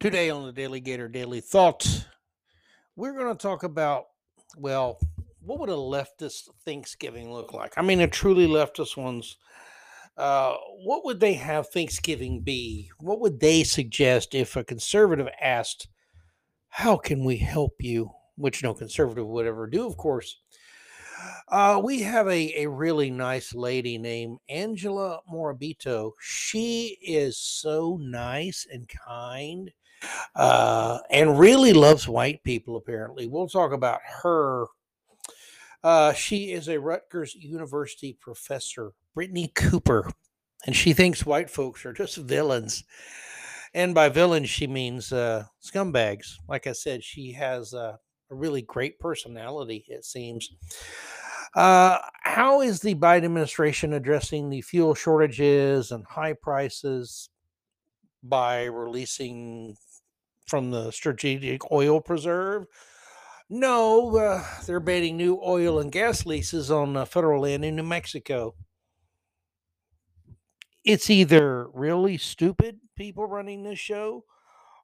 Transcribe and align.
Today 0.00 0.30
on 0.30 0.46
the 0.46 0.52
DaleyGator 0.54 1.14
DaleyThoughts, 1.14 2.06
we're 2.96 3.12
going 3.12 3.36
to 3.36 3.38
talk 3.38 3.64
about, 3.64 4.06
well, 4.56 4.98
what 5.42 5.60
would 5.60 5.68
a 5.68 5.72
leftist 5.72 6.48
Thanksgiving 6.64 7.30
look 7.30 7.52
like? 7.52 7.74
I 7.76 7.82
mean, 7.82 8.00
a 8.00 8.08
truly 8.08 8.46
leftist 8.46 8.96
one's. 8.96 9.36
Uh, 10.16 10.54
what 10.78 11.04
would 11.04 11.20
they 11.20 11.34
have 11.34 11.68
Thanksgiving 11.68 12.40
be? 12.40 12.90
What 12.98 13.20
would 13.20 13.40
they 13.40 13.62
suggest 13.62 14.34
if 14.34 14.56
a 14.56 14.64
conservative 14.64 15.28
asked, 15.38 15.88
How 16.70 16.96
can 16.96 17.22
we 17.22 17.36
help 17.36 17.74
you? 17.80 18.10
Which 18.36 18.62
no 18.62 18.72
conservative 18.72 19.26
would 19.26 19.46
ever 19.46 19.66
do, 19.66 19.86
of 19.86 19.98
course. 19.98 20.38
Uh, 21.46 21.78
we 21.84 22.00
have 22.00 22.26
a, 22.26 22.62
a 22.62 22.70
really 22.70 23.10
nice 23.10 23.54
lady 23.54 23.98
named 23.98 24.38
Angela 24.48 25.20
Morabito. 25.30 26.12
She 26.18 26.96
is 27.02 27.36
so 27.36 27.98
nice 28.00 28.66
and 28.72 28.88
kind 28.88 29.70
uh, 30.34 30.98
and 31.10 31.38
really 31.38 31.72
loves 31.72 32.08
white 32.08 32.42
people, 32.44 32.76
apparently. 32.76 33.26
We'll 33.26 33.48
talk 33.48 33.72
about 33.72 34.00
her. 34.22 34.66
Uh, 35.82 36.12
she 36.12 36.52
is 36.52 36.68
a 36.68 36.78
Rutgers 36.78 37.34
University 37.34 38.16
professor, 38.20 38.92
Brittney 39.16 39.54
Cooper, 39.54 40.10
and 40.66 40.76
she 40.76 40.92
thinks 40.92 41.24
white 41.24 41.50
folks 41.50 41.86
are 41.86 41.92
just 41.92 42.16
villains. 42.16 42.84
And 43.72 43.94
by 43.94 44.08
villains, 44.08 44.50
she 44.50 44.66
means 44.66 45.12
uh, 45.12 45.44
scumbags. 45.62 46.34
Like 46.48 46.66
I 46.66 46.72
said, 46.72 47.04
she 47.04 47.32
has 47.32 47.72
a 47.72 47.98
really 48.28 48.62
great 48.62 48.98
personality, 48.98 49.84
it 49.88 50.04
seems. 50.04 50.50
Uh, 51.54 51.98
how 52.22 52.60
is 52.60 52.80
the 52.80 52.94
Biden 52.94 53.24
administration 53.24 53.92
addressing 53.94 54.50
the 54.50 54.60
fuel 54.62 54.94
shortages 54.94 55.90
and 55.90 56.04
high 56.04 56.32
prices 56.32 57.28
by 58.22 58.64
releasing 58.64 59.76
from 60.50 60.70
the 60.70 60.90
strategic 60.90 61.70
oil 61.70 62.00
preserve? 62.00 62.66
No, 63.48 64.16
uh, 64.16 64.44
they're 64.66 64.80
banning 64.80 65.16
new 65.16 65.40
oil 65.42 65.78
and 65.78 65.90
gas 65.90 66.26
leases 66.26 66.70
on 66.70 66.96
uh, 66.96 67.04
federal 67.04 67.42
land 67.42 67.64
in 67.64 67.76
New 67.76 67.82
Mexico. 67.82 68.54
It's 70.84 71.10
either 71.10 71.68
really 71.72 72.16
stupid 72.16 72.80
people 72.96 73.26
running 73.26 73.62
this 73.62 73.78
show 73.78 74.24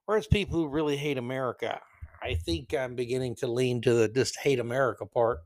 or 0.07 0.17
it's 0.17 0.27
people 0.27 0.57
who 0.57 0.67
really 0.67 0.97
hate 0.97 1.17
America. 1.17 1.81
I 2.21 2.35
think 2.35 2.73
I'm 2.73 2.95
beginning 2.95 3.35
to 3.35 3.47
lean 3.47 3.81
to 3.81 3.93
the 3.93 4.09
just 4.09 4.37
hate 4.39 4.59
America 4.59 5.05
part. 5.05 5.39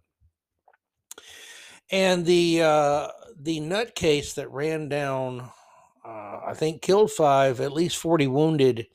And 1.92 2.26
the 2.26 2.62
uh, 2.62 3.08
the 3.40 3.60
nutcase 3.60 4.36
that 4.36 4.50
ran 4.52 4.88
down, 4.88 5.50
uh, 6.04 6.40
I 6.48 6.54
think, 6.56 6.82
killed 6.82 7.12
five, 7.12 7.62
at 7.62 7.74
least 7.74 7.98
forty 7.98 8.28
wounded, 8.28 8.88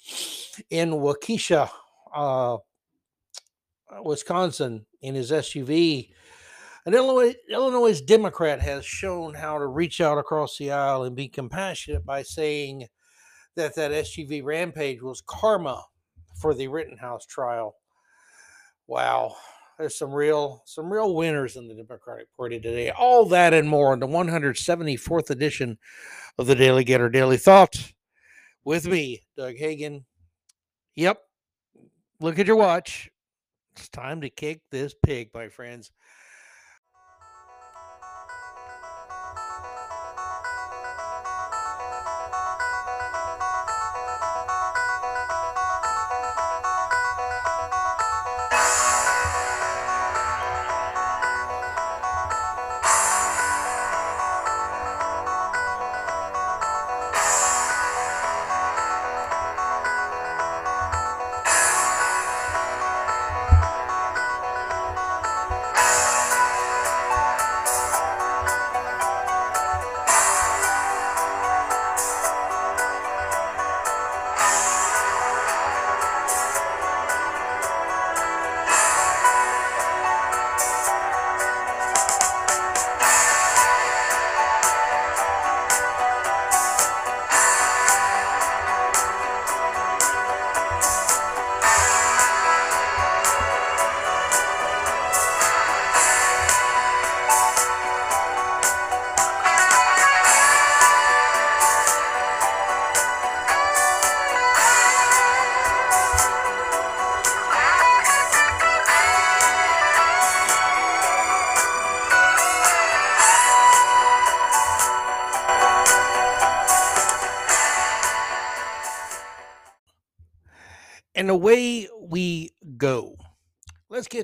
in 0.71 0.91
Waukesha, 0.91 1.71
uh, 2.15 2.59
Wisconsin, 4.03 4.87
in 5.03 5.15
his 5.15 5.31
SUV. 5.31 6.11
An 6.87 6.95
Illinois, 6.95 7.35
Illinois 7.51 8.01
Democrat 8.01 8.61
has 8.61 8.87
shown 8.87 9.35
how 9.35 9.59
to 9.59 9.67
reach 9.67 10.01
out 10.01 10.19
across 10.19 10.57
the 10.57 10.71
aisle 10.71 11.03
and 11.03 11.17
be 11.17 11.29
compassionate 11.29 12.07
by 12.07 12.23
saying 12.23 12.87
that 13.57 13.75
that 13.75 13.91
SUV 13.91 14.45
rampage 14.45 15.03
was 15.03 15.23
karma 15.27 15.83
for 16.41 16.55
the 16.55 16.69
Rittenhouse 16.69 17.27
trial. 17.27 17.75
Wow, 18.87 19.35
there's 19.79 19.99
some 19.99 20.13
real 20.13 20.63
some 20.67 20.93
real 20.93 21.15
winners 21.15 21.57
in 21.57 21.69
the 21.69 21.75
Democratic 21.75 22.29
Party 22.37 22.59
today. 22.59 22.91
All 22.91 23.27
that 23.27 23.53
and 23.53 23.69
more 23.69 23.93
in 23.93 24.01
the 24.01 24.07
174th 24.07 25.31
edition 25.31 25.79
of 26.39 26.47
the 26.47 26.57
DaleyGator 26.57 27.13
DaleyThoughts 27.13 27.93
with 28.65 28.87
me, 28.87 29.23
Doug 29.37 29.55
Hagin. 29.57 30.05
Yep. 30.95 31.19
Look 32.21 32.39
at 32.39 32.47
your 32.47 32.57
watch. 32.57 33.11
It's 33.77 33.89
time 33.91 34.23
to 34.23 34.31
kick 34.31 34.61
this 34.71 34.95
pig, 35.05 35.31
my 35.35 35.49
friends. 35.49 35.93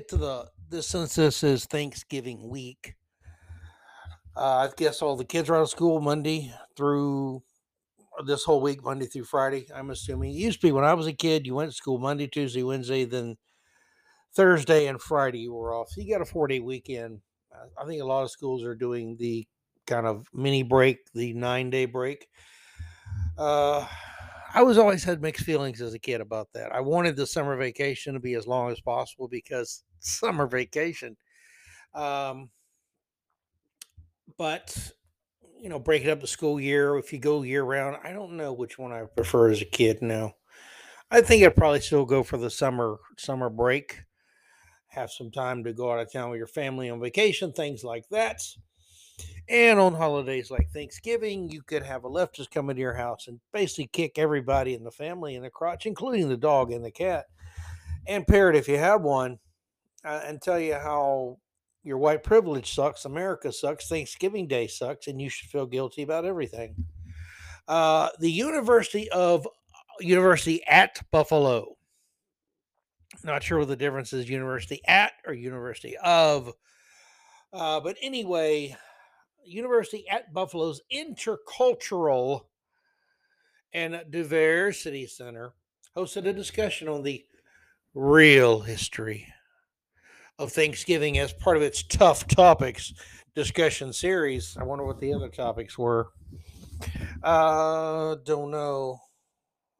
Get 0.03 0.09
to 0.09 0.17
the 0.17 0.49
this 0.69 0.87
since 0.87 1.15
this 1.15 1.43
is 1.43 1.65
Thanksgiving 1.65 2.49
week. 2.49 2.95
Uh, 4.35 4.67
I 4.67 4.69
guess 4.75 5.01
all 5.01 5.15
the 5.15 5.23
kids 5.23 5.49
are 5.49 5.55
out 5.55 5.61
of 5.61 5.69
school 5.69 6.01
Monday 6.01 6.51
through 6.75 7.43
this 8.25 8.43
whole 8.43 8.61
week, 8.61 8.83
Monday 8.83 9.05
through 9.05 9.25
Friday. 9.25 9.67
I'm 9.73 9.91
assuming 9.91 10.31
it 10.31 10.37
used 10.37 10.59
to 10.61 10.67
be 10.67 10.71
when 10.71 10.83
I 10.83 10.93
was 10.93 11.07
a 11.07 11.13
kid, 11.13 11.45
you 11.45 11.55
went 11.55 11.71
to 11.71 11.75
school 11.75 11.99
Monday, 11.99 12.27
Tuesday, 12.27 12.63
Wednesday, 12.63 13.05
then 13.05 13.37
Thursday 14.33 14.87
and 14.87 15.01
Friday 15.01 15.39
you 15.39 15.53
were 15.53 15.73
off. 15.73 15.89
So 15.89 16.01
you 16.01 16.11
got 16.11 16.21
a 16.21 16.25
four 16.25 16.47
day 16.47 16.59
weekend. 16.59 17.21
I 17.79 17.85
think 17.85 18.01
a 18.01 18.05
lot 18.05 18.23
of 18.23 18.31
schools 18.31 18.63
are 18.63 18.75
doing 18.75 19.15
the 19.17 19.47
kind 19.85 20.07
of 20.07 20.27
mini 20.33 20.63
break, 20.63 20.97
the 21.13 21.33
nine 21.33 21.69
day 21.69 21.85
break. 21.85 22.27
Uh, 23.37 23.87
I 24.53 24.63
was 24.63 24.77
always 24.77 25.03
had 25.03 25.21
mixed 25.21 25.45
feelings 25.45 25.81
as 25.81 25.93
a 25.93 25.99
kid 25.99 26.19
about 26.19 26.49
that. 26.53 26.73
I 26.73 26.81
wanted 26.81 27.15
the 27.15 27.25
summer 27.25 27.55
vacation 27.55 28.15
to 28.15 28.19
be 28.19 28.33
as 28.33 28.47
long 28.47 28.71
as 28.71 28.81
possible 28.81 29.27
because 29.27 29.83
summer 30.03 30.47
vacation. 30.47 31.17
Um, 31.93 32.49
but 34.37 34.91
you 35.59 35.69
know, 35.69 35.79
breaking 35.79 36.09
up 36.09 36.19
the 36.19 36.27
school 36.27 36.59
year, 36.59 36.97
if 36.97 37.13
you 37.13 37.19
go 37.19 37.41
year 37.41 37.63
round, 37.63 37.97
I 38.03 38.11
don't 38.11 38.35
know 38.35 38.51
which 38.51 38.77
one 38.77 38.91
I 38.91 39.03
prefer 39.03 39.49
as 39.49 39.61
a 39.61 39.65
kid 39.65 40.01
now. 40.01 40.33
I 41.09 41.21
think 41.21 41.43
I'd 41.43 41.55
probably 41.55 41.79
still 41.79 42.05
go 42.05 42.23
for 42.23 42.37
the 42.37 42.49
summer 42.49 42.97
summer 43.17 43.49
break. 43.49 44.01
Have 44.87 45.11
some 45.11 45.31
time 45.31 45.63
to 45.63 45.73
go 45.73 45.91
out 45.91 45.99
of 45.99 46.11
town 46.11 46.29
with 46.29 46.37
your 46.37 46.47
family 46.47 46.89
on 46.89 46.99
vacation, 46.99 47.53
things 47.53 47.83
like 47.83 48.03
that. 48.11 48.41
And 49.47 49.79
on 49.79 49.93
holidays 49.93 50.51
like 50.51 50.69
Thanksgiving, 50.71 51.49
you 51.49 51.61
could 51.61 51.83
have 51.83 52.03
a 52.03 52.09
leftist 52.09 52.51
come 52.51 52.69
into 52.69 52.81
your 52.81 52.95
house 52.95 53.27
and 53.27 53.39
basically 53.51 53.87
kick 53.87 54.17
everybody 54.17 54.73
in 54.73 54.83
the 54.83 54.91
family 54.91 55.35
in 55.35 55.43
the 55.43 55.49
crotch, 55.49 55.85
including 55.85 56.29
the 56.29 56.37
dog 56.37 56.71
and 56.71 56.83
the 56.83 56.91
cat, 56.91 57.25
and 58.07 58.27
parrot 58.27 58.55
if 58.55 58.67
you 58.67 58.77
have 58.77 59.01
one, 59.01 59.39
uh, 60.05 60.21
and 60.25 60.41
tell 60.41 60.59
you 60.59 60.75
how 60.75 61.37
your 61.83 61.97
white 61.97 62.23
privilege 62.23 62.73
sucks, 62.73 63.05
America 63.05 63.51
sucks, 63.51 63.87
Thanksgiving 63.87 64.47
Day 64.47 64.67
sucks, 64.67 65.07
and 65.07 65.21
you 65.21 65.29
should 65.29 65.49
feel 65.49 65.65
guilty 65.65 66.01
about 66.01 66.25
everything. 66.25 66.75
Uh, 67.67 68.09
the 68.19 68.31
University 68.31 69.09
of 69.09 69.47
University 69.99 70.63
at 70.65 70.99
Buffalo. 71.11 71.77
Not 73.23 73.43
sure 73.43 73.59
what 73.59 73.67
the 73.67 73.75
difference 73.75 74.11
is, 74.11 74.29
University 74.29 74.81
at 74.87 75.13
or 75.25 75.33
University 75.33 75.95
of. 75.97 76.51
Uh, 77.51 77.79
but 77.79 77.95
anyway, 78.01 78.75
University 79.45 80.07
at 80.09 80.33
Buffalo's 80.33 80.81
Intercultural 80.91 82.41
and 83.73 84.03
Diversity 84.09 85.05
Center 85.05 85.53
hosted 85.95 86.27
a 86.27 86.33
discussion 86.33 86.87
on 86.87 87.03
the 87.03 87.23
real 87.93 88.61
history 88.61 89.27
of 90.39 90.51
Thanksgiving 90.51 91.19
as 91.19 91.33
part 91.33 91.57
of 91.57 91.63
its 91.63 91.83
tough 91.83 92.27
topics 92.27 92.93
discussion 93.35 93.93
series. 93.93 94.55
I 94.59 94.63
wonder 94.63 94.85
what 94.85 94.99
the 94.99 95.13
other 95.13 95.29
topics 95.29 95.77
were. 95.77 96.09
Uh, 97.23 98.15
don't 98.25 98.51
know. 98.51 98.99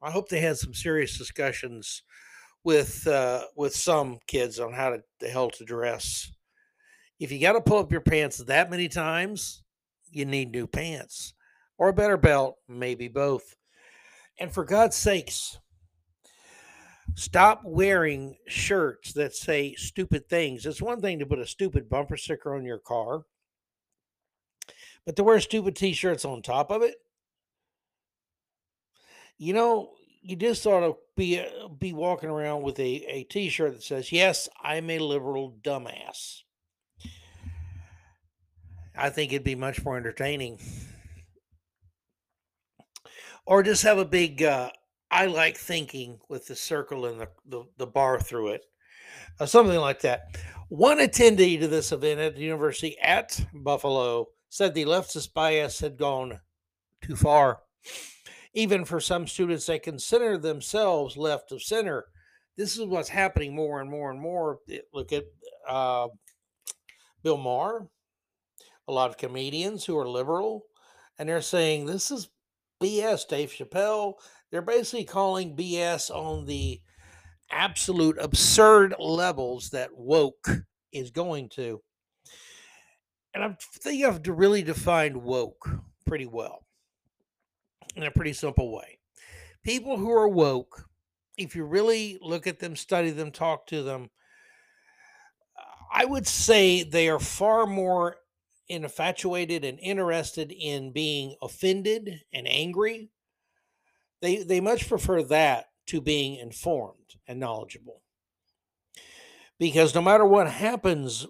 I 0.02 0.10
hope 0.10 0.28
they 0.28 0.40
had 0.40 0.58
some 0.58 0.74
serious 0.74 1.16
discussions 1.16 2.02
with 2.64 3.06
uh, 3.06 3.44
with 3.56 3.74
some 3.74 4.18
kids 4.26 4.58
on 4.58 4.72
how 4.72 4.90
to 4.90 5.02
the 5.20 5.28
hell 5.28 5.50
to 5.50 5.64
dress. 5.64 6.30
If 7.20 7.30
you 7.30 7.40
got 7.40 7.52
to 7.52 7.60
pull 7.60 7.78
up 7.78 7.92
your 7.92 8.00
pants 8.00 8.38
that 8.38 8.70
many 8.70 8.88
times, 8.88 9.62
you 10.10 10.24
need 10.24 10.50
new 10.50 10.66
pants 10.66 11.34
or 11.78 11.88
a 11.88 11.94
better 11.94 12.16
belt, 12.16 12.56
maybe 12.68 13.08
both. 13.08 13.54
And 14.40 14.52
for 14.52 14.64
God's 14.64 14.96
sakes, 14.96 15.58
stop 17.14 17.62
wearing 17.64 18.36
shirts 18.46 19.12
that 19.14 19.34
say 19.34 19.74
stupid 19.74 20.28
things. 20.28 20.66
It's 20.66 20.82
one 20.82 21.00
thing 21.00 21.18
to 21.18 21.26
put 21.26 21.38
a 21.38 21.46
stupid 21.46 21.88
bumper 21.88 22.16
sticker 22.16 22.54
on 22.54 22.64
your 22.64 22.78
car, 22.78 23.22
but 25.06 25.16
to 25.16 25.24
wear 25.24 25.40
stupid 25.40 25.76
t 25.76 25.92
shirts 25.92 26.24
on 26.24 26.42
top 26.42 26.70
of 26.70 26.82
it, 26.82 26.96
you 29.38 29.52
know, 29.52 29.90
you 30.24 30.36
just 30.36 30.66
ought 30.66 30.80
to 30.80 30.96
be 31.16 31.38
uh, 31.38 31.68
be 31.68 31.92
walking 31.92 32.30
around 32.30 32.62
with 32.62 32.78
a, 32.78 33.04
a 33.08 33.24
t-shirt 33.24 33.74
that 33.74 33.82
says, 33.82 34.10
Yes, 34.10 34.48
I'm 34.62 34.88
a 34.90 34.98
liberal 34.98 35.54
dumbass. 35.62 36.40
I 38.96 39.10
think 39.10 39.32
it'd 39.32 39.44
be 39.44 39.54
much 39.54 39.84
more 39.84 39.96
entertaining. 39.96 40.58
Or 43.44 43.62
just 43.62 43.82
have 43.82 43.98
a 43.98 44.04
big 44.06 44.42
uh, 44.42 44.70
I 45.10 45.26
like 45.26 45.56
thinking 45.56 46.18
with 46.28 46.46
the 46.46 46.56
circle 46.56 47.06
and 47.06 47.20
the, 47.20 47.28
the, 47.46 47.64
the 47.78 47.86
bar 47.86 48.20
through 48.20 48.48
it. 48.48 48.64
Uh, 49.38 49.46
something 49.46 49.78
like 49.78 50.00
that. 50.00 50.36
One 50.68 50.98
attendee 50.98 51.60
to 51.60 51.68
this 51.68 51.92
event 51.92 52.20
at 52.20 52.36
the 52.36 52.42
university 52.42 52.98
at 53.00 53.40
Buffalo 53.52 54.28
said 54.48 54.74
the 54.74 54.84
leftist 54.84 55.34
bias 55.34 55.80
had 55.80 55.98
gone 55.98 56.40
too 57.02 57.16
far 57.16 57.60
even 58.54 58.84
for 58.84 59.00
some 59.00 59.26
students 59.26 59.66
that 59.66 59.82
consider 59.82 60.38
themselves 60.38 61.16
left 61.16 61.52
of 61.52 61.62
center. 61.62 62.06
This 62.56 62.78
is 62.78 62.86
what's 62.86 63.08
happening 63.08 63.54
more 63.54 63.80
and 63.80 63.90
more 63.90 64.10
and 64.10 64.20
more. 64.20 64.60
Look 64.92 65.12
at 65.12 65.24
uh, 65.68 66.08
Bill 67.22 67.36
Maher, 67.36 67.88
a 68.86 68.92
lot 68.92 69.10
of 69.10 69.18
comedians 69.18 69.84
who 69.84 69.98
are 69.98 70.08
liberal, 70.08 70.62
and 71.18 71.28
they're 71.28 71.42
saying 71.42 71.86
this 71.86 72.12
is 72.12 72.30
BS. 72.80 73.26
Dave 73.28 73.50
Chappelle, 73.50 74.14
they're 74.54 74.62
basically 74.62 75.02
calling 75.02 75.56
BS 75.56 76.10
on 76.10 76.46
the 76.46 76.80
absolute 77.50 78.16
absurd 78.20 78.94
levels 79.00 79.70
that 79.70 79.90
woke 79.96 80.48
is 80.92 81.10
going 81.10 81.48
to. 81.48 81.82
And 83.34 83.42
I 83.42 83.56
think 83.82 84.04
I've 84.04 84.22
to 84.22 84.32
really 84.32 84.62
defined 84.62 85.16
woke 85.16 85.68
pretty 86.06 86.26
well 86.26 86.64
in 87.96 88.04
a 88.04 88.12
pretty 88.12 88.32
simple 88.32 88.72
way. 88.72 89.00
People 89.64 89.96
who 89.96 90.12
are 90.12 90.28
woke, 90.28 90.88
if 91.36 91.56
you 91.56 91.64
really 91.64 92.16
look 92.22 92.46
at 92.46 92.60
them, 92.60 92.76
study 92.76 93.10
them, 93.10 93.32
talk 93.32 93.66
to 93.66 93.82
them, 93.82 94.08
I 95.92 96.04
would 96.04 96.28
say 96.28 96.84
they 96.84 97.08
are 97.08 97.18
far 97.18 97.66
more 97.66 98.18
infatuated 98.68 99.64
and 99.64 99.80
interested 99.80 100.52
in 100.52 100.92
being 100.92 101.34
offended 101.42 102.20
and 102.32 102.46
angry. 102.48 103.10
They 104.24 104.42
they 104.42 104.58
much 104.58 104.88
prefer 104.88 105.22
that 105.24 105.66
to 105.88 106.00
being 106.00 106.36
informed 106.36 107.16
and 107.28 107.38
knowledgeable. 107.38 108.00
Because 109.58 109.94
no 109.94 110.00
matter 110.00 110.24
what 110.24 110.50
happens, 110.50 111.26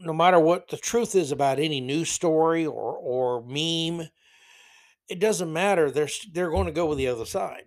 no 0.00 0.12
matter 0.12 0.40
what 0.40 0.66
the 0.66 0.78
truth 0.78 1.14
is 1.14 1.30
about 1.30 1.60
any 1.60 1.80
news 1.80 2.10
story 2.10 2.66
or 2.66 2.96
or 2.96 3.44
meme, 3.46 4.08
it 5.08 5.20
doesn't 5.20 5.52
matter. 5.52 5.92
They're 5.92 6.08
they're 6.32 6.50
going 6.50 6.66
to 6.66 6.72
go 6.72 6.86
with 6.86 6.98
the 6.98 7.06
other 7.06 7.24
side. 7.24 7.66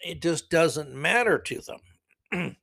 It 0.00 0.20
just 0.20 0.50
doesn't 0.50 0.92
matter 0.92 1.38
to 1.38 1.60
them. 1.60 2.56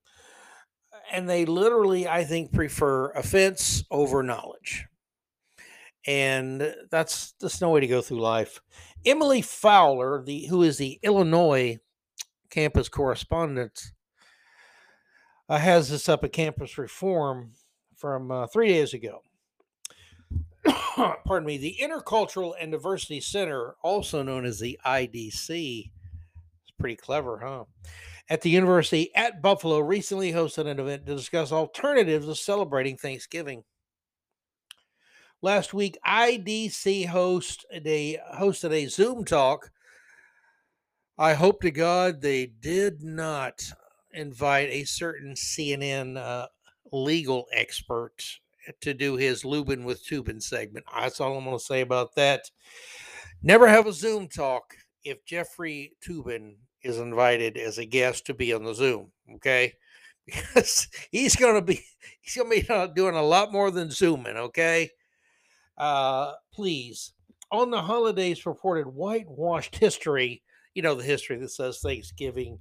and 1.14 1.30
they 1.30 1.46
literally, 1.46 2.10
I 2.10 2.26
think, 2.26 2.52
prefer 2.52 3.12
offense 3.12 3.86
over 3.90 4.22
knowledge. 4.22 4.86
And 6.06 6.76
that's 6.92 7.34
that's 7.40 7.62
no 7.62 7.70
way 7.70 7.80
to 7.80 7.88
go 7.88 8.02
through 8.02 8.20
life. 8.20 8.60
Emily 9.06 9.42
Fowler, 9.42 10.22
the 10.22 10.46
who 10.48 10.64
is 10.64 10.78
the 10.78 11.00
Illinois 11.02 11.80
campus 12.50 12.90
correspondent, 12.90 13.92
uh, 15.48 15.58
has 15.58 15.90
this 15.90 16.10
up 16.10 16.24
at 16.24 16.34
Campus 16.34 16.78
Reform 16.78 17.52
from 17.96 18.32
uh, 18.32 18.48
three 18.48 18.68
days 18.68 18.94
ago. 18.94 19.22
pardon 21.26 21.46
me, 21.46 21.58
the 21.58 21.78
Intercultural 21.82 22.54
and 22.60 22.72
Diversity 22.72 23.20
Center, 23.20 23.76
also 23.82 24.24
known 24.24 24.46
as 24.46 24.60
the 24.60 24.80
IDC, 24.86 25.92
it's 26.62 26.72
pretty 26.80 26.96
clever, 26.96 27.40
huh? 27.40 27.66
At 28.30 28.42
the 28.42 28.50
university 28.50 29.14
at 29.16 29.42
Buffalo, 29.42 29.80
recently 29.80 30.32
hosted 30.32 30.68
an 30.68 30.80
event 30.80 31.06
to 31.06 31.16
discuss 31.16 31.52
alternatives 31.52 32.26
to 32.26 32.36
celebrating 32.36 32.98
Thanksgiving. 32.98 33.64
Last 35.44 35.74
week, 35.74 35.98
IDC 36.08 37.06
hosted 37.10 37.86
a, 37.86 38.18
hosted 38.34 38.72
a 38.72 38.88
Zoom 38.88 39.26
talk. 39.26 39.72
I 41.18 41.34
hope 41.34 41.62
to 41.64 41.70
God 41.70 42.22
they 42.22 42.46
did 42.46 43.04
not 43.04 43.62
invite 44.14 44.70
a 44.70 44.86
certain 44.86 45.34
CNN 45.34 46.16
uh, 46.16 46.48
legal 46.94 47.46
expert 47.52 48.24
to 48.80 48.94
do 48.94 49.18
his 49.18 49.44
Lubin 49.44 49.84
with 49.84 50.08
Toobin 50.08 50.42
segment. 50.42 50.86
That's 50.98 51.20
all 51.20 51.38
I'm 51.38 51.44
going 51.44 51.58
to 51.58 51.64
say 51.64 51.82
about 51.82 52.16
that. 52.16 52.50
Never 53.42 53.68
have 53.68 53.86
a 53.86 53.92
Zoom 53.92 54.30
talk 54.30 54.74
if 55.04 55.26
Jeffrey 55.26 55.92
Toobin 56.08 56.56
is 56.84 57.00
invited 57.00 57.58
as 57.58 57.80
a 57.80 57.86
guest 57.86 58.26
to 58.28 58.34
be 58.34 58.54
on 58.54 58.64
the 58.64 58.74
Zoom. 58.74 59.12
Okay, 59.36 59.74
because 60.26 60.88
he's 61.12 61.36
going 61.36 61.56
to 61.56 61.62
be 61.62 61.84
he's 62.22 62.38
going 62.38 62.50
to 62.50 62.66
be 62.66 62.70
uh, 62.70 62.88
doing 62.88 63.16
a 63.16 63.22
lot 63.22 63.52
more 63.52 63.72
than 63.72 63.92
zooming. 63.92 64.38
Okay, 64.38 64.90
uh, 65.78 66.34
please. 66.54 67.14
On 67.52 67.70
the 67.70 67.82
holidays 67.82 68.40
purported 68.40 68.88
whitewashed 68.88 69.76
history, 69.76 70.42
you 70.74 70.82
know 70.82 70.96
the 70.96 71.04
history 71.04 71.38
that 71.38 71.52
says 71.52 71.80
Thanksgiving 71.80 72.60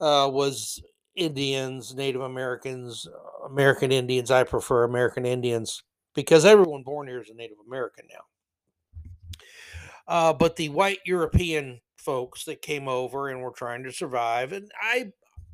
uh, 0.00 0.28
was 0.30 0.82
Indians, 1.16 1.94
Native 1.94 2.22
Americans, 2.22 3.06
American 3.46 3.92
Indians. 3.92 4.30
I 4.30 4.44
prefer 4.44 4.84
American 4.84 5.24
Indians 5.24 5.82
because 6.14 6.44
everyone 6.44 6.82
born 6.82 7.08
here 7.08 7.20
is 7.20 7.30
a 7.30 7.34
Native 7.34 7.58
American 7.66 8.06
now. 8.10 9.40
Uh, 10.06 10.32
but 10.32 10.56
the 10.56 10.68
white 10.68 10.98
European 11.06 11.80
folks 11.96 12.44
that 12.44 12.60
came 12.60 12.88
over 12.88 13.28
and 13.28 13.40
were 13.40 13.52
trying 13.52 13.82
to 13.84 13.92
survive, 13.92 14.52
and 14.52 14.70
I, 14.82 15.12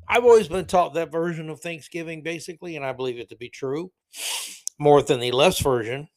I've 0.09 0.25
always 0.25 0.49
been 0.49 0.65
taught 0.65 0.93
that 0.95 1.11
version 1.11 1.49
of 1.49 1.61
Thanksgiving 1.61 2.21
basically, 2.21 2.75
and 2.75 2.85
I 2.85 2.91
believe 2.91 3.17
it 3.17 3.29
to 3.29 3.37
be 3.37 3.49
true 3.49 3.91
more 4.77 5.01
than 5.01 5.19
the 5.19 5.31
less 5.31 5.59
version 5.59 6.09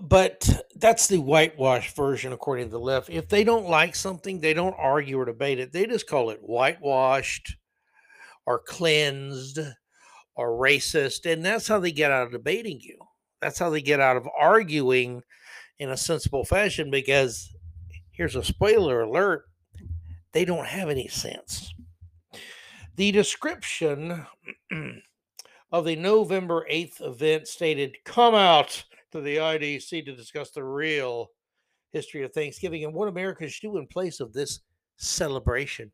but 0.00 0.48
that's 0.76 1.06
the 1.06 1.18
whitewash 1.18 1.94
version, 1.94 2.32
according 2.32 2.66
to 2.66 2.70
the 2.72 2.80
left. 2.80 3.10
If 3.10 3.28
they 3.28 3.44
don't 3.44 3.68
like 3.68 3.94
something, 3.94 4.40
they 4.40 4.54
don't 4.54 4.76
argue 4.78 5.18
or 5.18 5.24
debate 5.24 5.58
it. 5.58 5.72
They 5.72 5.86
just 5.86 6.08
call 6.08 6.30
it 6.30 6.40
whitewashed 6.42 7.56
or 8.46 8.60
cleansed 8.60 9.58
or 10.34 10.50
racist. 10.58 11.30
And 11.30 11.44
that's 11.44 11.68
how 11.68 11.80
they 11.80 11.92
get 11.92 12.10
out 12.10 12.26
of 12.26 12.32
debating 12.32 12.80
you. 12.80 12.98
That's 13.40 13.58
how 13.58 13.70
they 13.70 13.82
get 13.82 14.00
out 14.00 14.16
of 14.16 14.28
arguing 14.38 15.22
in 15.78 15.90
a 15.90 15.96
sensible 15.96 16.44
fashion 16.44 16.90
because 16.90 17.54
here's 18.10 18.36
a 18.36 18.44
spoiler 18.44 19.02
alert 19.02 19.44
they 20.32 20.44
don't 20.44 20.66
have 20.66 20.90
any 20.90 21.08
sense. 21.08 21.72
The 22.96 23.12
description 23.12 24.26
of 25.72 25.84
the 25.84 25.96
November 25.96 26.66
8th 26.70 27.00
event 27.00 27.48
stated, 27.48 27.96
Come 28.04 28.34
out 28.34 28.84
to 29.12 29.20
the 29.20 29.36
IDC 29.36 30.04
to 30.04 30.16
discuss 30.16 30.50
the 30.50 30.64
real 30.64 31.28
history 31.92 32.22
of 32.22 32.32
Thanksgiving 32.32 32.84
and 32.84 32.94
what 32.94 33.08
Americans 33.08 33.58
do 33.60 33.78
in 33.78 33.86
place 33.86 34.20
of 34.20 34.32
this 34.32 34.60
celebration. 34.96 35.90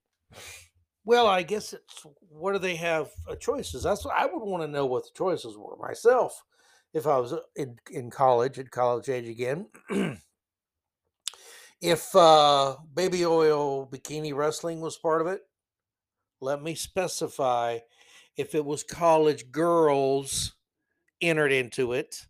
Well, 1.04 1.26
I 1.26 1.42
guess 1.42 1.72
it's 1.72 2.06
what 2.28 2.52
do 2.52 2.58
they 2.58 2.76
have 2.76 3.10
uh, 3.28 3.36
choices? 3.36 3.82
That's 3.82 4.04
what 4.04 4.14
I 4.16 4.26
would 4.26 4.42
want 4.42 4.62
to 4.62 4.68
know 4.68 4.86
what 4.86 5.04
the 5.04 5.10
choices 5.14 5.56
were 5.56 5.76
myself 5.76 6.42
if 6.94 7.06
I 7.06 7.18
was 7.18 7.32
uh, 7.32 7.40
in, 7.56 7.76
in 7.90 8.10
college, 8.10 8.58
at 8.58 8.70
college 8.70 9.08
age 9.08 9.28
again. 9.28 9.66
if 11.82 12.14
uh, 12.16 12.76
baby 12.94 13.26
oil 13.26 13.86
bikini 13.86 14.34
wrestling 14.34 14.80
was 14.80 14.96
part 14.96 15.20
of 15.20 15.26
it, 15.26 15.42
let 16.40 16.62
me 16.62 16.74
specify 16.74 17.78
if 18.36 18.54
it 18.54 18.64
was 18.64 18.82
college 18.82 19.50
girls 19.52 20.54
entered 21.20 21.52
into 21.52 21.92
it 21.92 22.26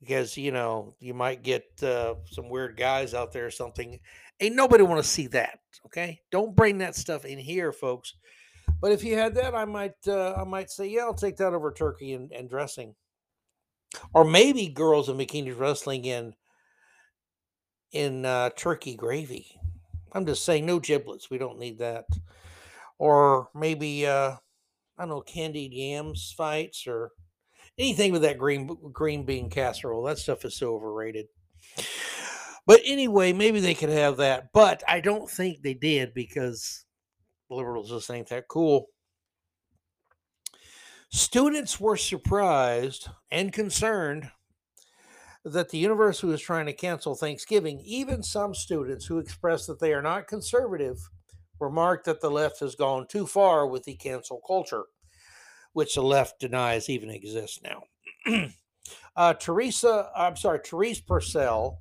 because 0.00 0.36
you 0.36 0.52
know 0.52 0.94
you 1.00 1.14
might 1.14 1.42
get 1.42 1.64
uh, 1.82 2.14
some 2.30 2.48
weird 2.48 2.76
guys 2.76 3.14
out 3.14 3.32
there 3.32 3.46
or 3.46 3.50
something. 3.50 3.98
Ain't 4.40 4.54
nobody 4.54 4.84
want 4.84 5.02
to 5.02 5.08
see 5.08 5.26
that. 5.28 5.58
Okay, 5.86 6.20
don't 6.30 6.54
bring 6.54 6.78
that 6.78 6.96
stuff 6.96 7.24
in 7.24 7.38
here, 7.38 7.72
folks. 7.72 8.14
But 8.80 8.92
if 8.92 9.02
you 9.02 9.16
had 9.16 9.34
that, 9.34 9.54
I 9.54 9.64
might 9.64 9.96
uh, 10.06 10.34
I 10.34 10.44
might 10.44 10.70
say 10.70 10.88
yeah, 10.88 11.02
I'll 11.02 11.14
take 11.14 11.36
that 11.38 11.54
over 11.54 11.72
turkey 11.72 12.12
and, 12.12 12.30
and 12.32 12.48
dressing, 12.48 12.94
or 14.14 14.24
maybe 14.24 14.68
girls 14.68 15.08
in 15.08 15.16
bikinis 15.16 15.58
wrestling 15.58 16.04
in 16.04 16.34
in 17.92 18.24
uh, 18.24 18.50
turkey 18.50 18.94
gravy. 18.94 19.58
I'm 20.12 20.26
just 20.26 20.44
saying, 20.44 20.64
no 20.64 20.78
giblets. 20.78 21.30
We 21.30 21.38
don't 21.38 21.58
need 21.58 21.78
that. 21.78 22.06
Or 22.98 23.48
maybe 23.54 24.06
uh, 24.06 24.36
I 24.96 25.02
don't 25.02 25.08
know, 25.08 25.20
candied 25.20 25.72
yams 25.72 26.34
fights 26.36 26.86
or 26.86 27.10
anything 27.78 28.12
with 28.12 28.22
that 28.22 28.38
green 28.38 28.66
green 28.92 29.24
bean 29.24 29.50
casserole. 29.50 30.02
That 30.04 30.18
stuff 30.18 30.44
is 30.44 30.56
so 30.56 30.74
overrated. 30.74 31.26
But 32.66 32.80
anyway, 32.84 33.32
maybe 33.32 33.60
they 33.60 33.74
could 33.74 33.88
have 33.88 34.18
that. 34.18 34.52
But 34.52 34.82
I 34.86 35.00
don't 35.00 35.30
think 35.30 35.62
they 35.62 35.74
did 35.74 36.12
because 36.12 36.84
liberals 37.48 37.88
just 37.88 38.10
ain't 38.10 38.28
that 38.28 38.48
cool. 38.48 38.88
Students 41.10 41.80
were 41.80 41.96
surprised 41.96 43.08
and 43.30 43.52
concerned 43.54 44.30
that 45.44 45.70
the 45.70 45.78
university 45.78 46.26
was 46.26 46.42
trying 46.42 46.66
to 46.66 46.74
cancel 46.74 47.14
Thanksgiving. 47.14 47.80
Even 47.80 48.22
some 48.22 48.54
students 48.54 49.06
who 49.06 49.18
expressed 49.18 49.66
that 49.68 49.80
they 49.80 49.94
are 49.94 50.02
not 50.02 50.26
conservative 50.26 50.98
remarked 51.58 52.04
that 52.04 52.20
the 52.20 52.30
left 52.30 52.60
has 52.60 52.74
gone 52.74 53.06
too 53.06 53.26
far 53.26 53.66
with 53.66 53.84
the 53.84 53.94
cancel 53.94 54.42
culture, 54.46 54.84
which 55.78 55.94
the 55.94 56.02
left 56.02 56.40
denies 56.40 56.88
even 56.88 57.08
exists 57.08 57.60
now. 57.62 57.84
uh, 59.16 59.32
Teresa, 59.34 60.10
I'm 60.16 60.34
sorry, 60.34 60.58
Therese 60.58 61.00
Purcell, 61.00 61.78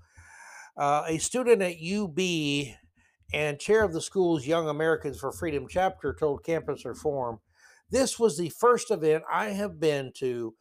uh, 0.77 1.05
a 1.07 1.17
student 1.17 1.63
at 1.63 1.81
UB 1.83 2.19
and 3.33 3.59
chair 3.59 3.83
of 3.83 3.93
the 3.93 4.01
school's 4.01 4.45
Young 4.45 4.69
Americans 4.69 5.19
for 5.19 5.31
Freedom 5.31 5.65
chapter, 5.67 6.13
told 6.13 6.43
Campus 6.43 6.85
Reform, 6.85 7.39
This 7.89 8.19
was 8.19 8.37
the 8.37 8.49
first 8.49 8.91
event 8.91 9.23
I 9.33 9.45
have 9.45 9.79
been 9.79 10.11
to 10.17 10.53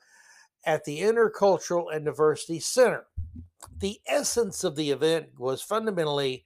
at 0.65 0.85
the 0.85 1.01
Intercultural 1.01 1.95
and 1.95 2.07
Diversity 2.07 2.59
Center. 2.59 3.05
The 3.77 4.01
essence 4.07 4.65
of 4.65 4.77
the 4.77 4.93
event 4.93 5.39
was 5.39 5.61
fundamentally 5.61 6.43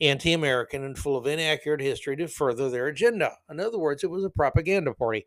anti 0.00 0.32
American 0.32 0.84
and 0.84 0.98
full 0.98 1.18
of 1.18 1.26
inaccurate 1.26 1.82
history 1.82 2.16
to 2.16 2.28
further 2.28 2.70
their 2.70 2.86
agenda. 2.86 3.32
In 3.50 3.60
other 3.60 3.78
words, 3.78 4.02
it 4.02 4.10
was 4.10 4.24
a 4.24 4.30
propaganda 4.30 4.94
party. 4.94 5.26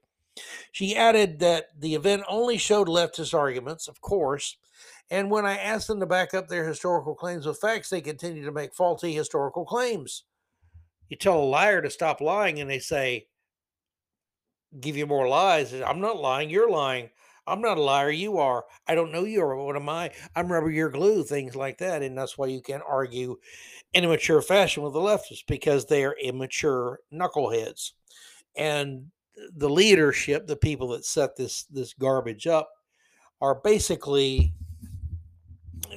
She 0.71 0.95
added 0.95 1.39
that 1.39 1.65
the 1.79 1.95
event 1.95 2.23
only 2.27 2.57
showed 2.57 2.87
leftist 2.87 3.33
arguments, 3.33 3.87
of 3.87 4.01
course, 4.01 4.57
and 5.11 5.29
when 5.29 5.45
I 5.45 5.57
asked 5.57 5.87
them 5.87 5.99
to 5.99 6.05
back 6.05 6.33
up 6.33 6.47
their 6.47 6.67
historical 6.67 7.13
claims 7.13 7.45
with 7.45 7.59
facts, 7.59 7.89
they 7.89 8.01
continue 8.01 8.45
to 8.45 8.51
make 8.51 8.73
faulty 8.73 9.13
historical 9.13 9.65
claims. 9.65 10.23
You 11.09 11.17
tell 11.17 11.39
a 11.39 11.43
liar 11.43 11.81
to 11.81 11.89
stop 11.89 12.21
lying, 12.21 12.59
and 12.59 12.69
they 12.69 12.79
say, 12.79 13.27
give 14.79 14.97
you 14.97 15.05
more 15.05 15.27
lies. 15.27 15.73
I'm 15.73 16.01
not 16.01 16.17
lying, 16.17 16.49
you're 16.49 16.71
lying. 16.71 17.09
I'm 17.45 17.61
not 17.61 17.77
a 17.77 17.81
liar. 17.81 18.09
You 18.09 18.37
are. 18.37 18.63
I 18.87 18.95
don't 18.95 19.11
know 19.11 19.25
you 19.25 19.41
are. 19.41 19.55
What 19.57 19.75
am 19.75 19.89
I? 19.89 20.11
I'm 20.35 20.51
rubber, 20.51 20.71
you're 20.71 20.89
glue, 20.89 21.23
things 21.23 21.55
like 21.55 21.77
that. 21.79 22.01
And 22.01 22.17
that's 22.17 22.37
why 22.37 22.47
you 22.47 22.61
can't 22.61 22.83
argue 22.87 23.37
in 23.93 24.05
a 24.05 24.07
mature 24.07 24.41
fashion 24.41 24.81
with 24.81 24.93
the 24.93 24.99
leftists 24.99 25.43
because 25.45 25.85
they 25.85 26.05
are 26.05 26.15
immature 26.23 26.99
knuckleheads. 27.13 27.91
And 28.55 29.11
the 29.55 29.69
leadership, 29.69 30.47
the 30.47 30.55
people 30.55 30.89
that 30.89 31.05
set 31.05 31.35
this 31.35 31.63
this 31.65 31.93
garbage 31.93 32.47
up, 32.47 32.69
are 33.41 33.55
basically 33.55 34.53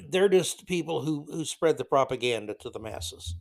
they're 0.08 0.28
just 0.28 0.66
people 0.66 1.02
who 1.02 1.26
who 1.30 1.44
spread 1.44 1.78
the 1.78 1.84
propaganda 1.84 2.54
to 2.60 2.70
the 2.70 2.78
masses, 2.78 3.36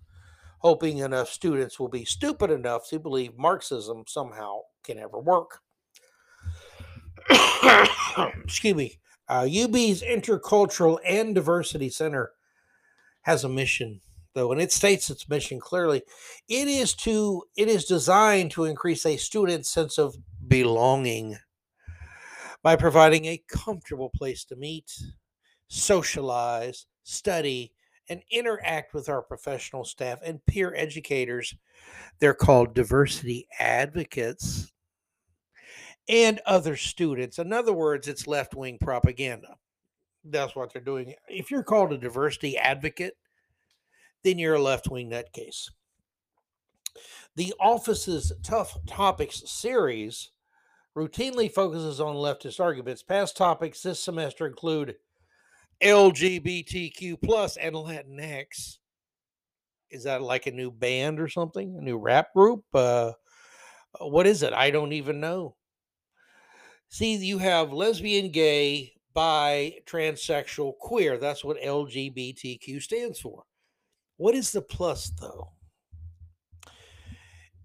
hoping 0.59 0.99
enough 0.99 1.29
students 1.29 1.79
will 1.79 1.89
be 1.89 2.05
stupid 2.05 2.51
enough 2.51 2.87
to 2.89 2.99
believe 2.99 3.37
Marxism 3.37 4.03
somehow 4.07 4.59
can 4.83 4.99
ever 4.99 5.19
work. 5.19 5.59
excuse 8.43 8.75
me, 8.75 8.99
uh, 9.27 9.47
UB's 9.49 10.01
Intercultural 10.01 10.99
and 11.05 11.33
Diversity 11.33 11.89
Center 11.89 12.31
has 13.21 13.43
a 13.43 13.49
mission, 13.49 14.01
though, 14.35 14.51
and 14.51 14.61
it 14.61 14.71
states 14.71 15.09
its 15.09 15.27
mission 15.27 15.59
clearly. 15.59 16.03
It 16.47 16.67
is 16.67 16.93
to 16.95 17.43
it 17.55 17.67
is 17.67 17.85
designed 17.85 18.51
to 18.51 18.65
increase 18.65 19.05
a 19.05 19.17
student's 19.17 19.71
sense 19.71 19.97
of 19.97 20.15
belonging 20.47 21.37
by 22.61 22.75
providing 22.75 23.25
a 23.25 23.43
comfortable 23.47 24.11
place 24.15 24.43
to 24.45 24.55
meet, 24.55 24.91
socialize, 25.67 26.85
study, 27.03 27.71
and 28.09 28.21
interact 28.29 28.93
with 28.93 29.09
our 29.09 29.21
professional 29.21 29.83
staff 29.83 30.19
and 30.23 30.45
peer 30.45 30.75
educators. 30.75 31.55
They're 32.19 32.33
called 32.33 32.75
diversity 32.75 33.47
advocates 33.59 34.71
and 36.07 36.39
other 36.45 36.75
students. 36.75 37.39
In 37.39 37.51
other 37.51 37.73
words, 37.73 38.07
it's 38.07 38.27
left 38.27 38.55
wing 38.55 38.77
propaganda. 38.79 39.55
That's 40.23 40.55
what 40.55 40.73
they're 40.73 40.81
doing. 40.81 41.13
If 41.27 41.51
you're 41.51 41.63
called 41.63 41.93
a 41.93 41.97
diversity 41.97 42.57
advocate, 42.57 43.15
then 44.25 44.39
you're 44.39 44.55
a 44.55 44.61
left 44.61 44.89
wing 44.89 45.11
nutcase. 45.11 45.69
The 47.35 47.53
office's 47.59 48.33
Tough 48.43 48.75
Topics 48.87 49.43
series 49.45 50.31
routinely 50.97 51.51
focuses 51.51 52.01
on 52.01 52.15
leftist 52.15 52.59
arguments. 52.59 53.03
Past 53.03 53.37
topics 53.37 53.81
this 53.81 54.01
semester 54.01 54.47
include 54.47 54.95
LGBTQ 55.83 57.21
plus 57.23 57.55
and 57.57 57.75
Latinx. 57.75 58.77
Is 59.91 60.05
that 60.05 60.23
like 60.23 60.47
a 60.47 60.51
new 60.51 60.71
band 60.71 61.19
or 61.19 61.27
something? 61.27 61.77
A 61.77 61.81
new 61.81 61.97
rap 61.97 62.33
group? 62.33 62.63
Uh, 62.73 63.11
what 63.99 64.25
is 64.25 64.41
it? 64.41 64.53
I 64.53 64.71
don't 64.71 64.93
even 64.93 65.19
know. 65.19 65.55
See, 66.89 67.15
you 67.15 67.37
have 67.37 67.73
lesbian, 67.73 68.31
gay, 68.31 68.93
bi, 69.13 69.75
transsexual, 69.85 70.73
queer. 70.79 71.17
That's 71.17 71.43
what 71.43 71.61
LGBTQ 71.61 72.81
stands 72.81 73.19
for. 73.19 73.43
What 74.17 74.35
is 74.35 74.51
the 74.51 74.61
plus, 74.61 75.11
though? 75.19 75.49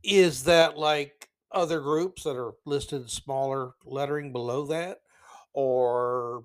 Is 0.02 0.44
that 0.44 0.78
like 0.78 1.28
other 1.52 1.80
groups 1.80 2.24
that 2.24 2.36
are 2.36 2.52
listed 2.64 3.10
smaller 3.10 3.72
lettering 3.84 4.32
below 4.32 4.66
that? 4.66 4.98
Or 5.52 6.44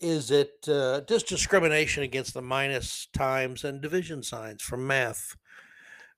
is 0.00 0.30
it 0.30 0.52
uh, 0.68 1.00
just 1.08 1.26
discrimination 1.26 2.02
against 2.02 2.34
the 2.34 2.42
minus, 2.42 3.08
times, 3.12 3.64
and 3.64 3.80
division 3.80 4.22
signs 4.22 4.62
from 4.62 4.86
math? 4.86 5.36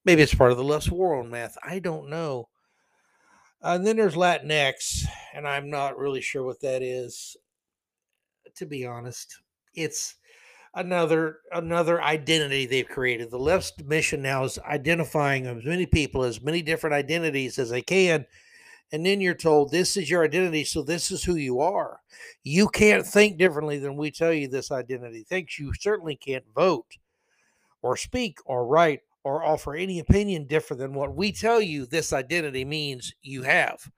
Maybe 0.05 0.23
it's 0.23 0.35
part 0.35 0.51
of 0.51 0.57
the 0.57 0.65
less 0.65 0.91
war 0.91 1.17
on 1.17 1.31
math. 1.31 1.57
I 1.63 1.79
don't 1.79 2.09
know. 2.09 2.49
And 3.61 3.87
then 3.87 3.97
there's 3.97 4.15
Latinx, 4.15 5.05
and 5.35 5.47
I'm 5.47 5.69
not 5.69 5.99
really 5.99 6.21
sure 6.21 6.45
what 6.45 6.61
that 6.61 6.83
is. 6.83 7.37
To 8.57 8.67
be 8.67 8.87
honest, 8.87 9.37
it's 9.75 10.17
another 10.75 11.39
another 11.53 12.03
identity 12.03 12.67
they've 12.67 12.89
created. 12.89 13.31
The 13.31 13.39
left's 13.39 13.73
mission 13.85 14.23
now 14.23 14.45
is 14.45 14.59
identifying 14.61 15.47
as 15.47 15.65
many 15.65 15.87
people 15.87 16.23
as 16.23 16.43
many 16.43 16.63
different 16.63 16.95
identities 16.95 17.59
as 17.59 17.71
they 17.71 17.83
can. 17.83 18.27
And 18.91 19.05
then 19.05 19.21
you're 19.21 19.35
told 19.35 19.71
this 19.71 19.97
is 19.97 20.09
your 20.09 20.25
identity, 20.25 20.65
so 20.65 20.83
this 20.83 21.11
is 21.11 21.25
who 21.25 21.35
you 21.35 21.61
are. 21.61 22.01
You 22.43 22.69
can't 22.69 23.07
think 23.07 23.37
differently 23.37 23.79
than 23.79 23.97
we 23.97 24.11
tell 24.11 24.33
you 24.33 24.49
this 24.49 24.71
identity 24.73 25.25
thinks. 25.25 25.59
You 25.59 25.73
certainly 25.79 26.17
can't 26.17 26.45
vote 26.55 26.97
or 27.83 27.97
speak 27.97 28.39
or 28.47 28.67
write 28.67 29.01
or 29.25 29.45
offer 29.45 29.75
any 29.75 29.99
opinion 29.99 30.47
different 30.47 30.81
than 30.81 30.95
what 30.95 31.15
we 31.15 31.33
tell 31.33 31.61
you 31.61 31.85
this 31.85 32.15
identity 32.15 32.65
means 32.65 33.13
you 33.21 33.43
have. 33.43 33.91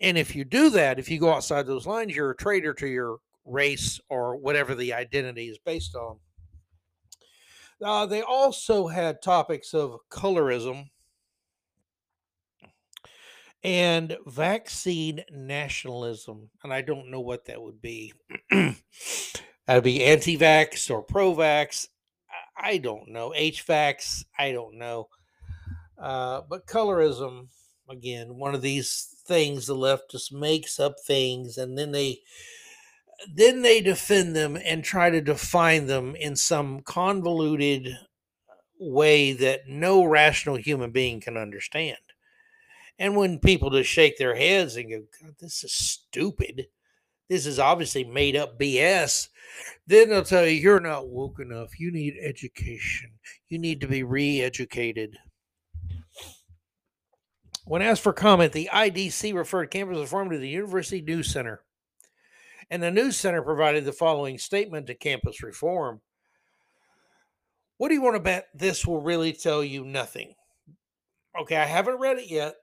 And 0.00 0.16
if 0.16 0.34
you 0.34 0.44
do 0.44 0.70
that, 0.70 0.98
if 0.98 1.10
you 1.10 1.18
go 1.20 1.32
outside 1.32 1.66
those 1.66 1.86
lines, 1.86 2.16
you're 2.16 2.30
a 2.30 2.36
traitor 2.36 2.72
to 2.74 2.86
your 2.86 3.18
race 3.50 4.00
or 4.08 4.36
whatever 4.36 4.74
the 4.74 4.92
identity 4.92 5.48
is 5.48 5.58
based 5.58 5.94
on. 5.94 6.18
Uh, 7.82 8.06
they 8.06 8.22
also 8.22 8.86
had 8.88 9.22
topics 9.22 9.72
of 9.72 9.98
colorism 10.10 10.90
and 13.62 14.16
vaccine 14.26 15.22
nationalism. 15.30 16.50
And 16.62 16.72
I 16.72 16.82
don't 16.82 17.10
know 17.10 17.20
what 17.20 17.46
that 17.46 17.60
would 17.60 17.80
be. 17.80 18.12
That'd 18.50 19.84
be 19.84 20.04
anti 20.04 20.36
vax 20.36 20.90
or 20.90 21.02
pro 21.02 21.34
vax. 21.34 21.86
I 22.56 22.78
don't 22.78 23.08
know. 23.08 23.32
HVACs, 23.36 24.24
I 24.38 24.52
don't 24.52 24.76
know. 24.76 25.08
Uh, 25.98 26.42
but 26.48 26.66
colorism, 26.66 27.48
again, 27.88 28.36
one 28.36 28.54
of 28.54 28.62
these 28.62 29.14
things 29.26 29.66
the 29.66 29.74
left 29.74 30.10
just 30.10 30.32
makes 30.32 30.80
up 30.80 30.94
things 31.06 31.56
and 31.56 31.78
then 31.78 31.92
they 31.92 32.20
then 33.34 33.62
they 33.62 33.80
defend 33.80 34.34
them 34.34 34.56
and 34.64 34.82
try 34.82 35.10
to 35.10 35.20
define 35.20 35.86
them 35.86 36.14
in 36.16 36.36
some 36.36 36.80
convoluted 36.80 37.96
way 38.78 39.32
that 39.34 39.68
no 39.68 40.04
rational 40.04 40.56
human 40.56 40.90
being 40.90 41.20
can 41.20 41.36
understand. 41.36 41.98
And 42.98 43.16
when 43.16 43.38
people 43.38 43.70
just 43.70 43.90
shake 43.90 44.18
their 44.18 44.34
heads 44.34 44.76
and 44.76 44.90
go, 44.90 45.02
God, 45.22 45.34
this 45.38 45.64
is 45.64 45.72
stupid, 45.72 46.66
this 47.28 47.46
is 47.46 47.58
obviously 47.58 48.04
made 48.04 48.36
up 48.36 48.58
BS, 48.58 49.28
then 49.86 50.08
they'll 50.08 50.22
tell 50.22 50.46
you 50.46 50.52
you're 50.52 50.80
not 50.80 51.08
woke 51.08 51.40
enough. 51.40 51.78
You 51.78 51.92
need 51.92 52.16
education. 52.20 53.10
You 53.48 53.58
need 53.58 53.80
to 53.80 53.88
be 53.88 54.02
re 54.02 54.40
educated. 54.40 55.16
When 57.64 57.82
asked 57.82 58.02
for 58.02 58.12
comment, 58.12 58.52
the 58.52 58.68
IDC 58.72 59.34
referred 59.34 59.70
campus 59.70 59.98
reform 59.98 60.30
to 60.30 60.38
the 60.38 60.48
University 60.48 61.00
News 61.00 61.32
Center. 61.32 61.62
And 62.70 62.82
the 62.82 62.90
News 62.90 63.16
Center 63.16 63.42
provided 63.42 63.84
the 63.84 63.92
following 63.92 64.38
statement 64.38 64.86
to 64.86 64.94
campus 64.94 65.42
reform. 65.42 66.00
What 67.78 67.88
do 67.88 67.94
you 67.94 68.02
want 68.02 68.16
to 68.16 68.20
bet 68.20 68.48
this 68.54 68.86
will 68.86 69.00
really 69.00 69.32
tell 69.32 69.64
you 69.64 69.84
nothing? 69.84 70.34
Okay, 71.40 71.56
I 71.56 71.64
haven't 71.64 71.98
read 71.98 72.18
it 72.18 72.30
yet. 72.30 72.54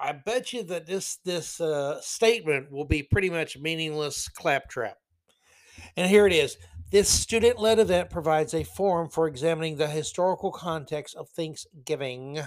I 0.00 0.12
bet 0.12 0.52
you 0.52 0.62
that 0.64 0.86
this 0.86 1.16
this 1.24 1.60
uh, 1.60 2.00
statement 2.00 2.70
will 2.70 2.84
be 2.84 3.02
pretty 3.02 3.30
much 3.30 3.58
meaningless 3.58 4.28
claptrap. 4.28 4.98
And 5.96 6.08
here 6.08 6.26
it 6.26 6.32
is. 6.32 6.56
This 6.90 7.08
student 7.08 7.58
led 7.58 7.78
event 7.78 8.10
provides 8.10 8.54
a 8.54 8.62
forum 8.62 9.08
for 9.08 9.26
examining 9.26 9.76
the 9.76 9.88
historical 9.88 10.52
context 10.52 11.16
of 11.16 11.28
Thanksgiving. 11.28 12.40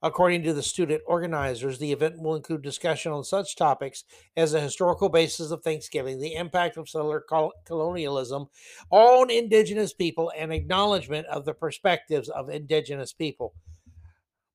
According 0.00 0.44
to 0.44 0.54
the 0.54 0.62
student 0.62 1.02
organizers, 1.06 1.78
the 1.78 1.90
event 1.90 2.20
will 2.20 2.36
include 2.36 2.62
discussion 2.62 3.10
on 3.10 3.24
such 3.24 3.56
topics 3.56 4.04
as 4.36 4.52
the 4.52 4.60
historical 4.60 5.08
basis 5.08 5.50
of 5.50 5.62
Thanksgiving, 5.62 6.20
the 6.20 6.34
impact 6.34 6.76
of 6.76 6.88
settler 6.88 7.24
colonialism 7.66 8.46
on 8.90 9.30
Indigenous 9.30 9.92
people, 9.92 10.30
and 10.36 10.52
acknowledgement 10.52 11.26
of 11.26 11.44
the 11.44 11.54
perspectives 11.54 12.28
of 12.28 12.48
Indigenous 12.48 13.12
people. 13.12 13.54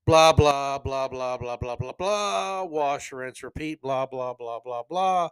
Blah, 0.06 0.32
blah, 0.32 0.80
blah, 0.80 1.10
blah, 1.10 1.38
blah, 1.38 1.58
blah, 1.58 1.76
blah, 1.76 1.94
blah. 1.94 2.64
Wash, 2.64 3.12
rinse, 3.12 3.44
repeat, 3.44 3.82
blah, 3.82 4.06
blah, 4.06 4.34
blah, 4.34 4.60
blah, 4.64 4.84
blah. 4.90 5.30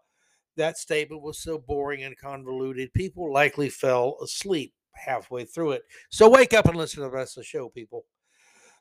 That 0.58 0.77
statement 0.77 1.22
was 1.22 1.39
so 1.39 1.58
boring 1.58 2.03
and 2.03 2.18
convoluted, 2.18 2.94
people 2.94 3.32
likely 3.32 3.70
fell 3.70 4.18
asleep 4.22 4.74
halfway 4.94 5.46
through 5.46 5.72
it. 5.72 5.84
So 6.10 6.30
wake 6.30 6.53
up 6.53 6.65
and 6.65 6.77
listen 6.77 6.98
to 6.98 7.10
the 7.10 7.15
rest 7.15 7.38
of 7.38 7.41
the 7.41 7.46
show, 7.46 7.70
people 7.70 8.06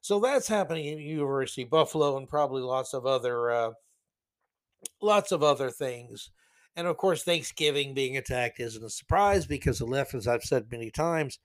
so 0.01 0.21
that's 0.21 0.49
happening 0.49 0.87
in 0.87 0.99
university 0.99 1.65
buffalo 1.65 2.17
and 2.17 2.29
probably 2.29 2.63
lots 2.63 2.95
of 2.95 3.07
other 3.07 3.51
uh, 3.51 3.71
lots 5.03 5.33
of 5.33 5.43
other 5.43 5.71
things 5.71 6.31
and 6.77 6.87
of 6.87 6.97
course 6.97 7.23
thanksgiving 7.23 7.95
being 7.95 8.17
attacked 8.17 8.61
isn't 8.61 8.85
a 8.85 8.91
surprise 8.91 9.47
because 9.47 9.79
the 9.79 9.85
left 9.85 10.15
as 10.15 10.27
i've 10.27 10.43
said 10.43 10.67
many 10.71 10.91
times 10.91 11.39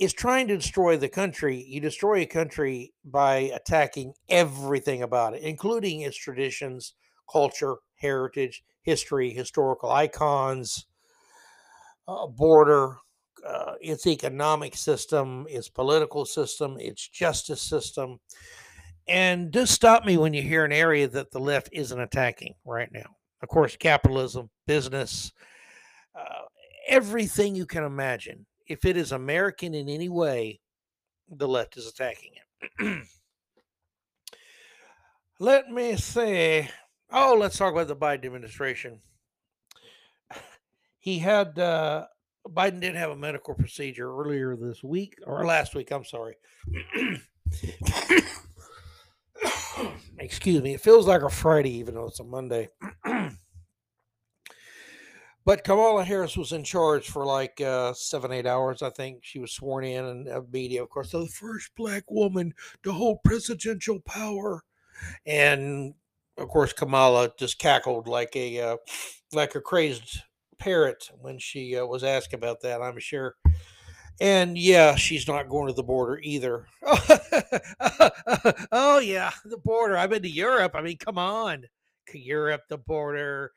is 0.00 0.14
trying 0.14 0.48
to 0.48 0.56
destroy 0.56 0.96
the 0.96 1.10
country. 1.10 1.62
You 1.68 1.78
destroy 1.78 2.20
a 2.20 2.26
country 2.26 2.94
by 3.04 3.50
attacking 3.54 4.14
everything 4.30 5.02
about 5.02 5.34
it, 5.34 5.42
including 5.42 6.00
its 6.00 6.16
traditions, 6.16 6.94
culture, 7.30 7.76
heritage, 7.96 8.64
history, 8.80 9.30
historical 9.30 9.90
icons, 9.90 10.86
uh, 12.08 12.26
border, 12.26 12.96
uh, 13.46 13.74
its 13.80 14.06
economic 14.06 14.76
system, 14.76 15.46
its 15.48 15.68
political 15.68 16.24
system, 16.24 16.76
its 16.78 17.08
justice 17.08 17.62
system. 17.62 18.18
And 19.08 19.52
just 19.52 19.72
stop 19.72 20.04
me 20.04 20.16
when 20.16 20.34
you 20.34 20.42
hear 20.42 20.64
an 20.64 20.72
area 20.72 21.08
that 21.08 21.30
the 21.30 21.40
left 21.40 21.68
isn't 21.72 22.00
attacking 22.00 22.54
right 22.64 22.90
now. 22.92 23.16
Of 23.42 23.48
course, 23.48 23.76
capitalism, 23.76 24.50
business, 24.66 25.32
uh, 26.14 26.42
everything 26.88 27.54
you 27.54 27.66
can 27.66 27.84
imagine 27.84 28.46
if 28.70 28.84
it 28.84 28.96
is 28.96 29.10
American 29.10 29.74
in 29.74 29.88
any 29.88 30.08
way, 30.08 30.60
the 31.28 31.48
left 31.48 31.76
is 31.76 31.88
attacking 31.88 32.30
it. 32.80 33.06
Let 35.40 35.70
me 35.70 35.96
say, 35.96 36.70
oh, 37.10 37.36
let's 37.38 37.56
talk 37.56 37.72
about 37.72 37.88
the 37.88 37.96
Biden 37.96 38.26
administration. 38.26 39.00
He 40.98 41.18
had, 41.18 41.58
uh, 41.58 42.06
Biden 42.48 42.80
did 42.80 42.96
have 42.96 43.10
a 43.10 43.16
medical 43.16 43.54
procedure 43.54 44.10
earlier 44.10 44.56
this 44.56 44.82
week, 44.82 45.18
or 45.26 45.44
last 45.44 45.74
week, 45.74 45.90
I'm 45.90 46.04
sorry. 46.04 46.36
Excuse 50.18 50.62
me. 50.62 50.74
It 50.74 50.80
feels 50.80 51.06
like 51.06 51.22
a 51.22 51.30
Friday, 51.30 51.76
even 51.78 51.94
though 51.94 52.06
it's 52.06 52.20
a 52.20 52.24
Monday. 52.24 52.68
But 55.44 55.64
Kamala 55.64 56.04
Harris 56.04 56.36
was 56.36 56.52
in 56.52 56.64
charge 56.64 57.08
for 57.08 57.24
like 57.24 57.60
uh, 57.60 57.94
seven, 57.94 58.30
eight 58.30 58.46
hours. 58.46 58.82
I 58.82 58.90
think 58.90 59.24
she 59.24 59.38
was 59.38 59.52
sworn 59.52 59.84
in 59.84 60.04
and 60.04 60.28
uh, 60.28 60.42
media, 60.52 60.82
of 60.82 60.90
course, 60.90 61.12
the 61.12 61.26
first 61.26 61.70
black 61.76 62.04
woman 62.10 62.52
to 62.82 62.92
hold 62.92 63.24
presidential 63.24 64.00
power. 64.00 64.62
And 65.24 65.94
of 66.36 66.48
course, 66.48 66.72
Kamala 66.72 67.32
just 67.38 67.58
cackled 67.58 68.06
like 68.06 68.36
a 68.36 68.60
uh, 68.60 68.76
like 69.32 69.54
a 69.54 69.60
crazed 69.60 70.22
parrot 70.60 71.10
when 71.20 71.38
she 71.38 71.76
uh, 71.76 71.84
was 71.84 72.04
asked 72.04 72.34
about 72.34 72.60
that. 72.60 72.80
I'm 72.80 72.98
sure. 73.00 73.34
And 74.20 74.56
yeah, 74.56 74.96
she's 74.96 75.26
not 75.26 75.48
going 75.48 75.68
to 75.68 75.72
the 75.72 75.82
border 75.82 76.20
either. 76.22 76.66
oh 78.70 79.00
yeah, 79.02 79.30
the 79.44 79.58
border. 79.64 79.96
I've 79.96 80.10
been 80.10 80.22
to 80.22 80.30
Europe. 80.30 80.72
I 80.74 80.82
mean, 80.82 80.98
come 80.98 81.18
on, 81.18 81.64
Europe, 82.12 82.62
the 82.68 82.78
border 82.78 83.52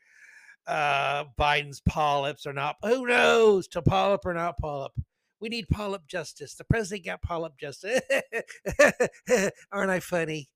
uh, 0.68 1.26
Biden's 1.38 1.82
polyps 1.82 2.46
or 2.46 2.54
not. 2.54 2.78
Who 2.84 3.08
knows? 3.08 3.68
To 3.70 3.82
polyp 3.82 4.26
or 4.26 4.34
not 4.34 4.58
polyp. 4.58 4.94
We 5.40 5.50
need 5.50 5.68
polyp 5.70 6.08
justice. 6.08 6.56
The 6.56 6.64
president 6.64 7.06
got 7.06 7.22
polyp 7.22 7.58
justice. 7.60 8.00
Aren't 9.72 9.92
I 9.92 10.00
funny? 10.00 10.50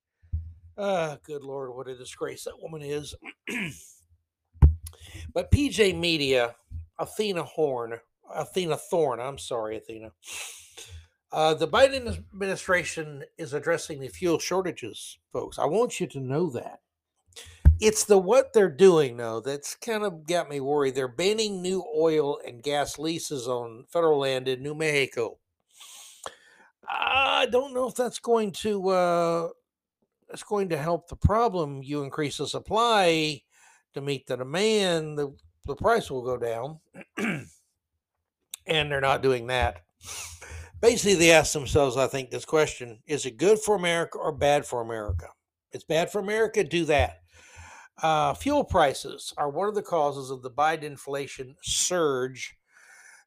Oh, 0.76 1.18
good 1.24 1.42
Lord, 1.42 1.74
what 1.74 1.88
a 1.88 1.96
disgrace 1.96 2.44
that 2.44 2.62
woman 2.62 2.82
is. 2.82 3.14
but 5.32 5.50
PJ 5.50 5.98
Media, 5.98 6.54
Athena 6.98 7.42
Horn, 7.42 7.98
Athena 8.34 8.76
Thorne, 8.76 9.20
I'm 9.20 9.38
sorry, 9.38 9.76
Athena. 9.76 10.12
Uh, 11.30 11.54
the 11.54 11.68
Biden 11.68 12.08
administration 12.08 13.24
is 13.36 13.52
addressing 13.52 14.00
the 14.00 14.08
fuel 14.08 14.38
shortages, 14.38 15.18
folks. 15.32 15.58
I 15.58 15.66
want 15.66 16.00
you 16.00 16.06
to 16.08 16.20
know 16.20 16.48
that. 16.50 16.80
It's 17.80 18.04
the 18.04 18.18
what 18.18 18.52
they're 18.52 18.68
doing 18.68 19.18
though 19.18 19.38
that's 19.40 19.76
kind 19.76 20.02
of 20.02 20.26
got 20.26 20.48
me 20.48 20.58
worried. 20.58 20.96
They're 20.96 21.06
banning 21.06 21.62
new 21.62 21.84
oil 21.96 22.40
and 22.44 22.62
gas 22.62 22.98
leases 22.98 23.46
on 23.46 23.84
federal 23.88 24.18
land 24.18 24.48
in 24.48 24.62
New 24.62 24.74
Mexico. 24.74 25.38
I 26.88 27.46
don't 27.52 27.74
know 27.74 27.86
if 27.86 27.94
that's 27.94 28.18
going 28.18 28.52
to 28.52 28.88
uh, 28.88 29.48
that's 30.28 30.42
going 30.42 30.70
to 30.70 30.78
help 30.78 31.08
the 31.08 31.16
problem. 31.16 31.82
You 31.82 32.02
increase 32.02 32.38
the 32.38 32.48
supply 32.48 33.42
to 33.94 34.00
meet 34.00 34.26
the 34.26 34.36
demand, 34.36 35.18
the, 35.18 35.34
the 35.66 35.76
price 35.76 36.10
will 36.10 36.22
go 36.22 36.36
down. 36.36 36.78
and 38.68 38.92
they're 38.92 39.00
not 39.00 39.22
doing 39.22 39.46
that. 39.46 39.82
Basically, 40.80 41.14
they 41.14 41.32
ask 41.32 41.52
themselves, 41.52 41.96
I 41.96 42.06
think, 42.06 42.30
this 42.30 42.44
question 42.44 43.00
is 43.06 43.26
it 43.26 43.36
good 43.36 43.58
for 43.58 43.74
America 43.74 44.18
or 44.18 44.30
bad 44.32 44.64
for 44.64 44.80
America? 44.80 45.26
It's 45.72 45.84
bad 45.84 46.10
for 46.10 46.20
America, 46.20 46.62
do 46.64 46.84
that. 46.84 47.18
Uh, 48.00 48.32
fuel 48.34 48.62
prices 48.62 49.34
are 49.36 49.50
one 49.50 49.68
of 49.68 49.74
the 49.74 49.82
causes 49.82 50.30
of 50.30 50.42
the 50.42 50.50
Biden 50.50 50.84
inflation 50.84 51.56
surge 51.62 52.54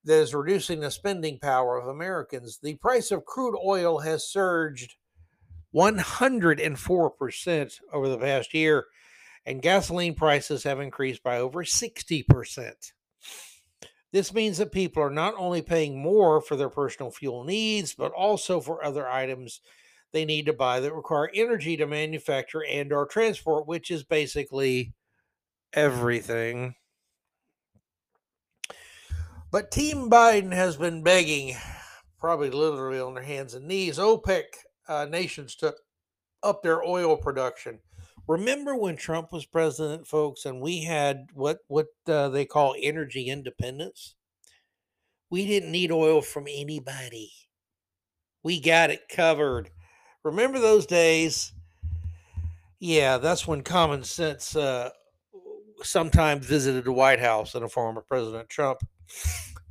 that 0.06 0.22
is 0.22 0.34
reducing 0.34 0.80
the 0.80 0.90
spending 0.90 1.38
power 1.40 1.78
of 1.78 1.88
Americans. 1.88 2.58
The 2.62 2.76
price 2.76 3.12
of 3.12 3.26
crude 3.26 3.58
oil 3.64 4.00
has 4.00 4.28
surged 4.28 4.96
104% 5.76 7.74
over 7.94 8.10
the 8.10 8.18
past 8.18 8.54
year, 8.54 8.86
and 9.46 9.62
gasoline 9.62 10.14
prices 10.14 10.64
have 10.64 10.80
increased 10.80 11.24
by 11.24 11.38
over 11.38 11.64
60%. 11.64 12.74
This 14.12 14.34
means 14.34 14.58
that 14.58 14.72
people 14.72 15.02
are 15.02 15.10
not 15.10 15.36
only 15.38 15.62
paying 15.62 16.02
more 16.02 16.42
for 16.42 16.56
their 16.56 16.70
personal 16.70 17.12
fuel 17.12 17.44
needs, 17.44 17.94
but 17.94 18.12
also 18.12 18.60
for 18.60 18.84
other 18.84 19.08
items 19.08 19.62
they 20.12 20.26
need 20.26 20.46
to 20.46 20.54
buy 20.54 20.80
that 20.80 20.94
require 20.94 21.32
energy 21.34 21.78
to 21.78 21.88
manufacture 21.88 22.64
and 22.66 22.92
or 22.92 23.06
transport, 23.06 23.68
which 23.68 23.90
is 23.90 24.04
basically 24.04 24.94
everything. 25.74 26.76
But 29.52 29.72
Team 29.72 30.10
Biden 30.10 30.54
has 30.54 30.78
been 30.78 31.04
begging, 31.04 31.56
probably 32.20 32.50
literally 32.50 33.00
on 33.00 33.14
their 33.14 33.24
hands 33.24 33.54
and 33.54 33.68
knees. 33.68 33.98
OPEC 33.98 34.44
uh, 34.88 35.06
nations 35.06 35.56
to 35.58 35.76
up 36.44 36.64
their 36.64 36.84
oil 36.84 37.18
production. 37.18 37.80
Remember 38.28 38.76
when 38.76 38.96
Trump 38.96 39.32
was 39.32 39.46
president, 39.46 40.08
folks, 40.08 40.46
and 40.46 40.62
we 40.62 40.84
had 40.84 41.28
what 41.34 41.60
what 41.68 41.88
uh, 42.08 42.30
they 42.30 42.46
call 42.46 42.76
energy 42.80 43.30
independence? 43.30 44.16
We 45.30 45.46
didn't 45.46 45.72
need 45.72 45.92
oil 45.92 46.22
from 46.22 46.46
anybody. 46.48 47.32
We 48.44 48.60
got 48.60 48.90
it 48.90 49.08
covered. 49.10 49.70
Remember 50.24 50.60
those 50.60 50.86
days? 50.86 51.54
Yeah, 52.80 53.18
that's 53.18 53.48
when 53.48 53.62
common 53.62 54.04
sense 54.04 54.56
uh, 54.56 54.90
sometimes 55.84 56.46
visited 56.46 56.86
the 56.86 56.92
White 56.92 57.20
House 57.20 57.56
in 57.56 57.62
the 57.62 57.70
form 57.70 57.98
of 57.98 58.08
President 58.08 58.50
Trump. 58.50 58.80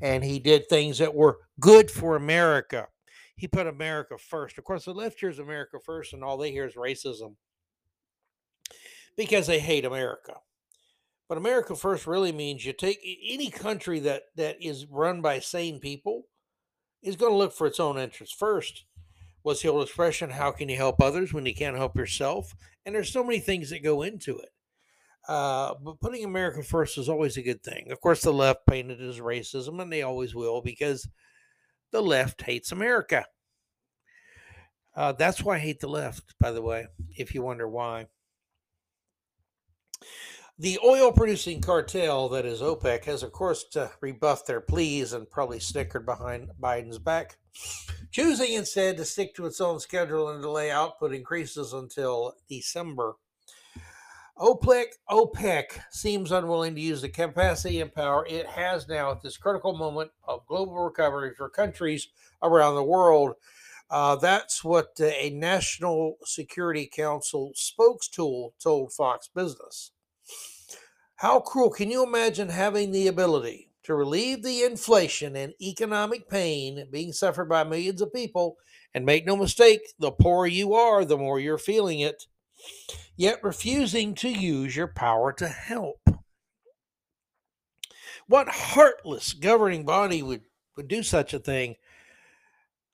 And 0.01 0.25
he 0.25 0.39
did 0.39 0.69
things 0.69 0.99
that 0.99 1.15
were 1.15 1.39
good 1.61 1.91
for 1.91 2.17
America. 2.17 2.89
He 3.37 3.49
put 3.49 3.67
America 3.67 4.17
first. 4.19 4.59
Of 4.59 4.65
course, 4.65 4.85
the 4.85 4.95
left 4.95 5.21
hears 5.21 5.39
America 5.39 5.79
first, 5.85 6.13
and 6.13 6.25
all 6.25 6.37
they 6.37 6.53
hear 6.53 6.67
is 6.67 6.75
racism 6.75 7.37
because 9.21 9.47
they 9.47 9.59
hate 9.59 9.85
America. 9.85 10.37
But 11.29 11.37
America 11.37 11.77
first 11.77 12.07
really 12.07 12.33
means 12.33 12.65
you 12.65 12.73
take 12.73 12.99
any 13.05 13.51
country 13.51 14.01
that 14.01 14.23
that 14.37 14.57
is 14.63 14.87
run 14.87 15.21
by 15.21 15.41
sane 15.41 15.79
people 15.79 16.23
is 17.03 17.17
going 17.17 17.33
to 17.33 17.37
look 17.37 17.53
for 17.53 17.67
its 17.67 17.79
own 17.79 17.99
interests 17.99 18.35
first. 18.35 18.87
What's 19.43 19.61
the 19.61 19.69
old 19.69 19.83
expression? 19.83 20.31
How 20.31 20.53
can 20.53 20.71
you 20.71 20.77
help 20.79 21.03
others 21.03 21.35
when 21.35 21.45
you 21.45 21.55
can't 21.55 21.77
help 21.77 21.99
yourself? 21.99 22.55
And 22.87 22.95
there's 22.95 23.13
so 23.13 23.23
many 23.23 23.41
things 23.41 23.69
that 23.69 23.85
go 23.85 24.01
into 24.01 24.39
it. 24.39 24.49
Uh, 25.29 25.75
but 25.85 26.01
putting 26.01 26.25
America 26.25 26.63
first 26.63 26.97
is 26.97 27.11
always 27.11 27.37
a 27.37 27.43
good 27.43 27.63
thing. 27.63 27.93
Of 27.93 28.01
course, 28.01 28.23
the 28.23 28.33
left 28.33 28.61
painted 28.67 29.03
as 29.03 29.19
racism, 29.19 29.83
and 29.83 29.93
they 29.93 30.01
always 30.01 30.35
will 30.35 30.63
because 30.63 31.07
the 31.93 32.01
left 32.01 32.41
hates 32.41 32.73
America. 32.73 33.27
Uh, 34.97 35.13
that's 35.13 35.43
why 35.43 35.57
I 35.57 35.59
hate 35.59 35.81
the 35.81 35.89
left, 35.89 36.37
by 36.41 36.53
the 36.53 36.63
way, 36.63 36.87
if 37.19 37.35
you 37.35 37.43
wonder 37.43 37.69
why. 37.69 38.07
The 40.61 40.79
oil 40.85 41.11
producing 41.11 41.63
cartel 41.63 42.29
that 42.29 42.45
is 42.45 42.61
OPEC 42.61 43.07
has, 43.07 43.23
of 43.23 43.33
course, 43.33 43.65
to 43.71 43.91
rebuff 44.03 44.45
their 44.45 44.61
pleas 44.61 45.15
and 45.15 45.31
probably 45.31 45.59
snickered 45.59 46.05
behind 46.05 46.51
Biden's 46.61 46.99
back, 46.99 47.39
choosing 48.11 48.53
instead 48.53 48.99
to 48.99 49.07
stick 49.07 49.35
to 49.37 49.47
its 49.47 49.59
own 49.59 49.81
schedule 49.81 50.29
and 50.29 50.43
delay 50.43 50.71
output 50.71 51.15
increases 51.15 51.73
until 51.73 52.35
December. 52.47 53.15
OPEC, 54.37 54.87
OPEC 55.11 55.81
seems 55.91 56.31
unwilling 56.31 56.75
to 56.75 56.81
use 56.83 57.01
the 57.01 57.09
capacity 57.09 57.81
and 57.81 57.95
power 57.95 58.27
it 58.27 58.47
has 58.47 58.87
now 58.87 59.13
at 59.13 59.23
this 59.23 59.39
critical 59.39 59.75
moment 59.75 60.11
of 60.25 60.47
global 60.47 60.83
recovery 60.83 61.33
for 61.35 61.49
countries 61.49 62.09
around 62.43 62.75
the 62.75 62.85
world. 62.85 63.35
Uh, 63.91 64.15
that's 64.15 64.63
what 64.63 64.93
a 65.01 65.31
National 65.31 66.17
Security 66.25 66.87
Council 66.87 67.53
tool 68.13 68.55
told 68.63 68.93
Fox 68.93 69.29
Business. 69.35 69.91
How 71.17 71.41
cruel 71.41 71.71
can 71.71 71.91
you 71.91 72.05
imagine 72.05 72.49
having 72.49 72.93
the 72.93 73.09
ability 73.09 73.69
to 73.83 73.95
relieve 73.95 74.43
the 74.43 74.63
inflation 74.63 75.35
and 75.35 75.55
economic 75.61 76.29
pain 76.29 76.87
being 76.91 77.13
suffered 77.13 77.49
by 77.49 77.65
millions 77.65 78.01
of 78.01 78.13
people? 78.13 78.57
And 78.95 79.05
make 79.05 79.27
no 79.27 79.37
mistake, 79.37 79.81
the 79.99 80.11
poorer 80.11 80.47
you 80.47 80.75
are, 80.75 81.05
the 81.05 81.19
more 81.19 81.39
you're 81.39 81.59
feeling 81.59 82.01
it, 82.01 82.27
yet 83.17 83.43
refusing 83.43 84.15
to 84.17 84.29
use 84.29 84.75
your 84.75 84.89
power 84.89 85.33
to 85.35 85.49
help. 85.49 86.01
What 88.27 88.49
heartless 88.49 89.33
governing 89.33 89.85
body 89.85 90.23
would, 90.23 90.43
would 90.77 90.89
do 90.89 91.03
such 91.03 91.35
a 91.35 91.39
thing? 91.39 91.77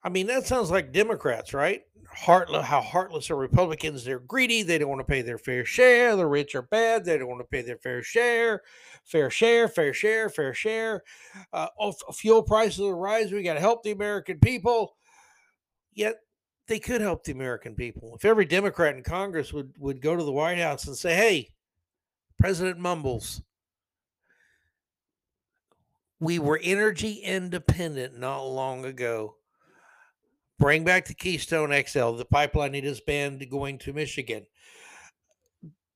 I 0.07 0.09
mean, 0.09 0.29
that 0.29 0.47
sounds 0.47 0.71
like 0.71 0.93
Democrats, 0.93 1.53
right? 1.53 1.83
Heartless, 2.09 2.65
how 2.65 2.81
heartless 2.81 3.29
are 3.29 3.37
Republicans? 3.37 4.05
They're 4.05 4.21
greedy. 4.21 4.63
They 4.63 4.79
don't 4.79 4.89
want 4.89 5.01
to 5.01 5.05
pay 5.05 5.21
their 5.21 5.37
fair 5.37 5.65
share. 5.65 6.15
The 6.15 6.25
rich 6.25 6.55
are 6.55 6.63
bad. 6.63 7.05
They 7.05 7.19
don't 7.19 7.27
want 7.27 7.41
to 7.41 7.45
pay 7.45 7.63
their 7.63 7.79
fair 7.79 8.05
share. 8.05 8.63
Fair 9.03 9.31
share, 9.31 9.67
fair 9.67 9.93
share, 9.93 10.29
fair 10.29 10.55
share. 10.55 11.03
Uh, 11.53 11.67
fuel 12.15 12.45
prices 12.45 12.83
are 12.83 12.95
rising. 12.95 13.35
We 13.35 13.43
got 13.43 13.55
to 13.55 13.61
help 13.61 13.83
the 13.83 13.91
American 13.91 14.39
people. 14.39 14.95
Yet 15.93 16.21
they 16.69 16.79
could 16.79 17.01
help 17.01 17.25
the 17.25 17.33
American 17.33 17.75
people 17.75 18.15
if 18.15 18.25
every 18.25 18.45
Democrat 18.45 18.95
in 18.95 19.03
Congress 19.03 19.53
would 19.53 19.73
would 19.79 20.01
go 20.01 20.15
to 20.15 20.23
the 20.23 20.31
White 20.31 20.59
House 20.59 20.87
and 20.87 20.97
say, 20.97 21.17
"Hey, 21.17 21.51
President 22.39 22.79
Mumbles, 22.79 23.43
we 26.21 26.39
were 26.39 26.61
energy 26.63 27.15
independent 27.15 28.17
not 28.17 28.43
long 28.43 28.85
ago." 28.85 29.37
Bring 30.59 30.85
back 30.85 31.07
the 31.07 31.15
Keystone 31.15 31.71
XL, 31.87 32.13
the 32.13 32.25
pipeline 32.25 32.75
it 32.75 32.85
has 32.85 33.01
been 33.01 33.39
going 33.51 33.79
to 33.79 33.93
Michigan. 33.93 34.47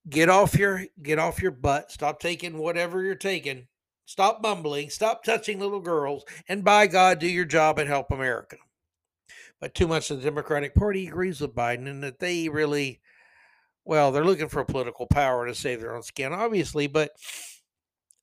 Get 0.08 0.28
off 0.28 0.54
your 0.54 0.84
get 1.02 1.18
off 1.18 1.40
your 1.40 1.50
butt. 1.50 1.90
Stop 1.90 2.20
taking 2.20 2.58
whatever 2.58 3.02
you're 3.02 3.14
taking. 3.14 3.68
Stop 4.06 4.42
mumbling. 4.42 4.90
Stop 4.90 5.22
touching 5.22 5.60
little 5.60 5.80
girls. 5.80 6.24
And 6.48 6.64
by 6.64 6.88
God, 6.88 7.20
do 7.20 7.28
your 7.28 7.44
job 7.44 7.78
and 7.78 7.88
help 7.88 8.10
America. 8.10 8.56
But 9.60 9.74
too 9.74 9.86
much 9.86 10.10
of 10.10 10.16
the 10.16 10.24
Democratic 10.24 10.74
Party 10.74 11.06
agrees 11.06 11.40
with 11.40 11.54
Biden 11.54 11.86
and 11.88 12.02
that 12.02 12.18
they 12.18 12.48
really, 12.48 13.00
well, 13.84 14.10
they're 14.10 14.24
looking 14.24 14.48
for 14.48 14.64
political 14.64 15.06
power 15.06 15.46
to 15.46 15.54
save 15.54 15.80
their 15.80 15.94
own 15.94 16.02
skin, 16.02 16.32
obviously, 16.32 16.86
but 16.86 17.12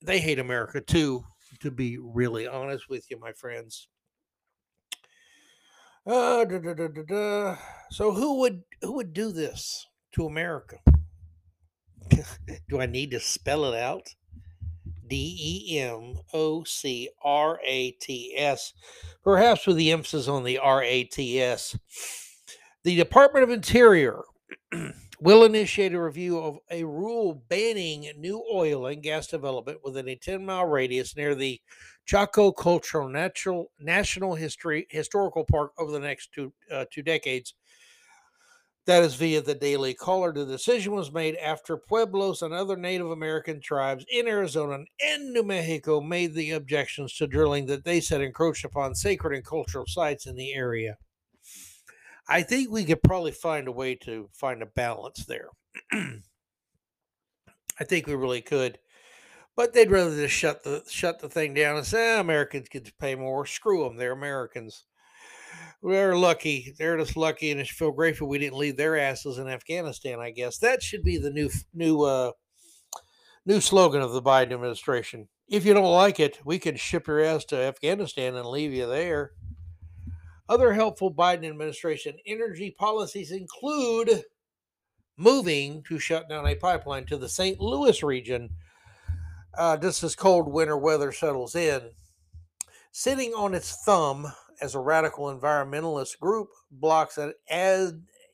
they 0.02 0.18
hate 0.18 0.38
America 0.38 0.80
too, 0.80 1.24
to 1.60 1.70
be 1.70 1.96
really 1.96 2.46
honest 2.46 2.88
with 2.88 3.10
you, 3.10 3.18
my 3.18 3.32
friends. 3.32 3.88
Uh, 6.08 6.42
da, 6.46 6.58
da, 6.58 6.88
da, 6.88 7.56
so 7.90 8.12
who 8.12 8.40
would 8.40 8.62
who 8.80 8.92
would 8.92 9.12
do 9.12 9.30
this 9.30 9.86
to 10.12 10.24
America? 10.24 10.78
do 12.70 12.80
I 12.80 12.86
need 12.86 13.10
to 13.10 13.20
spell 13.20 13.66
it 13.66 13.78
out? 13.78 14.08
D 15.06 15.36
E 15.70 15.78
M 15.78 16.14
O 16.32 16.64
C 16.64 17.10
R 17.22 17.60
A 17.62 17.90
T 17.90 18.34
S, 18.38 18.72
perhaps 19.22 19.66
with 19.66 19.76
the 19.76 19.92
emphasis 19.92 20.28
on 20.28 20.44
the 20.44 20.56
R 20.56 20.82
A 20.82 21.04
T 21.04 21.42
S. 21.42 21.76
The 22.84 22.96
Department 22.96 23.42
of 23.42 23.50
Interior 23.50 24.22
will 25.20 25.44
initiate 25.44 25.92
a 25.92 26.00
review 26.00 26.38
of 26.38 26.56
a 26.70 26.84
rule 26.84 27.34
banning 27.50 28.10
new 28.16 28.42
oil 28.50 28.86
and 28.86 29.02
gas 29.02 29.26
development 29.26 29.80
within 29.84 30.08
a 30.08 30.16
10 30.16 30.46
mile 30.46 30.64
radius 30.64 31.14
near 31.16 31.34
the 31.34 31.60
Chaco 32.08 32.50
Cultural 32.50 33.06
Natural 33.06 33.70
National 33.78 34.34
History 34.34 34.86
Historical 34.88 35.44
Park 35.44 35.72
over 35.78 35.92
the 35.92 36.00
next 36.00 36.32
two 36.32 36.54
uh, 36.72 36.86
two 36.90 37.02
decades. 37.02 37.52
That 38.86 39.02
is 39.02 39.14
via 39.16 39.42
the 39.42 39.54
Daily 39.54 39.92
Caller. 39.92 40.32
The 40.32 40.46
decision 40.46 40.94
was 40.94 41.12
made 41.12 41.36
after 41.36 41.76
Pueblos 41.76 42.40
and 42.40 42.54
other 42.54 42.78
Native 42.78 43.10
American 43.10 43.60
tribes 43.60 44.06
in 44.10 44.26
Arizona 44.26 44.78
and 45.04 45.34
New 45.34 45.42
Mexico 45.42 46.00
made 46.00 46.32
the 46.32 46.52
objections 46.52 47.14
to 47.16 47.26
drilling 47.26 47.66
that 47.66 47.84
they 47.84 48.00
said 48.00 48.22
encroached 48.22 48.64
upon 48.64 48.94
sacred 48.94 49.34
and 49.34 49.44
cultural 49.44 49.84
sites 49.86 50.24
in 50.24 50.36
the 50.36 50.54
area. 50.54 50.96
I 52.26 52.40
think 52.40 52.70
we 52.70 52.86
could 52.86 53.02
probably 53.02 53.32
find 53.32 53.68
a 53.68 53.72
way 53.72 53.94
to 53.96 54.30
find 54.32 54.62
a 54.62 54.66
balance 54.66 55.26
there. 55.26 55.48
I 55.92 57.84
think 57.84 58.06
we 58.06 58.14
really 58.14 58.40
could. 58.40 58.78
But 59.58 59.72
they'd 59.72 59.90
rather 59.90 60.14
just 60.14 60.34
shut 60.34 60.62
the 60.62 60.84
shut 60.88 61.18
the 61.18 61.28
thing 61.28 61.52
down 61.52 61.76
and 61.76 61.84
say 61.84 62.14
ah, 62.14 62.20
Americans 62.20 62.68
get 62.68 62.84
to 62.84 62.92
pay 62.94 63.16
more. 63.16 63.44
Screw 63.44 63.82
them, 63.82 63.96
they're 63.96 64.12
Americans. 64.12 64.84
They're 65.82 66.14
lucky. 66.14 66.76
They're 66.78 66.96
just 66.96 67.16
lucky, 67.16 67.50
and 67.50 67.60
I 67.60 67.64
feel 67.64 67.90
grateful 67.90 68.28
we 68.28 68.38
didn't 68.38 68.56
leave 68.56 68.76
their 68.76 68.96
asses 68.96 69.36
in 69.36 69.48
Afghanistan. 69.48 70.20
I 70.20 70.30
guess 70.30 70.58
that 70.58 70.80
should 70.80 71.02
be 71.02 71.18
the 71.18 71.32
new 71.32 71.50
new 71.74 72.02
uh, 72.02 72.30
new 73.46 73.60
slogan 73.60 74.00
of 74.00 74.12
the 74.12 74.22
Biden 74.22 74.52
administration. 74.52 75.26
If 75.48 75.64
you 75.64 75.74
don't 75.74 75.90
like 75.90 76.20
it, 76.20 76.38
we 76.44 76.60
can 76.60 76.76
ship 76.76 77.08
your 77.08 77.20
ass 77.20 77.44
to 77.46 77.56
Afghanistan 77.56 78.36
and 78.36 78.46
leave 78.46 78.72
you 78.72 78.86
there. 78.86 79.32
Other 80.48 80.72
helpful 80.72 81.12
Biden 81.12 81.48
administration 81.48 82.14
energy 82.24 82.76
policies 82.78 83.32
include 83.32 84.22
moving 85.16 85.82
to 85.88 85.98
shut 85.98 86.28
down 86.28 86.46
a 86.46 86.54
pipeline 86.54 87.06
to 87.06 87.16
the 87.16 87.28
St. 87.28 87.58
Louis 87.58 88.04
region 88.04 88.50
uh, 89.58 89.76
just 89.76 90.02
as 90.04 90.14
cold 90.14 90.50
winter 90.50 90.78
weather 90.78 91.12
settles 91.12 91.54
in. 91.54 91.90
Sitting 92.92 93.34
on 93.34 93.54
its 93.54 93.84
thumb 93.84 94.32
as 94.60 94.74
a 94.74 94.80
radical 94.80 95.26
environmentalist 95.26 96.18
group 96.18 96.48
blocks 96.70 97.18
an 97.18 97.34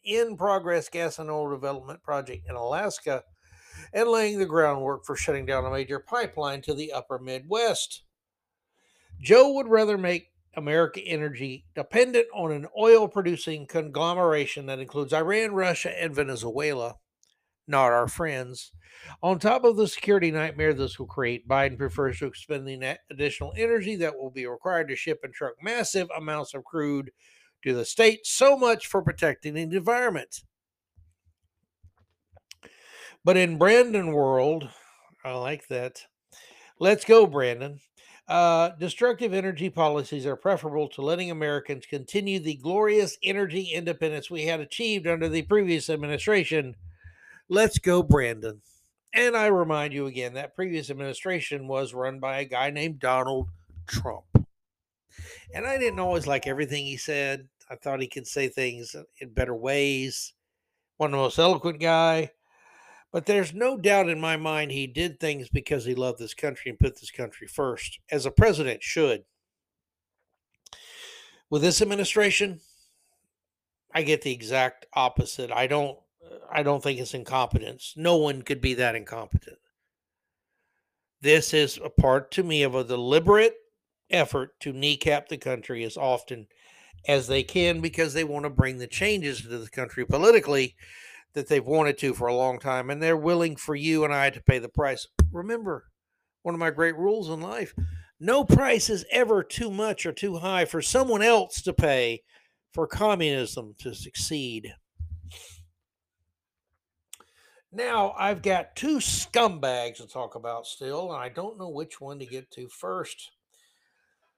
in 0.04 0.36
progress 0.36 0.88
gas 0.88 1.18
and 1.18 1.30
oil 1.30 1.50
development 1.50 2.02
project 2.02 2.46
in 2.48 2.54
Alaska 2.54 3.24
and 3.92 4.08
laying 4.08 4.38
the 4.38 4.46
groundwork 4.46 5.04
for 5.04 5.16
shutting 5.16 5.46
down 5.46 5.64
a 5.64 5.70
major 5.70 5.98
pipeline 5.98 6.60
to 6.62 6.74
the 6.74 6.92
upper 6.92 7.18
Midwest. 7.18 8.02
Joe 9.20 9.52
would 9.52 9.68
rather 9.68 9.96
make 9.96 10.28
America 10.56 11.00
energy 11.00 11.64
dependent 11.74 12.26
on 12.34 12.52
an 12.52 12.66
oil 12.78 13.08
producing 13.08 13.66
conglomeration 13.66 14.66
that 14.66 14.78
includes 14.78 15.12
Iran, 15.12 15.52
Russia, 15.52 15.90
and 16.00 16.14
Venezuela 16.14 16.96
not 17.66 17.92
our 17.92 18.08
friends. 18.08 18.72
On 19.22 19.38
top 19.38 19.64
of 19.64 19.76
the 19.76 19.88
security 19.88 20.30
nightmare 20.30 20.74
this 20.74 20.98
will 20.98 21.06
create, 21.06 21.48
Biden 21.48 21.78
prefers 21.78 22.18
to 22.18 22.26
expend 22.26 22.66
the 22.66 22.98
additional 23.10 23.52
energy 23.56 23.96
that 23.96 24.16
will 24.16 24.30
be 24.30 24.46
required 24.46 24.88
to 24.88 24.96
ship 24.96 25.20
and 25.22 25.32
truck 25.32 25.54
massive 25.62 26.08
amounts 26.16 26.54
of 26.54 26.64
crude 26.64 27.10
to 27.62 27.74
the 27.74 27.84
state. 27.84 28.26
So 28.26 28.56
much 28.56 28.86
for 28.86 29.02
protecting 29.02 29.54
the 29.54 29.62
environment. 29.62 30.42
But 33.24 33.36
in 33.36 33.58
Brandon 33.58 34.12
world, 34.12 34.68
I 35.24 35.32
like 35.32 35.68
that. 35.68 36.02
Let's 36.78 37.04
go, 37.04 37.26
Brandon. 37.26 37.80
Uh, 38.26 38.70
destructive 38.78 39.34
energy 39.34 39.68
policies 39.68 40.26
are 40.26 40.36
preferable 40.36 40.88
to 40.88 41.02
letting 41.02 41.30
Americans 41.30 41.84
continue 41.86 42.38
the 42.38 42.56
glorious 42.56 43.18
energy 43.22 43.70
independence 43.74 44.30
we 44.30 44.44
had 44.44 44.60
achieved 44.60 45.06
under 45.06 45.28
the 45.28 45.42
previous 45.42 45.90
administration 45.90 46.74
Let's 47.48 47.78
go, 47.78 48.02
Brandon. 48.02 48.62
And 49.12 49.36
I 49.36 49.46
remind 49.46 49.92
you 49.92 50.06
again 50.06 50.34
that 50.34 50.56
previous 50.56 50.90
administration 50.90 51.68
was 51.68 51.94
run 51.94 52.18
by 52.18 52.38
a 52.38 52.44
guy 52.44 52.70
named 52.70 53.00
Donald 53.00 53.48
Trump. 53.86 54.24
And 55.54 55.66
I 55.66 55.78
didn't 55.78 56.00
always 56.00 56.26
like 56.26 56.46
everything 56.46 56.84
he 56.84 56.96
said. 56.96 57.48
I 57.70 57.76
thought 57.76 58.00
he 58.00 58.08
could 58.08 58.26
say 58.26 58.48
things 58.48 58.96
in 59.20 59.28
better 59.32 59.54
ways. 59.54 60.32
One 60.96 61.10
of 61.10 61.12
the 61.12 61.18
most 61.18 61.38
eloquent 61.38 61.80
guy. 61.80 62.30
But 63.12 63.26
there's 63.26 63.54
no 63.54 63.76
doubt 63.76 64.08
in 64.08 64.20
my 64.20 64.36
mind 64.36 64.72
he 64.72 64.86
did 64.86 65.20
things 65.20 65.48
because 65.48 65.84
he 65.84 65.94
loved 65.94 66.18
this 66.18 66.34
country 66.34 66.70
and 66.70 66.78
put 66.78 66.98
this 66.98 67.12
country 67.12 67.46
first, 67.46 68.00
as 68.10 68.26
a 68.26 68.30
president 68.30 68.82
should. 68.82 69.24
With 71.48 71.62
this 71.62 71.80
administration, 71.80 72.60
I 73.94 74.02
get 74.02 74.22
the 74.22 74.32
exact 74.32 74.86
opposite. 74.94 75.52
I 75.52 75.68
don't 75.68 75.98
I 76.50 76.62
don't 76.62 76.82
think 76.82 77.00
it's 77.00 77.14
incompetence. 77.14 77.94
No 77.96 78.16
one 78.16 78.42
could 78.42 78.60
be 78.60 78.74
that 78.74 78.94
incompetent. 78.94 79.58
This 81.20 81.54
is 81.54 81.78
a 81.82 81.90
part 81.90 82.30
to 82.32 82.42
me 82.42 82.62
of 82.62 82.74
a 82.74 82.84
deliberate 82.84 83.54
effort 84.10 84.50
to 84.60 84.72
kneecap 84.72 85.28
the 85.28 85.38
country 85.38 85.84
as 85.84 85.96
often 85.96 86.46
as 87.08 87.26
they 87.26 87.42
can 87.42 87.80
because 87.80 88.14
they 88.14 88.24
want 88.24 88.44
to 88.44 88.50
bring 88.50 88.78
the 88.78 88.86
changes 88.86 89.42
to 89.42 89.48
the 89.48 89.68
country 89.70 90.04
politically 90.04 90.74
that 91.32 91.48
they've 91.48 91.66
wanted 91.66 91.98
to 91.98 92.14
for 92.14 92.28
a 92.28 92.36
long 92.36 92.58
time 92.58 92.90
and 92.90 93.02
they're 93.02 93.16
willing 93.16 93.56
for 93.56 93.74
you 93.74 94.04
and 94.04 94.14
I 94.14 94.30
to 94.30 94.42
pay 94.42 94.58
the 94.58 94.68
price. 94.68 95.06
Remember, 95.32 95.86
one 96.42 96.54
of 96.54 96.60
my 96.60 96.70
great 96.70 96.96
rules 96.96 97.28
in 97.30 97.40
life 97.40 97.74
no 98.20 98.44
price 98.44 98.88
is 98.88 99.04
ever 99.10 99.42
too 99.42 99.70
much 99.70 100.06
or 100.06 100.12
too 100.12 100.36
high 100.36 100.64
for 100.64 100.80
someone 100.80 101.22
else 101.22 101.60
to 101.62 101.72
pay 101.72 102.22
for 102.72 102.86
communism 102.86 103.74
to 103.78 103.94
succeed. 103.94 104.74
Now, 107.74 108.14
I've 108.16 108.40
got 108.40 108.76
two 108.76 108.98
scumbags 108.98 109.96
to 109.96 110.06
talk 110.06 110.36
about 110.36 110.64
still, 110.64 111.12
and 111.12 111.20
I 111.20 111.28
don't 111.28 111.58
know 111.58 111.70
which 111.70 112.00
one 112.00 112.20
to 112.20 112.26
get 112.26 112.48
to 112.52 112.68
first. 112.68 113.32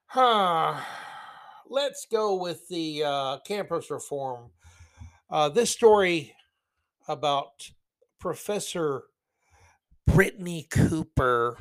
Huh. 0.07 0.81
Let's 1.69 2.07
go 2.11 2.37
with 2.37 2.67
the 2.69 3.03
uh, 3.05 3.39
campus 3.47 3.91
reform. 3.91 4.51
Uh, 5.29 5.51
this 5.51 5.71
story 5.71 6.33
about 7.09 7.71
Professor 8.21 9.03
Brittney 10.09 10.71
Cooper, 10.71 11.59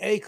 a, 0.00 0.22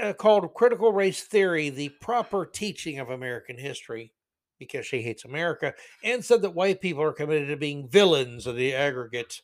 a, 0.00 0.12
called 0.12 0.52
Critical 0.52 0.92
Race 0.92 1.22
Theory, 1.22 1.70
the 1.70 1.90
proper 2.00 2.44
teaching 2.44 2.98
of 2.98 3.08
American 3.08 3.56
history, 3.56 4.12
because 4.58 4.84
she 4.84 5.00
hates 5.00 5.24
America, 5.24 5.72
and 6.02 6.24
said 6.24 6.42
that 6.42 6.54
white 6.54 6.80
people 6.80 7.02
are 7.02 7.12
committed 7.12 7.48
to 7.48 7.56
being 7.56 7.88
villains 7.88 8.46
of 8.46 8.56
the 8.56 8.74
aggregate. 8.74 9.40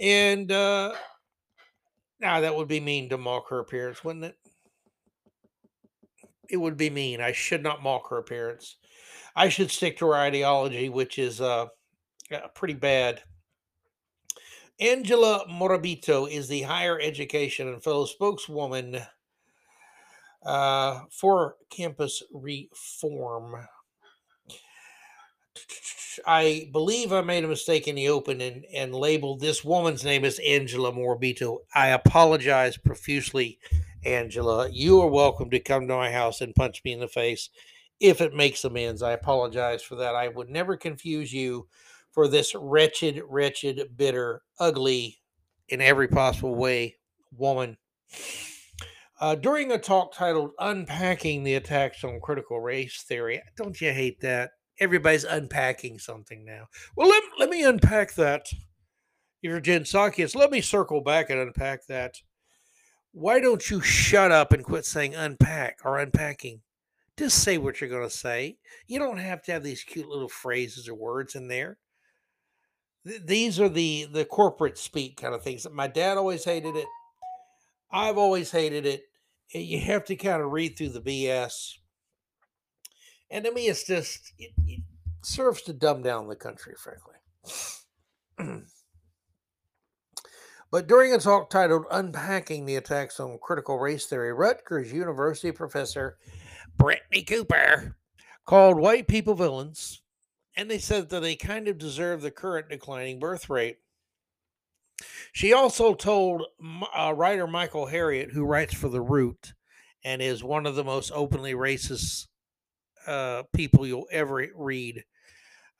And 0.00 0.50
uh, 0.52 0.94
now 2.20 2.40
that 2.40 2.54
would 2.54 2.68
be 2.68 2.80
mean 2.80 3.08
to 3.08 3.18
mock 3.18 3.48
her 3.50 3.58
appearance, 3.58 4.04
wouldn't 4.04 4.24
it? 4.24 4.36
It 6.48 6.56
would 6.56 6.76
be 6.76 6.90
mean. 6.90 7.20
I 7.20 7.32
should 7.32 7.62
not 7.62 7.82
mock 7.82 8.08
her 8.10 8.18
appearance. 8.18 8.76
I 9.36 9.48
should 9.48 9.70
stick 9.70 9.98
to 9.98 10.06
her 10.06 10.14
ideology, 10.14 10.88
which 10.88 11.18
is 11.18 11.40
uh, 11.40 11.66
pretty 12.54 12.74
bad. 12.74 13.22
Angela 14.80 15.44
Morabito 15.50 16.30
is 16.30 16.48
the 16.48 16.62
higher 16.62 17.00
education 17.00 17.68
and 17.68 17.82
fellow 17.82 18.06
spokeswoman 18.06 19.00
uh, 20.44 21.00
for 21.10 21.56
campus 21.70 22.22
reform. 22.32 23.56
I 26.26 26.68
believe 26.72 27.12
I 27.12 27.20
made 27.20 27.44
a 27.44 27.48
mistake 27.48 27.88
in 27.88 27.94
the 27.94 28.08
open 28.08 28.40
and, 28.40 28.64
and 28.74 28.94
labeled 28.94 29.40
this 29.40 29.64
woman's 29.64 30.04
name 30.04 30.24
as 30.24 30.38
Angela 30.40 30.92
Morabito. 30.92 31.58
I 31.74 31.88
apologize 31.88 32.76
profusely, 32.76 33.58
Angela. 34.04 34.68
You 34.70 35.00
are 35.00 35.08
welcome 35.08 35.50
to 35.50 35.60
come 35.60 35.88
to 35.88 35.94
my 35.94 36.10
house 36.10 36.40
and 36.40 36.54
punch 36.54 36.82
me 36.84 36.92
in 36.92 37.00
the 37.00 37.08
face 37.08 37.50
if 38.00 38.20
it 38.20 38.34
makes 38.34 38.64
amends. 38.64 39.02
I 39.02 39.12
apologize 39.12 39.82
for 39.82 39.96
that. 39.96 40.14
I 40.14 40.28
would 40.28 40.48
never 40.48 40.76
confuse 40.76 41.32
you 41.32 41.68
for 42.10 42.28
this 42.28 42.54
wretched, 42.54 43.22
wretched, 43.28 43.96
bitter, 43.96 44.42
ugly, 44.58 45.20
in 45.68 45.80
every 45.80 46.08
possible 46.08 46.54
way 46.54 46.96
woman. 47.36 47.76
Uh, 49.20 49.34
during 49.34 49.72
a 49.72 49.78
talk 49.78 50.14
titled 50.14 50.52
Unpacking 50.58 51.42
the 51.42 51.54
Attacks 51.54 52.04
on 52.04 52.20
Critical 52.20 52.60
Race 52.60 53.02
Theory, 53.02 53.42
don't 53.56 53.80
you 53.80 53.92
hate 53.92 54.20
that? 54.20 54.50
Everybody's 54.80 55.24
unpacking 55.24 55.98
something 55.98 56.44
now. 56.44 56.68
Well, 56.96 57.08
let, 57.08 57.22
let 57.38 57.50
me 57.50 57.64
unpack 57.64 58.14
that. 58.14 58.46
If 58.52 59.50
you're 59.50 59.60
Jen 59.60 59.82
Psaki's, 59.82 60.34
let 60.34 60.50
me 60.50 60.60
circle 60.60 61.00
back 61.00 61.30
and 61.30 61.40
unpack 61.40 61.86
that. 61.86 62.16
Why 63.12 63.40
don't 63.40 63.70
you 63.70 63.80
shut 63.80 64.30
up 64.30 64.52
and 64.52 64.64
quit 64.64 64.84
saying 64.84 65.14
unpack 65.14 65.78
or 65.84 65.98
unpacking? 65.98 66.60
Just 67.16 67.42
say 67.42 67.58
what 67.58 67.80
you're 67.80 67.90
going 67.90 68.08
to 68.08 68.14
say. 68.14 68.58
You 68.86 68.98
don't 68.98 69.18
have 69.18 69.42
to 69.42 69.52
have 69.52 69.62
these 69.62 69.82
cute 69.82 70.08
little 70.08 70.28
phrases 70.28 70.88
or 70.88 70.94
words 70.94 71.34
in 71.34 71.48
there 71.48 71.78
these 73.24 73.60
are 73.60 73.68
the 73.68 74.08
the 74.12 74.24
corporate 74.24 74.78
speak 74.78 75.20
kind 75.20 75.34
of 75.34 75.42
things. 75.42 75.66
My 75.72 75.86
dad 75.86 76.16
always 76.16 76.44
hated 76.44 76.76
it. 76.76 76.86
I've 77.90 78.18
always 78.18 78.50
hated 78.50 78.86
it. 78.86 79.04
Eh, 79.54 79.60
you 79.60 79.80
have 79.80 80.04
to 80.06 80.16
kind 80.16 80.42
of 80.42 80.52
read 80.52 80.76
through 80.76 80.90
the 80.90 81.00
BS. 81.00 81.78
And 83.30 83.44
to 83.44 83.52
me, 83.52 83.68
it's 83.68 83.84
just 83.84 84.32
it, 84.38 84.52
it 84.66 84.82
serves 85.22 85.62
to 85.62 85.72
dumb 85.72 86.02
down 86.02 86.28
the 86.28 86.36
country, 86.36 86.74
frankly. 86.78 87.14
but 90.70 90.86
during 90.86 91.14
a 91.14 91.18
talk 91.18 91.50
titled 91.50 91.84
"Unpacking 91.90 92.66
the 92.66 92.76
Attacks 92.76 93.20
on 93.20 93.38
Critical 93.42 93.78
Race 93.78 94.06
Theory," 94.06 94.32
Rutgers 94.32 94.92
University 94.92 95.52
professor 95.52 96.18
Brittney 96.78 97.26
Cooper 97.26 97.96
called 98.44 98.78
white 98.78 99.08
people 99.08 99.34
villains 99.34 100.02
and 100.58 100.68
they 100.68 100.78
said 100.78 101.08
that 101.08 101.20
they 101.20 101.36
kind 101.36 101.68
of 101.68 101.78
deserve 101.78 102.20
the 102.20 102.32
current 102.32 102.68
declining 102.68 103.20
birth 103.20 103.48
rate. 103.48 103.78
She 105.32 105.52
also 105.52 105.94
told 105.94 106.42
uh, 106.96 107.14
writer 107.16 107.46
Michael 107.46 107.86
Harriot, 107.86 108.32
who 108.32 108.44
writes 108.44 108.74
for 108.74 108.88
The 108.88 109.00
Root 109.00 109.54
and 110.02 110.20
is 110.20 110.42
one 110.42 110.66
of 110.66 110.74
the 110.74 110.82
most 110.82 111.12
openly 111.14 111.54
racist 111.54 112.26
uh, 113.08 113.42
people 113.54 113.86
you'll 113.86 114.08
ever 114.12 114.46
read, 114.54 115.02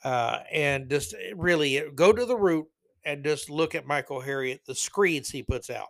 uh, 0.03 0.39
and 0.53 0.89
just 0.91 1.15
eh, 1.15 1.33
really 1.37 1.79
uh, 1.79 1.91
go 1.95 2.13
to 2.13 2.25
The 2.25 2.37
Root 2.37 2.67
and 3.05 3.25
just 3.25 3.51
look 3.51 3.75
at 3.75 3.87
Michael 3.87 4.23
Harriot, 4.23 4.65
the 4.67 4.75
screeds 4.75 5.31
he 5.31 5.43
puts 5.43 5.71
out. 5.71 5.89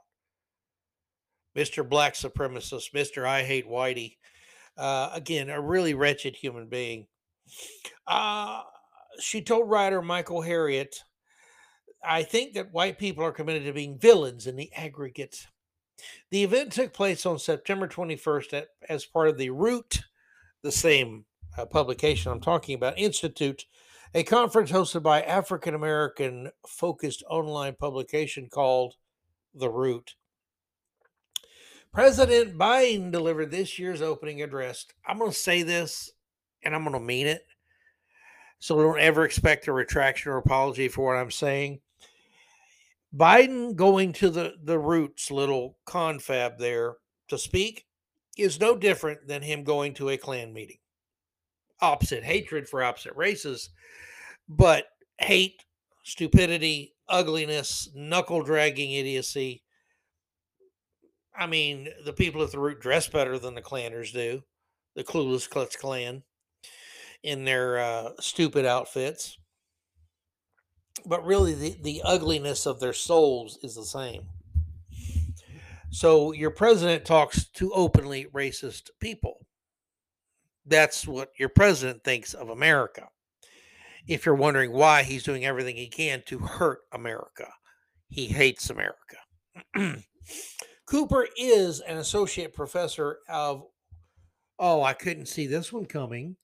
Mr. 1.57 1.89
Black 1.89 2.15
Supremacist, 2.15 2.93
Mr. 2.95 3.27
I 3.27 3.43
Hate 3.43 3.69
Whitey. 3.69 4.17
Uh, 4.77 5.11
again, 5.13 5.51
a 5.51 5.61
really 5.61 5.95
wretched 5.95 6.37
human 6.37 6.69
being. 6.69 7.07
Uh, 8.07 8.63
she 9.19 9.43
told 9.43 9.69
writer 9.69 10.01
Michael 10.03 10.43
Harriot, 10.43 10.95
I 12.05 12.23
think 12.23 12.55
that 12.55 12.73
white 12.73 12.99
people 12.99 13.25
are 13.25 13.33
committed 13.33 13.65
to 13.65 13.73
being 13.73 13.99
villains 13.99 14.47
in 14.47 14.55
the 14.55 14.73
aggregate. 14.73 15.47
The 16.31 16.45
event 16.45 16.73
took 16.73 16.93
place 16.93 17.27
on 17.27 17.39
September 17.39 17.89
21st 17.89 18.53
at, 18.53 18.69
as 18.89 19.05
part 19.05 19.29
of 19.29 19.37
the 19.37 19.51
Root, 19.51 20.03
the 20.63 20.71
same 20.71 21.25
uh, 21.59 21.67
publication 21.67 22.31
I'm 22.31 22.41
talking 22.41 22.75
about, 22.75 22.99
Institute, 22.99 23.67
a 24.15 24.23
conference 24.23 24.71
hosted 24.71 25.03
by 25.03 25.23
African 25.23 25.75
American 25.75 26.51
focused 26.67 27.23
online 27.29 27.75
publication 27.79 28.49
called 28.49 28.95
The 29.55 29.69
Root. 29.69 30.15
President 31.93 32.57
Biden 32.57 33.11
delivered 33.11 33.51
this 33.51 33.79
year's 33.79 34.03
opening 34.03 34.43
address. 34.43 34.87
I'm 35.07 35.19
going 35.19 35.31
to 35.31 35.37
say 35.37 35.63
this 35.63 36.11
and 36.63 36.75
I'm 36.75 36.85
going 36.85 36.95
to 36.95 37.01
mean 37.01 37.27
it. 37.27 37.45
So 38.61 38.77
don't 38.81 39.01
ever 39.01 39.25
expect 39.25 39.69
a 39.69 39.73
retraction 39.73 40.33
or 40.33 40.39
apology 40.39 40.89
for 40.89 41.07
what 41.07 41.21
I'm 41.21 41.31
saying. 41.31 41.81
Biden 43.15 43.75
going 43.75 44.13
to 44.15 44.31
the, 44.31 44.55
the 44.63 44.79
roots 44.79 45.31
little 45.31 45.79
confab 45.87 46.59
there 46.59 46.97
to 47.29 47.39
speak 47.39 47.87
is 48.37 48.61
no 48.61 48.77
different 48.77 49.27
than 49.27 49.43
him 49.43 49.65
going 49.65 49.95
to 49.95 50.11
a 50.11 50.17
Klan 50.17 50.53
meeting. 50.53 50.79
Opposite 51.81 52.25
hatred 52.25 52.69
for 52.69 52.83
opposite 52.83 53.15
races, 53.15 53.71
but 54.49 54.87
hate, 55.21 55.63
stupidity, 56.05 56.95
ugliness, 57.09 57.89
knuckle 57.95 58.43
dragging 58.43 58.93
idiocy. 58.93 59.63
I 61.39 61.47
mean, 61.47 61.89
the 62.05 62.13
people 62.13 62.43
at 62.43 62.51
the 62.51 62.59
root 62.59 62.81
dress 62.81 63.09
better 63.09 63.39
than 63.39 63.55
the 63.55 63.63
Klanners 63.63 64.13
do, 64.13 64.43
the 64.97 65.05
clueless 65.05 65.49
Klutz 65.49 65.77
Klan 65.77 66.25
in 67.23 67.45
their 67.45 67.79
uh, 67.79 68.11
stupid 68.19 68.67
outfits. 68.67 69.39
But 71.07 71.25
really, 71.25 71.55
the, 71.55 71.77
the 71.81 72.03
ugliness 72.05 72.67
of 72.67 72.81
their 72.81 72.93
souls 72.93 73.59
is 73.63 73.77
the 73.77 73.85
same. 73.85 74.23
So 75.91 76.33
your 76.33 76.51
president 76.51 77.05
talks 77.05 77.47
to 77.51 77.73
openly 77.73 78.27
racist 78.35 78.91
people. 79.01 79.47
That's 80.69 81.07
what 81.07 81.31
your 81.39 81.49
president 81.49 82.05
thinks 82.05 82.35
of 82.35 82.51
America. 82.51 83.09
If 84.07 84.25
you're 84.25 84.35
wondering 84.35 84.73
why 84.73 85.03
he's 85.03 85.23
doing 85.23 85.45
everything 85.45 85.77
he 85.77 85.89
can 85.89 86.23
to 86.27 86.39
hurt 86.39 86.81
America, 86.93 87.49
he 88.09 88.27
hates 88.27 88.71
America. 88.71 89.17
Cooper 90.87 91.27
is 91.37 91.81
an 91.81 91.99
associate 91.99 92.55
professor 92.55 93.19
of, 93.29 93.65
oh, 94.59 94.83
I 94.83 94.95
couldn't 94.95 95.27
see 95.27 95.47
this 95.47 95.73
one 95.73 95.85
coming 95.85 96.37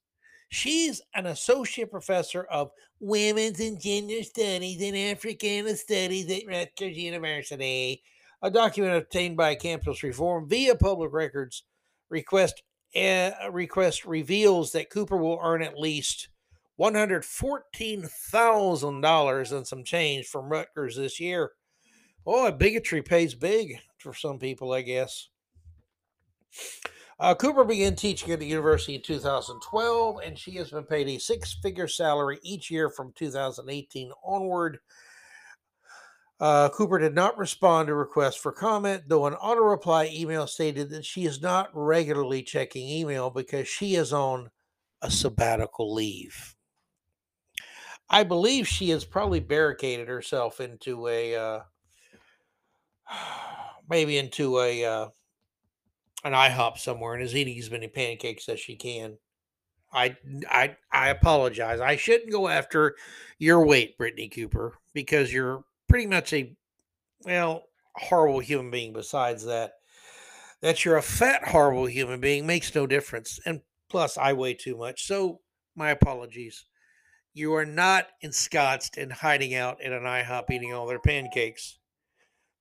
She's 0.55 1.03
an 1.17 1.27
associate 1.27 1.91
professor 1.91 2.45
of 2.45 2.71
women's 3.01 3.59
and 3.59 3.81
gender 3.81 4.23
studies 4.23 4.81
and 4.83 4.97
Africana 4.97 5.75
studies 5.75 6.31
at 6.31 6.47
Rutgers 6.47 6.97
University. 6.97 8.05
A 8.41 8.53
document 8.53 8.95
obtained 8.95 9.37
by 9.37 9.57
Campus 9.57 10.05
Reform 10.05 10.49
via 10.49 10.77
public 10.77 11.13
records 11.13 11.65
request 12.09 12.63
request 13.51 14.05
reveals 14.05 14.73
that 14.73 14.91
Cooper 14.91 15.17
will 15.17 15.41
earn 15.43 15.63
at 15.63 15.79
least 15.79 16.29
$114,000 16.81 19.53
and 19.53 19.67
some 19.67 19.85
change 19.85 20.27
from 20.27 20.49
Rutgers 20.49 20.97
this 20.97 21.21
year. 21.21 21.53
Oh, 22.27 22.51
bigotry 22.51 23.03
pays 23.03 23.35
big 23.35 23.79
for 23.99 24.15
some 24.15 24.39
people, 24.39 24.73
I 24.73 24.81
guess. 24.83 25.29
Uh, 27.21 27.35
Cooper 27.35 27.65
began 27.65 27.95
teaching 27.95 28.33
at 28.33 28.41
the 28.41 28.47
university 28.47 28.97
in 28.97 29.03
2012, 29.03 30.21
and 30.25 30.39
she 30.39 30.53
has 30.53 30.71
been 30.71 30.85
paid 30.85 31.09
a 31.09 31.19
six 31.19 31.55
figure 31.63 31.87
salary 31.87 32.39
each 32.43 32.71
year 32.71 32.91
from 32.91 33.13
2018 33.15 34.11
onward. 34.25 34.79
Uh, 36.41 36.69
Cooper 36.71 36.99
did 36.99 37.15
not 37.15 37.39
respond 37.39 37.87
to 37.87 37.95
requests 37.95 38.37
for 38.37 38.51
comment, 38.51 39.05
though 39.07 39.27
an 39.27 39.35
auto 39.35 39.61
reply 39.61 40.11
email 40.13 40.47
stated 40.47 40.91
that 40.91 41.05
she 41.05 41.25
is 41.25 41.41
not 41.41 41.71
regularly 41.73 42.43
checking 42.43 42.89
email 42.89 43.31
because 43.31 43.69
she 43.69 43.95
is 43.95 44.13
on 44.13 44.51
a 45.01 45.11
sabbatical 45.11 45.95
leave. 45.95 46.57
I 48.11 48.25
believe 48.25 48.67
she 48.67 48.91
has 48.91 49.05
probably 49.05 49.41
barricaded 49.41 50.09
herself 50.09 50.61
into 50.61 51.09
a 51.09 51.37
uh, 51.37 51.61
maybe 53.89 54.19
into 54.19 54.61
a 54.61 54.85
uh, 54.85 55.09
an 56.25 56.33
IHOP 56.33 56.79
somewhere 56.79 57.15
and 57.15 57.23
is 57.23 57.37
eating 57.37 57.59
as 57.59 57.71
many 57.71 57.87
pancakes 57.87 58.49
as 58.49 58.59
she 58.59 58.77
can. 58.77 59.19
I 59.93 60.17
I 60.51 60.77
I 60.91 61.11
apologize. 61.11 61.81
I 61.81 61.97
shouldn't 61.97 62.33
go 62.33 62.49
after 62.49 62.97
your 63.39 63.65
weight, 63.65 63.97
Brittney 63.97 64.33
Cooper, 64.33 64.75
because 64.93 65.33
you're 65.33 65.65
pretty 65.89 66.07
much 66.07 66.33
a 66.33 66.55
well 67.25 67.65
horrible 67.97 68.41
human 68.41 68.71
being. 68.71 68.93
Besides 68.93 69.45
that, 69.45 69.73
that 70.61 70.85
you're 70.85 70.97
a 70.97 71.03
fat 71.03 71.49
horrible 71.49 71.87
human 71.87 72.21
being 72.21 72.47
makes 72.47 72.75
no 72.75 72.87
difference. 72.87 73.41
And 73.45 73.63
plus, 73.89 74.19
I 74.19 74.33
weigh 74.33 74.55
too 74.55 74.77
much. 74.77 75.07
So 75.07 75.41
my 75.77 75.91
apologies. 75.91 76.65
You 77.33 77.55
are 77.55 77.67
not 77.67 78.07
ensconced 78.21 78.97
and 78.97 79.13
hiding 79.13 79.55
out 79.55 79.83
in 79.83 79.93
an 79.93 80.05
IHOP 80.05 80.51
eating 80.51 80.73
all 80.73 80.87
their 80.87 81.01
pancakes, 81.01 81.79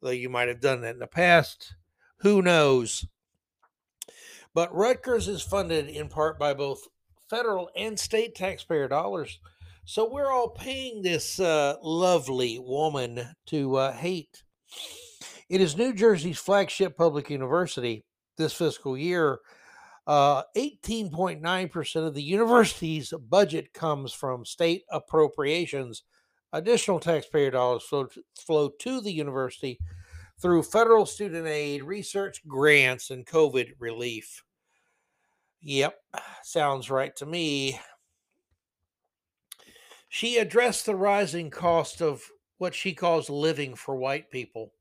though 0.02 0.10
you 0.10 0.30
might 0.30 0.48
have 0.48 0.62
done 0.62 0.82
that 0.82 0.96
in 0.96 1.00
the 1.00 1.06
past. 1.06 1.76
Who 2.22 2.42
knows? 2.42 3.06
But 4.56 4.74
Rutgers 4.74 5.28
is 5.28 5.44
funded 5.44 5.90
in 5.90 6.10
part 6.10 6.40
by 6.40 6.56
both 6.56 6.88
federal 7.30 7.70
and 7.76 8.00
state 8.00 8.34
taxpayer 8.34 8.88
dollars. 8.88 9.40
So 9.86 10.10
we're 10.10 10.32
all 10.32 10.50
paying 10.50 11.02
this 11.02 11.42
uh, 11.42 11.76
lovely 11.84 12.58
woman 12.58 13.36
to 13.48 13.76
uh, 13.76 13.92
hate. 13.92 14.44
It 15.50 15.60
is 15.60 15.76
New 15.76 15.94
Jersey's 15.94 16.40
flagship 16.40 16.96
public 16.96 17.30
university 17.30 18.06
this 18.38 18.54
fiscal 18.54 18.98
year. 18.98 19.40
Uh, 20.08 20.44
18.9% 20.56 22.08
of 22.08 22.14
the 22.14 22.24
university's 22.24 23.14
budget 23.30 23.74
comes 23.74 24.14
from 24.14 24.46
state 24.46 24.84
appropriations. 24.90 26.04
Additional 26.54 27.00
taxpayer 27.00 27.52
dollars 27.52 27.84
flow 27.84 28.08
flow 28.40 28.70
to 28.80 29.02
the 29.02 29.12
university 29.12 29.80
through 30.42 30.64
federal 30.64 31.06
student 31.06 31.48
aid, 31.48 31.84
research 31.84 32.42
grants, 32.48 33.10
and 33.10 33.26
COVID 33.26 33.74
relief. 33.80 34.44
Yep, 35.62 35.96
sounds 36.44 36.90
right 36.90 37.16
to 37.18 37.26
me. 37.26 37.80
She 40.14 40.38
addressed 40.38 40.86
the 40.86 40.96
rising 40.96 41.50
cost 41.50 42.00
of 42.00 42.22
what 42.60 42.76
she 42.76 42.94
calls 42.94 43.32
living 43.32 43.74
for 43.74 43.96
white 43.96 44.30
people, 44.30 44.72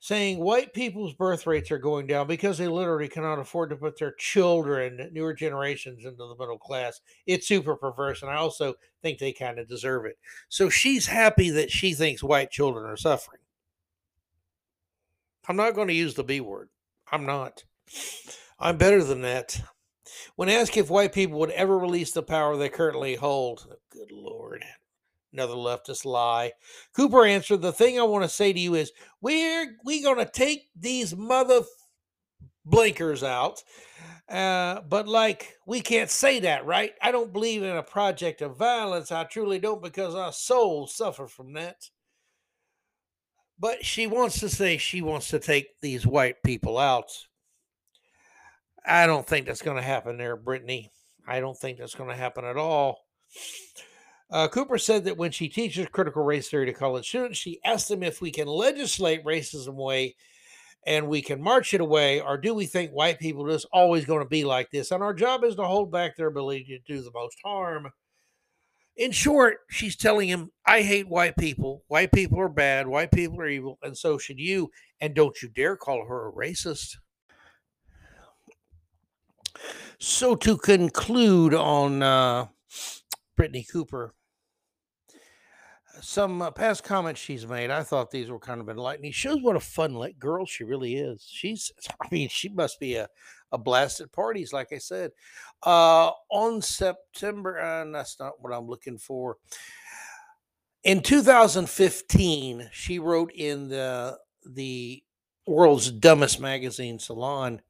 saying 0.00 0.40
white 0.40 0.74
people's 0.74 1.14
birth 1.14 1.46
rates 1.46 1.70
are 1.70 1.78
going 1.78 2.08
down 2.08 2.26
because 2.26 2.58
they 2.58 2.66
literally 2.66 3.06
cannot 3.06 3.38
afford 3.38 3.70
to 3.70 3.76
put 3.76 3.96
their 3.96 4.14
children, 4.14 5.10
newer 5.12 5.32
generations, 5.32 6.04
into 6.04 6.16
the 6.16 6.34
middle 6.36 6.58
class. 6.58 7.00
It's 7.24 7.46
super 7.46 7.76
perverse, 7.76 8.22
and 8.22 8.32
I 8.32 8.34
also 8.34 8.74
think 9.00 9.20
they 9.20 9.32
kind 9.32 9.60
of 9.60 9.68
deserve 9.68 10.06
it. 10.06 10.18
So 10.48 10.68
she's 10.68 11.06
happy 11.06 11.50
that 11.50 11.70
she 11.70 11.94
thinks 11.94 12.20
white 12.20 12.50
children 12.50 12.84
are 12.84 12.96
suffering. 12.96 13.42
I'm 15.48 15.54
not 15.54 15.76
going 15.76 15.86
to 15.86 15.94
use 15.94 16.14
the 16.14 16.24
B 16.24 16.40
word. 16.40 16.68
I'm 17.12 17.26
not. 17.26 17.62
I'm 18.58 18.76
better 18.76 19.04
than 19.04 19.22
that. 19.22 19.62
When 20.34 20.48
asked 20.48 20.76
if 20.76 20.90
white 20.90 21.12
people 21.12 21.38
would 21.38 21.50
ever 21.50 21.78
release 21.78 22.10
the 22.10 22.24
power 22.24 22.56
they 22.56 22.68
currently 22.68 23.14
hold, 23.14 23.76
good 23.92 24.10
Lord, 24.12 24.64
another 25.32 25.54
leftist 25.54 26.04
lie. 26.04 26.52
Cooper 26.94 27.24
answered, 27.24 27.62
"The 27.62 27.72
thing 27.72 27.98
I 27.98 28.04
want 28.04 28.24
to 28.24 28.28
say 28.28 28.52
to 28.52 28.60
you 28.60 28.74
is, 28.74 28.92
we're 29.20 29.76
we 29.84 30.02
gonna 30.02 30.28
take 30.28 30.68
these 30.74 31.14
mother 31.14 31.62
blinkers 32.64 33.22
out." 33.22 33.62
Uh, 34.28 34.80
but 34.82 35.06
like 35.06 35.56
we 35.66 35.80
can't 35.80 36.10
say 36.10 36.40
that, 36.40 36.64
right? 36.64 36.92
I 37.02 37.12
don't 37.12 37.32
believe 37.32 37.62
in 37.62 37.76
a 37.76 37.82
project 37.82 38.40
of 38.40 38.56
violence. 38.56 39.12
I 39.12 39.24
truly 39.24 39.58
don't 39.58 39.82
because 39.82 40.14
our 40.14 40.32
souls 40.32 40.94
suffer 40.94 41.26
from 41.26 41.52
that. 41.54 41.90
But 43.58 43.84
she 43.84 44.06
wants 44.06 44.40
to 44.40 44.48
say 44.48 44.76
she 44.76 45.02
wants 45.02 45.28
to 45.28 45.38
take 45.38 45.80
these 45.80 46.06
white 46.06 46.42
people 46.42 46.78
out. 46.78 47.10
I 48.84 49.06
don't 49.06 49.26
think 49.26 49.46
that's 49.46 49.62
going 49.62 49.76
to 49.76 49.82
happen 49.82 50.16
there, 50.16 50.36
Brittney. 50.36 50.88
I 51.26 51.38
don't 51.40 51.56
think 51.56 51.78
that's 51.78 51.94
going 51.94 52.10
to 52.10 52.16
happen 52.16 52.44
at 52.44 52.56
all. 52.56 52.98
Uh, 54.30 54.48
Cooper 54.48 54.78
said 54.78 55.04
that 55.04 55.16
when 55.16 55.30
she 55.30 55.48
teaches 55.48 55.86
critical 55.88 56.24
race 56.24 56.48
theory 56.48 56.66
to 56.66 56.72
college 56.72 57.06
students, 57.06 57.38
she 57.38 57.60
asked 57.64 57.88
them 57.88 58.02
if 58.02 58.22
we 58.22 58.30
can 58.30 58.48
legislate 58.48 59.24
racism 59.24 59.68
away 59.68 60.16
and 60.86 61.06
we 61.06 61.22
can 61.22 61.40
march 61.40 61.74
it 61.74 61.80
away, 61.80 62.20
or 62.20 62.36
do 62.36 62.54
we 62.54 62.66
think 62.66 62.90
white 62.90 63.18
people 63.18 63.46
are 63.46 63.52
just 63.52 63.66
always 63.72 64.04
going 64.04 64.22
to 64.22 64.28
be 64.28 64.44
like 64.44 64.70
this? 64.70 64.90
And 64.90 65.02
our 65.02 65.14
job 65.14 65.44
is 65.44 65.54
to 65.56 65.64
hold 65.64 65.92
back 65.92 66.16
their 66.16 66.26
ability 66.26 66.64
to 66.64 66.78
do 66.92 67.02
the 67.02 67.12
most 67.12 67.36
harm. 67.44 67.88
In 68.96 69.12
short, 69.12 69.58
she's 69.70 69.96
telling 69.96 70.28
him, 70.28 70.50
I 70.66 70.82
hate 70.82 71.08
white 71.08 71.36
people. 71.36 71.84
White 71.88 72.12
people 72.12 72.40
are 72.40 72.48
bad. 72.48 72.86
White 72.86 73.12
people 73.12 73.40
are 73.40 73.48
evil. 73.48 73.78
And 73.82 73.96
so 73.96 74.18
should 74.18 74.38
you. 74.38 74.70
And 75.00 75.14
don't 75.14 75.40
you 75.40 75.48
dare 75.48 75.76
call 75.76 76.04
her 76.04 76.28
a 76.28 76.32
racist. 76.32 76.96
So, 79.98 80.34
to 80.34 80.56
conclude 80.56 81.54
on 81.54 82.02
uh, 82.02 82.46
Brittney 83.38 83.64
Cooper, 83.70 84.14
some 86.00 86.40
uh, 86.40 86.50
past 86.50 86.84
comments 86.84 87.20
she's 87.20 87.46
made, 87.46 87.70
I 87.70 87.82
thought 87.82 88.10
these 88.10 88.30
were 88.30 88.38
kind 88.38 88.60
of 88.60 88.68
enlightening. 88.68 89.12
Shows 89.12 89.42
what 89.42 89.56
a 89.56 89.60
fun 89.60 90.00
girl 90.18 90.46
she 90.46 90.64
really 90.64 90.96
is. 90.96 91.26
She's, 91.28 91.70
I 92.00 92.06
mean, 92.10 92.28
she 92.28 92.48
must 92.48 92.80
be 92.80 92.94
a, 92.94 93.08
a 93.50 93.58
blast 93.58 94.00
at 94.00 94.12
parties, 94.12 94.52
like 94.52 94.72
I 94.72 94.78
said. 94.78 95.10
Uh, 95.62 96.10
on 96.30 96.62
September, 96.62 97.56
and 97.56 97.94
that's 97.94 98.18
not 98.18 98.34
what 98.40 98.52
I'm 98.52 98.66
looking 98.66 98.98
for. 98.98 99.36
In 100.84 101.00
2015, 101.00 102.70
she 102.72 102.98
wrote 102.98 103.32
in 103.32 103.68
the 103.68 104.18
the 104.44 105.00
world's 105.46 105.92
dumbest 105.92 106.40
magazine, 106.40 106.98
Salon. 106.98 107.60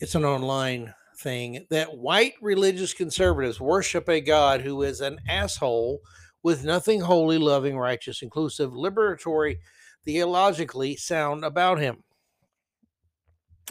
It's 0.00 0.16
an 0.16 0.24
online 0.24 0.92
thing 1.22 1.66
that 1.70 1.96
white 1.96 2.34
religious 2.40 2.92
conservatives 2.92 3.60
worship 3.60 4.08
a 4.08 4.20
God 4.20 4.60
who 4.60 4.82
is 4.82 5.00
an 5.00 5.18
asshole 5.28 6.00
with 6.42 6.64
nothing 6.64 7.00
holy, 7.00 7.38
loving, 7.38 7.78
righteous, 7.78 8.22
inclusive, 8.22 8.72
liberatory, 8.72 9.58
theologically 10.04 10.96
sound 10.96 11.44
about 11.44 11.78
him. 11.78 12.02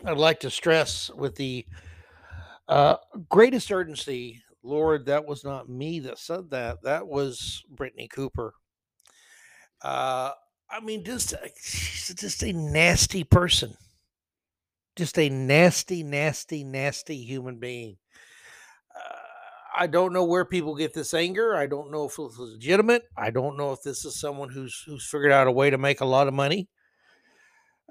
I'd 0.06 0.18
like 0.18 0.40
to 0.40 0.50
stress 0.50 1.12
with 1.16 1.36
the 1.36 1.66
uh, 2.68 2.96
greatest 3.30 3.72
urgency, 3.72 4.42
Lord, 4.64 5.06
that 5.08 5.26
was 5.26 5.44
not 5.44 5.70
me 5.70 6.00
that 6.02 6.18
said 6.18 6.50
that. 6.52 6.82
That 6.84 7.08
was 7.08 7.64
Brittney 7.76 8.10
Cooper. 8.10 8.54
Uh, 9.82 10.32
I 10.70 10.80
mean, 10.80 11.04
just 11.04 11.34
she's 11.62 12.14
just 12.16 12.44
a 12.44 12.54
nasty 12.54 13.24
person, 13.24 13.76
just 15.02 15.18
a 15.18 15.30
nasty, 15.30 16.04
nasty, 16.04 16.64
nasty 16.64 17.24
human 17.24 17.58
being. 17.58 17.98
Uh, 18.96 19.16
I 19.76 19.88
don't 19.88 20.14
know 20.14 20.26
where 20.26 20.46
people 20.46 20.76
get 20.76 20.94
this 20.94 21.16
anger. 21.16 21.56
I 21.56 21.66
don't 21.66 21.90
know 21.90 22.06
if 22.06 22.20
it's 22.20 22.38
legitimate. 22.38 23.06
I 23.18 23.32
don't 23.32 23.58
know 23.58 23.72
if 23.72 23.82
this 23.82 24.06
is 24.06 24.20
someone 24.20 24.50
who's 24.50 24.84
who's 24.86 25.04
figured 25.04 25.32
out 25.32 25.48
a 25.48 25.52
way 25.52 25.72
to 25.72 25.80
make 25.80 26.02
a 26.02 26.06
lot 26.06 26.28
of 26.28 26.36
money. 26.36 26.70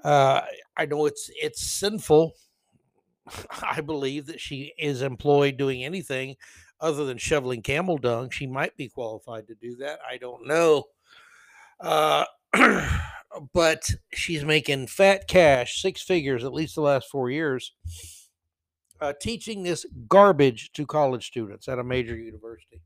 Uh, 0.01 0.43
I 0.77 0.85
know 0.85 1.05
it's 1.05 1.29
it's 1.35 1.61
sinful. 1.61 2.31
I 3.61 3.81
believe 3.81 4.27
that 4.27 4.39
she 4.39 4.71
is 4.77 5.01
employed 5.01 5.57
doing 5.57 5.83
anything 5.83 6.37
other 6.79 7.03
than 7.03 7.17
shoveling 7.17 7.61
camel 7.61 7.97
dung. 7.97 8.29
She 8.29 8.47
might 8.47 8.77
be 8.77 8.87
qualified 8.87 9.47
to 9.47 9.55
do 9.55 9.75
that. 9.81 9.99
I 10.09 10.15
don't 10.15 10.47
know. 10.47 10.85
Uh, 11.77 12.23
but 13.53 13.89
she's 14.13 14.43
making 14.43 14.87
fat 14.87 15.27
cash, 15.27 15.81
six 15.81 16.01
figures, 16.01 16.43
at 16.43 16.53
least 16.53 16.75
the 16.75 16.81
last 16.81 17.09
four 17.09 17.29
years, 17.29 17.73
uh, 18.99 19.13
teaching 19.21 19.63
this 19.63 19.85
garbage 20.07 20.71
to 20.73 20.85
college 20.85 21.27
students 21.27 21.67
at 21.67 21.79
a 21.79 21.83
major 21.83 22.15
university. 22.15 22.81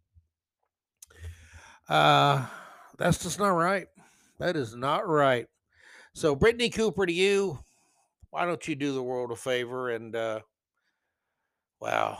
Uh, 1.90 2.46
that's 2.98 3.22
just 3.22 3.40
not 3.40 3.50
right. 3.50 3.88
That 4.40 4.56
is 4.56 4.76
not 4.76 5.08
right. 5.08 5.48
So, 6.14 6.36
Brittney 6.36 6.74
Cooper, 6.74 7.06
to 7.06 7.14
you, 7.14 7.60
why 8.30 8.46
don't 8.46 8.68
you 8.68 8.76
do 8.76 8.94
the 8.94 9.04
world 9.04 9.32
a 9.32 9.36
favor 9.36 9.90
and, 9.90 10.16
uh, 10.16 10.40
wow, 11.82 12.18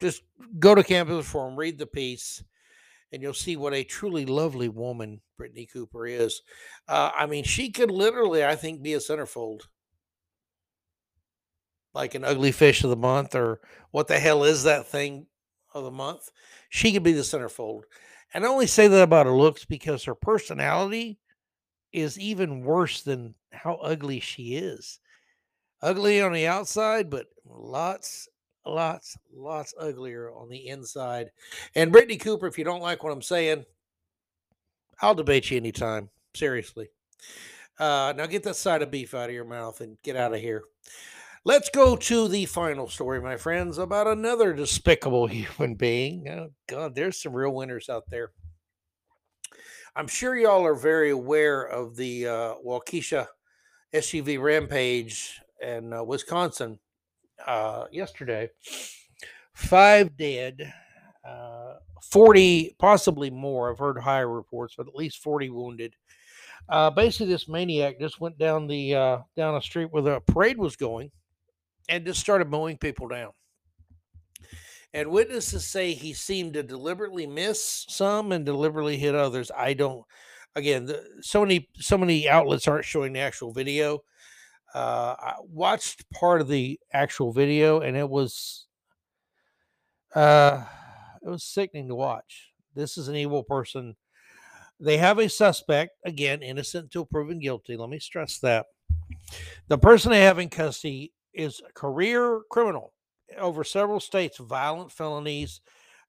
just 0.00 0.22
go 0.58 0.74
to 0.74 0.84
Campus 0.84 1.16
Reform, 1.16 1.56
read 1.56 1.78
the 1.78 1.86
piece, 1.86 2.42
and 3.12 3.22
you'll 3.22 3.34
see 3.34 3.56
what 3.56 3.74
a 3.74 3.84
truly 3.84 4.24
lovely 4.24 4.68
woman 4.68 5.20
Brittney 5.40 5.70
Cooper 5.70 6.06
is. 6.06 6.42
Uh, 6.88 7.10
I 7.14 7.26
mean, 7.26 7.44
she 7.44 7.70
could 7.70 7.90
literally, 7.90 8.44
I 8.44 8.56
think, 8.56 8.82
be 8.82 8.94
a 8.94 8.98
centerfold 8.98 9.62
like 11.94 12.14
an 12.14 12.24
ugly 12.24 12.52
fish 12.52 12.82
of 12.84 12.90
the 12.90 12.96
month 12.96 13.34
or 13.34 13.60
what 13.90 14.08
the 14.08 14.18
hell 14.18 14.44
is 14.44 14.64
that 14.64 14.86
thing 14.86 15.26
of 15.74 15.84
the 15.84 15.90
month. 15.90 16.30
She 16.68 16.92
could 16.92 17.02
be 17.02 17.12
the 17.12 17.22
centerfold. 17.22 17.82
And 18.34 18.44
I 18.44 18.48
only 18.48 18.66
say 18.66 18.88
that 18.88 19.02
about 19.02 19.26
her 19.26 19.32
looks 19.32 19.64
because 19.64 20.04
her 20.04 20.14
personality 20.14 21.18
is 21.92 22.18
even 22.18 22.62
worse 22.62 23.02
than 23.02 23.34
how 23.52 23.74
ugly 23.74 24.20
she 24.20 24.54
is. 24.54 25.00
Ugly 25.82 26.22
on 26.22 26.32
the 26.32 26.46
outside, 26.46 27.10
but 27.10 27.26
lots, 27.44 28.28
lots, 28.66 29.16
lots 29.34 29.74
uglier 29.78 30.30
on 30.32 30.48
the 30.48 30.68
inside. 30.68 31.30
And 31.74 31.92
Brittney 31.92 32.20
Cooper, 32.20 32.46
if 32.46 32.58
you 32.58 32.64
don't 32.64 32.82
like 32.82 33.02
what 33.02 33.12
I'm 33.12 33.22
saying, 33.22 33.64
I'll 35.00 35.14
debate 35.14 35.50
you 35.50 35.56
anytime. 35.56 36.10
Seriously. 36.34 36.88
Uh, 37.78 38.12
now 38.16 38.26
get 38.26 38.42
that 38.44 38.56
side 38.56 38.82
of 38.82 38.90
beef 38.90 39.14
out 39.14 39.28
of 39.28 39.34
your 39.34 39.44
mouth 39.44 39.80
and 39.80 39.98
get 40.02 40.16
out 40.16 40.34
of 40.34 40.40
here. 40.40 40.62
Let's 41.44 41.70
go 41.70 41.96
to 41.96 42.28
the 42.28 42.46
final 42.46 42.88
story, 42.88 43.20
my 43.20 43.36
friends, 43.36 43.78
about 43.78 44.06
another 44.06 44.52
despicable 44.52 45.26
human 45.28 45.74
being. 45.74 46.28
Oh, 46.28 46.50
God, 46.68 46.94
there's 46.94 47.20
some 47.20 47.32
real 47.32 47.52
winners 47.52 47.88
out 47.88 48.04
there. 48.08 48.30
I'm 49.96 50.06
sure 50.06 50.36
y'all 50.36 50.64
are 50.64 50.74
very 50.74 51.10
aware 51.10 51.62
of 51.62 51.96
the 51.96 52.26
uh, 52.26 52.54
Waukesha 52.64 53.26
SUV 53.92 54.40
rampage 54.40 55.40
in 55.60 55.92
uh, 55.92 56.02
Wisconsin 56.02 56.78
uh, 57.46 57.84
yesterday. 57.90 58.50
Five 59.54 60.16
dead, 60.16 60.72
uh, 61.26 61.74
40, 62.02 62.76
possibly 62.78 63.30
more. 63.30 63.70
I've 63.70 63.78
heard 63.78 63.98
higher 63.98 64.28
reports, 64.28 64.74
but 64.76 64.88
at 64.88 64.94
least 64.94 65.22
40 65.22 65.50
wounded. 65.50 65.94
Uh, 66.68 66.90
basically, 66.90 67.26
this 67.26 67.48
maniac 67.48 67.98
just 68.00 68.20
went 68.20 68.38
down 68.38 68.66
the 68.66 68.94
uh, 68.94 69.18
down 69.36 69.56
a 69.56 69.62
street 69.62 69.88
where 69.90 70.02
the 70.02 70.20
parade 70.20 70.58
was 70.58 70.76
going 70.76 71.10
and 71.88 72.06
just 72.06 72.20
started 72.20 72.48
mowing 72.48 72.78
people 72.78 73.08
down. 73.08 73.32
And 74.94 75.10
witnesses 75.10 75.66
say 75.66 75.92
he 75.92 76.12
seemed 76.12 76.54
to 76.54 76.62
deliberately 76.62 77.26
miss 77.26 77.86
some 77.88 78.30
and 78.30 78.44
deliberately 78.44 78.96
hit 78.96 79.14
others. 79.14 79.50
I 79.56 79.74
don't. 79.74 80.04
Again, 80.54 80.84
the, 80.84 81.02
so 81.22 81.40
many 81.40 81.68
so 81.76 81.96
many 81.96 82.28
outlets 82.28 82.68
aren't 82.68 82.84
showing 82.84 83.14
the 83.14 83.20
actual 83.20 83.52
video. 83.52 84.02
Uh, 84.74 85.14
I 85.18 85.34
watched 85.40 86.10
part 86.10 86.40
of 86.40 86.48
the 86.48 86.80
actual 86.92 87.32
video, 87.32 87.80
and 87.80 87.96
it 87.96 88.08
was 88.08 88.66
uh, 90.14 90.64
it 91.24 91.28
was 91.28 91.44
sickening 91.44 91.88
to 91.88 91.94
watch. 91.94 92.52
This 92.74 92.96
is 92.96 93.08
an 93.08 93.16
evil 93.16 93.42
person. 93.42 93.96
They 94.80 94.96
have 94.96 95.18
a 95.18 95.28
suspect, 95.28 95.92
again, 96.04 96.42
innocent 96.42 96.84
until 96.84 97.04
proven 97.04 97.38
guilty. 97.38 97.76
Let 97.76 97.90
me 97.90 97.98
stress 97.98 98.38
that. 98.38 98.66
The 99.68 99.78
person 99.78 100.10
they 100.10 100.22
have 100.22 100.38
in 100.38 100.48
custody 100.48 101.12
is 101.32 101.60
a 101.68 101.72
career 101.72 102.40
criminal 102.50 102.92
over 103.38 103.64
several 103.64 104.00
states, 104.00 104.38
violent 104.38 104.90
felonies, 104.90 105.60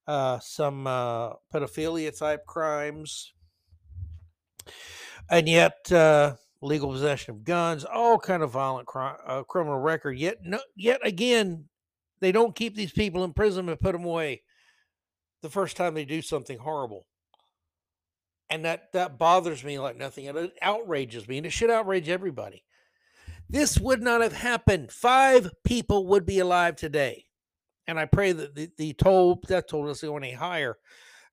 uh, 0.07 0.39
some 0.39 0.87
uh, 0.87 1.33
pedophilia 1.53 2.17
type 2.17 2.45
crimes, 2.45 3.33
and 5.29 5.47
yet 5.47 5.91
uh, 5.91 6.33
legal 6.63 6.91
possession 6.91 7.35
of 7.35 7.43
guns, 7.43 7.83
all 7.85 8.17
kind 8.17 8.43
of 8.43 8.51
violent 8.51 8.87
crime, 8.87 9.17
uh, 9.25 9.43
criminal 9.43 9.79
record. 9.79 10.17
Yet, 10.17 10.37
no, 10.43 10.59
yet 10.75 11.05
again, 11.05 11.65
they 12.19 12.31
don't 12.31 12.55
keep 12.55 12.75
these 12.75 12.91
people 12.91 13.23
in 13.23 13.33
prison 13.33 13.69
and 13.69 13.79
put 13.79 13.93
them 13.93 14.05
away 14.05 14.43
the 15.41 15.49
first 15.49 15.77
time 15.77 15.93
they 15.93 16.05
do 16.05 16.21
something 16.21 16.57
horrible. 16.57 17.05
And 18.49 18.65
that 18.65 18.91
that 18.93 19.17
bothers 19.17 19.63
me 19.63 19.79
like 19.79 19.97
nothing. 19.97 20.25
It 20.25 20.53
outrages 20.61 21.27
me, 21.27 21.37
and 21.37 21.45
it 21.45 21.51
should 21.51 21.71
outrage 21.71 22.09
everybody. 22.09 22.63
This 23.49 23.79
would 23.79 24.01
not 24.01 24.21
have 24.21 24.33
happened. 24.33 24.91
Five 24.91 25.51
people 25.63 26.07
would 26.07 26.25
be 26.25 26.39
alive 26.39 26.75
today. 26.75 27.25
And 27.87 27.99
I 27.99 28.05
pray 28.05 28.31
that 28.31 28.55
the, 28.55 28.69
the 28.77 28.93
toll 28.93 29.39
death 29.47 29.67
toll 29.67 29.89
is 29.89 30.01
going 30.01 30.23
any 30.23 30.33
higher. 30.33 30.77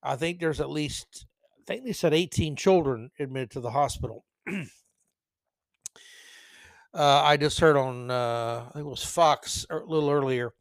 I 0.02 0.16
think 0.16 0.40
there's 0.40 0.60
at 0.60 0.70
least, 0.70 1.26
I 1.58 1.62
think 1.66 1.84
they 1.84 1.92
said 1.92 2.14
18 2.14 2.56
children 2.56 3.10
admitted 3.18 3.52
to 3.52 3.60
the 3.60 3.70
hospital. 3.70 4.24
uh, 6.94 7.22
I 7.24 7.36
just 7.36 7.60
heard 7.60 7.76
on, 7.76 8.10
uh, 8.10 8.64
I 8.68 8.72
think 8.72 8.86
it 8.86 8.88
was 8.88 9.04
Fox 9.04 9.66
a 9.70 9.76
little 9.76 10.10
earlier. 10.10 10.52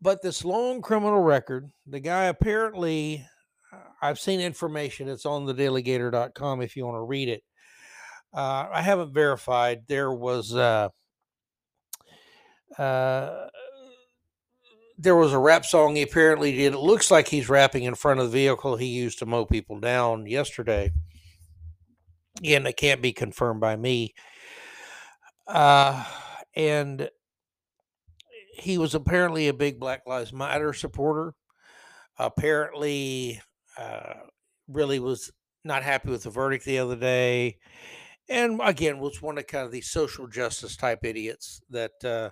But 0.00 0.22
this 0.22 0.44
long 0.44 0.82
criminal 0.82 1.20
record, 1.20 1.70
the 1.86 2.00
guy 2.00 2.24
apparently, 2.24 3.24
uh, 3.72 3.76
I've 4.00 4.18
seen 4.18 4.40
information. 4.40 5.08
It's 5.08 5.26
on 5.26 5.46
the 5.46 5.54
daleygator.com 5.54 6.60
if 6.60 6.76
you 6.76 6.84
want 6.84 6.96
to 6.96 7.02
read 7.02 7.28
it. 7.28 7.42
Uh, 8.34 8.68
I 8.72 8.82
haven't 8.82 9.14
verified. 9.14 9.82
There 9.86 10.12
was 10.12 10.56
uh, 10.56 10.88
uh, 12.78 13.46
there 14.98 15.16
was 15.16 15.32
a 15.32 15.38
rap 15.38 15.66
song 15.66 15.96
he 15.96 16.02
apparently 16.02 16.52
did. 16.52 16.72
It 16.72 16.78
looks 16.78 17.10
like 17.10 17.28
he's 17.28 17.48
rapping 17.48 17.84
in 17.84 17.94
front 17.94 18.20
of 18.20 18.26
the 18.26 18.38
vehicle 18.38 18.76
he 18.76 18.86
used 18.86 19.18
to 19.18 19.26
mow 19.26 19.44
people 19.44 19.80
down 19.80 20.26
yesterday. 20.26 20.92
Again, 22.38 22.66
it 22.66 22.76
can't 22.76 23.02
be 23.02 23.12
confirmed 23.12 23.60
by 23.60 23.76
me. 23.76 24.14
Uh, 25.46 26.04
and 26.54 27.08
he 28.54 28.78
was 28.78 28.94
apparently 28.94 29.48
a 29.48 29.54
big 29.54 29.80
Black 29.80 30.02
Lives 30.06 30.32
Matter 30.32 30.72
supporter. 30.72 31.34
Apparently, 32.18 33.40
uh, 33.78 34.14
really 34.68 34.98
was 34.98 35.32
not 35.64 35.82
happy 35.82 36.10
with 36.10 36.24
the 36.24 36.30
verdict 36.30 36.64
the 36.64 36.78
other 36.78 36.96
day 36.96 37.58
and 38.28 38.60
again 38.64 38.98
was 38.98 39.20
one 39.20 39.38
of 39.38 39.46
kind 39.46 39.66
of 39.66 39.72
these 39.72 39.90
social 39.90 40.26
justice 40.26 40.76
type 40.76 41.04
idiots 41.04 41.60
that 41.70 41.92
uh, 42.04 42.30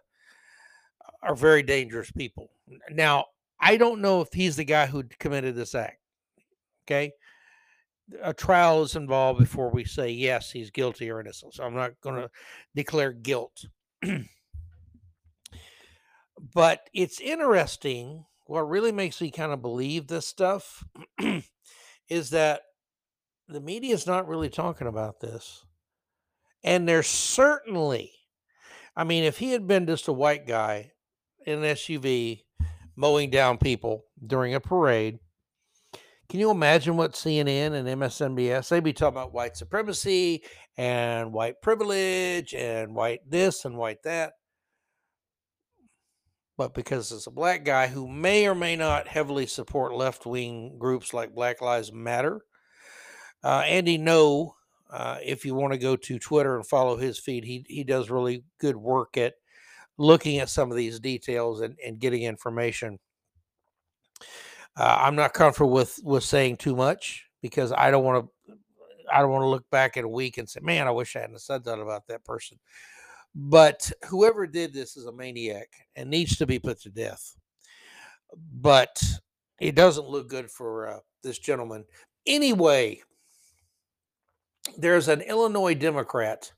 are 1.22 1.34
very 1.34 1.62
dangerous 1.62 2.10
people. 2.10 2.50
Now, 2.90 3.26
I 3.60 3.76
don't 3.76 4.00
know 4.00 4.20
if 4.20 4.32
he's 4.32 4.56
the 4.56 4.64
guy 4.64 4.86
who 4.86 5.04
committed 5.18 5.54
this 5.54 5.74
act. 5.74 5.98
Okay, 6.86 7.12
a 8.22 8.32
trial 8.34 8.82
is 8.82 8.96
involved 8.96 9.40
before 9.40 9.70
we 9.70 9.84
say 9.84 10.10
yes, 10.10 10.50
he's 10.50 10.70
guilty 10.70 11.10
or 11.10 11.20
innocent. 11.20 11.54
So 11.54 11.64
I'm 11.64 11.74
not 11.74 12.00
going 12.00 12.16
to 12.16 12.30
declare 12.74 13.12
guilt. 13.12 13.66
but 16.54 16.80
it's 16.92 17.20
interesting. 17.20 18.24
What 18.46 18.68
really 18.68 18.92
makes 18.92 19.20
me 19.20 19.30
kind 19.30 19.52
of 19.52 19.62
believe 19.62 20.06
this 20.06 20.26
stuff 20.26 20.84
is 22.08 22.30
that 22.30 22.62
the 23.48 23.60
media 23.60 23.94
is 23.94 24.06
not 24.06 24.28
really 24.28 24.48
talking 24.48 24.86
about 24.86 25.20
this. 25.20 25.64
And 26.62 26.88
there's 26.88 27.06
certainly, 27.06 28.12
I 28.96 29.04
mean, 29.04 29.24
if 29.24 29.38
he 29.38 29.52
had 29.52 29.66
been 29.66 29.86
just 29.86 30.08
a 30.08 30.12
white 30.12 30.46
guy 30.46 30.92
in 31.46 31.64
an 31.64 31.74
SUV 31.74 32.42
mowing 32.96 33.30
down 33.30 33.56
people 33.58 34.04
during 34.24 34.54
a 34.54 34.60
parade, 34.60 35.18
can 36.30 36.38
you 36.38 36.52
imagine 36.52 36.96
what 36.96 37.14
CNN 37.14 37.72
and 37.72 37.88
MSNBS 37.88 38.68
they'd 38.68 38.84
be 38.84 38.92
talking 38.92 39.16
about 39.16 39.34
white 39.34 39.56
supremacy 39.56 40.44
and 40.76 41.32
white 41.32 41.60
privilege 41.60 42.54
and 42.54 42.94
white 42.94 43.28
this 43.28 43.64
and 43.64 43.76
white 43.76 44.04
that? 44.04 44.34
But 46.56 46.72
because 46.72 47.10
it's 47.10 47.26
a 47.26 47.32
black 47.32 47.64
guy 47.64 47.88
who 47.88 48.06
may 48.06 48.46
or 48.46 48.54
may 48.54 48.76
not 48.76 49.08
heavily 49.08 49.46
support 49.46 49.92
left 49.92 50.24
wing 50.24 50.76
groups 50.78 51.12
like 51.12 51.34
Black 51.34 51.60
Lives 51.60 51.92
Matter, 51.92 52.42
uh, 53.42 53.64
Andy 53.66 53.98
Ngo, 53.98 54.52
uh, 54.88 55.18
if 55.24 55.44
you 55.44 55.56
want 55.56 55.72
to 55.72 55.78
go 55.78 55.96
to 55.96 56.18
Twitter 56.20 56.54
and 56.54 56.66
follow 56.66 56.96
his 56.96 57.18
feed, 57.18 57.44
he 57.44 57.64
he 57.66 57.82
does 57.82 58.08
really 58.08 58.44
good 58.60 58.76
work 58.76 59.16
at 59.16 59.34
looking 59.98 60.38
at 60.38 60.48
some 60.48 60.70
of 60.70 60.76
these 60.76 61.00
details 61.00 61.60
and, 61.60 61.76
and 61.84 61.98
getting 61.98 62.22
information. 62.22 63.00
Uh, 64.76 64.98
I'm 65.00 65.16
not 65.16 65.34
comfortable 65.34 65.72
with 65.72 65.98
with 66.02 66.24
saying 66.24 66.56
too 66.56 66.76
much 66.76 67.26
because 67.42 67.72
I 67.72 67.90
don't 67.90 68.04
want 68.04 68.24
to 68.24 68.54
I 69.12 69.20
don't 69.20 69.30
want 69.30 69.42
to 69.42 69.48
look 69.48 69.68
back 69.70 69.96
in 69.96 70.04
a 70.04 70.08
week 70.08 70.38
and 70.38 70.48
say, 70.48 70.60
man, 70.62 70.86
I 70.86 70.92
wish 70.92 71.16
I 71.16 71.20
hadn't 71.20 71.40
said 71.40 71.64
that 71.64 71.80
about 71.80 72.06
that 72.06 72.24
person. 72.24 72.58
But 73.34 73.90
whoever 74.08 74.46
did 74.46 74.72
this 74.72 74.96
is 74.96 75.06
a 75.06 75.12
maniac 75.12 75.68
and 75.96 76.10
needs 76.10 76.36
to 76.38 76.46
be 76.46 76.58
put 76.58 76.80
to 76.82 76.90
death. 76.90 77.36
But 78.52 79.02
it 79.60 79.74
doesn't 79.74 80.08
look 80.08 80.28
good 80.28 80.50
for 80.50 80.88
uh, 80.88 80.98
this 81.22 81.38
gentleman. 81.38 81.84
Anyway, 82.26 83.02
there's 84.76 85.08
an 85.08 85.20
Illinois 85.22 85.74
Democrat 85.74 86.52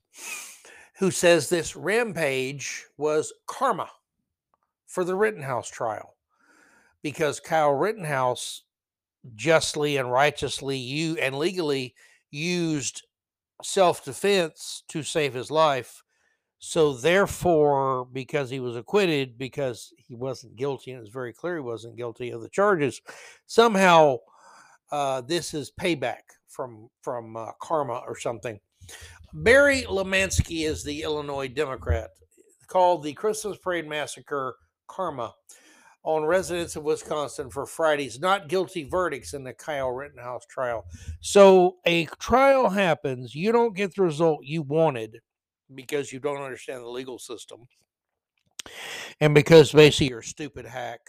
who 0.98 1.10
says 1.10 1.48
this 1.48 1.74
rampage 1.74 2.84
was 2.96 3.32
karma 3.46 3.90
for 4.86 5.04
the 5.04 5.14
Rittenhouse 5.14 5.70
trial 5.70 6.11
because 7.02 7.40
Kyle 7.40 7.72
Rittenhouse 7.72 8.62
justly 9.34 9.96
and 9.96 10.10
righteously 10.10 10.76
you 10.76 11.16
and 11.16 11.38
legally 11.38 11.94
used 12.30 13.02
self-defense 13.62 14.82
to 14.88 15.02
save 15.02 15.34
his 15.34 15.50
life. 15.50 16.02
So 16.58 16.92
therefore 16.92 18.04
because 18.04 18.50
he 18.50 18.60
was 18.60 18.76
acquitted 18.76 19.36
because 19.36 19.92
he 19.96 20.14
wasn't 20.14 20.56
guilty 20.56 20.92
and 20.92 21.00
it's 21.00 21.12
very 21.12 21.32
clear 21.32 21.56
he 21.56 21.60
wasn't 21.60 21.96
guilty 21.96 22.30
of 22.30 22.40
the 22.40 22.48
charges 22.48 23.00
somehow 23.46 24.18
uh, 24.92 25.22
this 25.22 25.54
is 25.54 25.72
payback 25.80 26.20
from 26.46 26.88
from 27.02 27.36
uh, 27.36 27.46
karma 27.60 28.02
or 28.06 28.16
something. 28.16 28.60
Mary 29.32 29.82
Lemanski 29.82 30.66
is 30.66 30.84
the 30.84 31.02
illinois 31.02 31.48
democrat 31.48 32.10
called 32.68 33.02
the 33.02 33.12
christmas 33.14 33.58
parade 33.58 33.86
massacre 33.86 34.54
karma 34.86 35.34
on 36.04 36.24
residents 36.24 36.74
of 36.74 36.82
Wisconsin 36.82 37.48
for 37.48 37.64
Friday's 37.64 38.18
not 38.18 38.48
guilty 38.48 38.84
verdicts 38.84 39.34
in 39.34 39.44
the 39.44 39.52
Kyle 39.52 39.90
Rittenhouse 39.90 40.44
trial. 40.46 40.84
So 41.20 41.76
a 41.86 42.06
trial 42.18 42.68
happens, 42.68 43.34
you 43.34 43.52
don't 43.52 43.76
get 43.76 43.94
the 43.94 44.02
result 44.02 44.40
you 44.42 44.62
wanted 44.62 45.20
because 45.74 46.12
you 46.12 46.18
don't 46.18 46.42
understand 46.42 46.82
the 46.82 46.88
legal 46.88 47.18
system. 47.18 47.68
And 49.20 49.34
because 49.34 49.72
basically 49.72 50.08
you're 50.08 50.20
a 50.20 50.24
stupid 50.24 50.66
hack. 50.66 51.00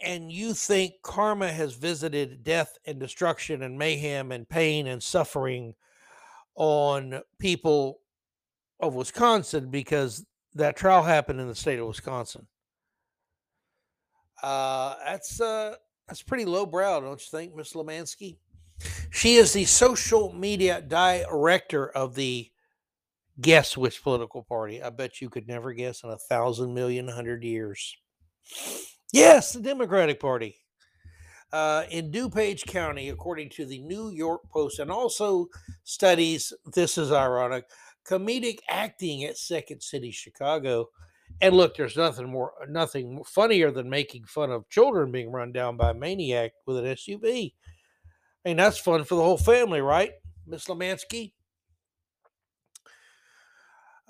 And 0.00 0.30
you 0.30 0.54
think 0.54 0.94
karma 1.02 1.50
has 1.50 1.74
visited 1.74 2.44
death 2.44 2.78
and 2.86 3.00
destruction 3.00 3.62
and 3.62 3.76
mayhem 3.76 4.30
and 4.30 4.48
pain 4.48 4.86
and 4.86 5.02
suffering 5.02 5.74
on 6.54 7.20
people 7.38 7.98
of 8.80 8.94
Wisconsin 8.94 9.70
because 9.70 10.24
that 10.54 10.76
trial 10.76 11.02
happened 11.02 11.40
in 11.40 11.48
the 11.48 11.54
state 11.54 11.80
of 11.80 11.88
Wisconsin. 11.88 12.46
Uh, 14.42 14.94
that's 15.04 15.40
uh, 15.40 15.74
that's 16.06 16.22
pretty 16.22 16.44
lowbrow, 16.44 17.00
don't 17.00 17.20
you 17.20 17.38
think, 17.38 17.54
Miss 17.54 17.72
Lemanski? 17.72 18.38
She 19.10 19.36
is 19.36 19.52
the 19.52 19.64
social 19.64 20.32
media 20.32 20.80
director 20.80 21.88
of 21.88 22.14
the 22.14 22.50
guess 23.40 23.76
which 23.76 24.02
political 24.02 24.42
party. 24.42 24.82
I 24.82 24.90
bet 24.90 25.20
you 25.20 25.28
could 25.28 25.48
never 25.48 25.72
guess 25.72 26.04
in 26.04 26.10
a 26.10 26.18
thousand 26.18 26.74
million 26.74 27.08
hundred 27.08 27.42
years. 27.42 27.96
Yes, 29.12 29.52
the 29.52 29.60
Democratic 29.60 30.20
Party. 30.20 30.56
Uh, 31.50 31.84
in 31.90 32.12
DuPage 32.12 32.66
County, 32.66 33.08
according 33.08 33.48
to 33.48 33.64
the 33.64 33.78
New 33.78 34.10
York 34.10 34.42
Post, 34.52 34.80
and 34.80 34.90
also 34.90 35.46
studies, 35.82 36.52
this 36.74 36.98
is 36.98 37.10
ironic, 37.10 37.64
comedic 38.06 38.58
acting 38.68 39.24
at 39.24 39.38
Second 39.38 39.82
City, 39.82 40.10
Chicago. 40.10 40.88
And 41.40 41.56
look, 41.56 41.76
there's 41.76 41.96
nothing 41.96 42.28
more, 42.28 42.52
nothing 42.68 43.22
funnier 43.24 43.70
than 43.70 43.88
making 43.88 44.24
fun 44.24 44.50
of 44.50 44.68
children 44.68 45.12
being 45.12 45.30
run 45.30 45.52
down 45.52 45.76
by 45.76 45.90
a 45.90 45.94
maniac 45.94 46.52
with 46.66 46.78
an 46.78 46.84
SUV. 46.84 47.52
I 48.44 48.48
mean, 48.48 48.56
that's 48.56 48.78
fun 48.78 49.04
for 49.04 49.14
the 49.14 49.22
whole 49.22 49.38
family, 49.38 49.80
right, 49.80 50.12
Miss 50.46 50.66
Lemanski? 50.66 51.32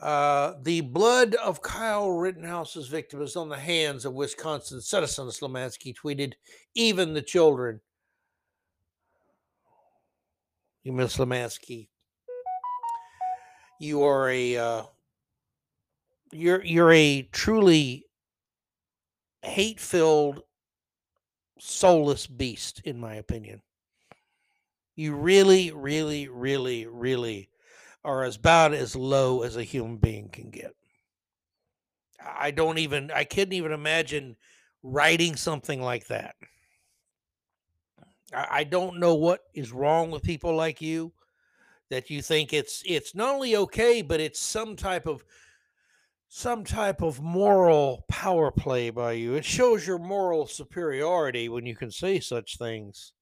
Uh, 0.00 0.54
the 0.62 0.80
blood 0.80 1.34
of 1.34 1.60
Kyle 1.60 2.10
Rittenhouse's 2.10 2.86
victim 2.86 3.20
is 3.20 3.36
on 3.36 3.48
the 3.48 3.56
hands 3.56 4.04
of 4.04 4.14
Wisconsin 4.14 4.80
citizens, 4.80 5.40
Lemanski 5.40 5.92
tweeted, 5.94 6.34
even 6.74 7.14
the 7.14 7.22
children. 7.22 7.80
You, 10.84 10.92
Miss 10.92 11.16
Lemanski, 11.16 11.88
you 13.80 14.04
are 14.04 14.30
a 14.30 14.56
uh, 14.56 14.82
you're 16.32 16.64
you're 16.64 16.92
a 16.92 17.22
truly 17.32 18.04
hate-filled 19.42 20.42
soulless 21.58 22.26
beast 22.26 22.80
in 22.84 22.98
my 22.98 23.14
opinion. 23.14 23.62
You 24.94 25.14
really 25.14 25.70
really 25.70 26.28
really 26.28 26.86
really 26.86 27.48
are 28.04 28.24
as 28.24 28.36
about 28.36 28.74
as 28.74 28.94
low 28.94 29.42
as 29.42 29.56
a 29.56 29.62
human 29.64 29.96
being 29.96 30.28
can 30.28 30.50
get. 30.50 30.74
I 32.24 32.50
don't 32.50 32.78
even 32.78 33.10
i 33.10 33.24
couldn't 33.24 33.54
even 33.54 33.72
imagine 33.72 34.36
writing 34.82 35.36
something 35.36 35.80
like 35.80 36.06
that. 36.08 36.34
I, 38.32 38.46
I 38.50 38.64
don't 38.64 38.98
know 38.98 39.14
what 39.14 39.40
is 39.54 39.72
wrong 39.72 40.10
with 40.10 40.22
people 40.22 40.54
like 40.54 40.80
you 40.80 41.12
that 41.90 42.10
you 42.10 42.20
think 42.22 42.52
it's 42.52 42.82
it's 42.84 43.14
not 43.14 43.34
only 43.34 43.56
okay 43.56 44.02
but 44.02 44.20
it's 44.20 44.40
some 44.40 44.76
type 44.76 45.06
of 45.06 45.24
some 46.28 46.62
type 46.62 47.00
of 47.02 47.22
moral 47.22 48.04
power 48.08 48.50
play 48.50 48.90
by 48.90 49.12
you. 49.12 49.34
It 49.34 49.44
shows 49.44 49.86
your 49.86 49.98
moral 49.98 50.46
superiority 50.46 51.48
when 51.48 51.64
you 51.64 51.74
can 51.74 51.90
say 51.90 52.20
such 52.20 52.58
things. 52.58 53.12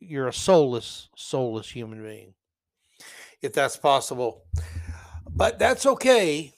You're 0.00 0.28
a 0.28 0.32
soulless, 0.32 1.08
soulless 1.14 1.70
human 1.70 2.02
being, 2.02 2.34
if 3.42 3.52
that's 3.52 3.76
possible. 3.76 4.44
But 5.28 5.58
that's 5.58 5.84
okay 5.84 6.54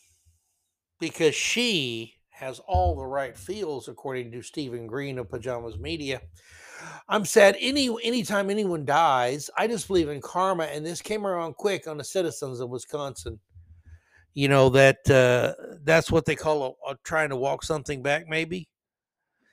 because 1.01 1.35
she 1.35 2.15
has 2.31 2.61
all 2.61 2.95
the 2.95 3.07
right 3.07 3.37
feels, 3.37 3.89
according 3.89 4.31
to 4.31 4.43
Stephen 4.43 4.87
Green 4.87 5.19
of 5.19 5.29
Pajamas 5.29 5.77
Media. 5.77 6.21
I'm 7.09 7.25
sad 7.25 7.57
any 7.59 7.89
anytime 8.05 8.51
anyone 8.51 8.85
dies, 8.85 9.51
I 9.57 9.67
just 9.67 9.89
believe 9.89 10.09
in 10.09 10.21
karma, 10.21 10.65
and 10.65 10.87
this 10.87 11.03
came 11.03 11.27
around 11.27 11.57
quick 11.57 11.89
on 11.89 11.99
the 11.99 12.05
citizens 12.05 12.61
of 12.61 12.71
Wisconsin 12.71 13.41
you 14.39 14.47
know 14.49 14.69
that 14.69 14.99
uh, 15.11 15.53
that's 15.83 16.13
what 16.13 16.25
they 16.25 16.37
call 16.37 16.77
a, 16.87 16.93
a 16.93 16.97
trying 17.03 17.31
to 17.31 17.37
walk 17.37 17.65
something 17.65 18.03
back 18.03 18.29
maybe? 18.29 18.69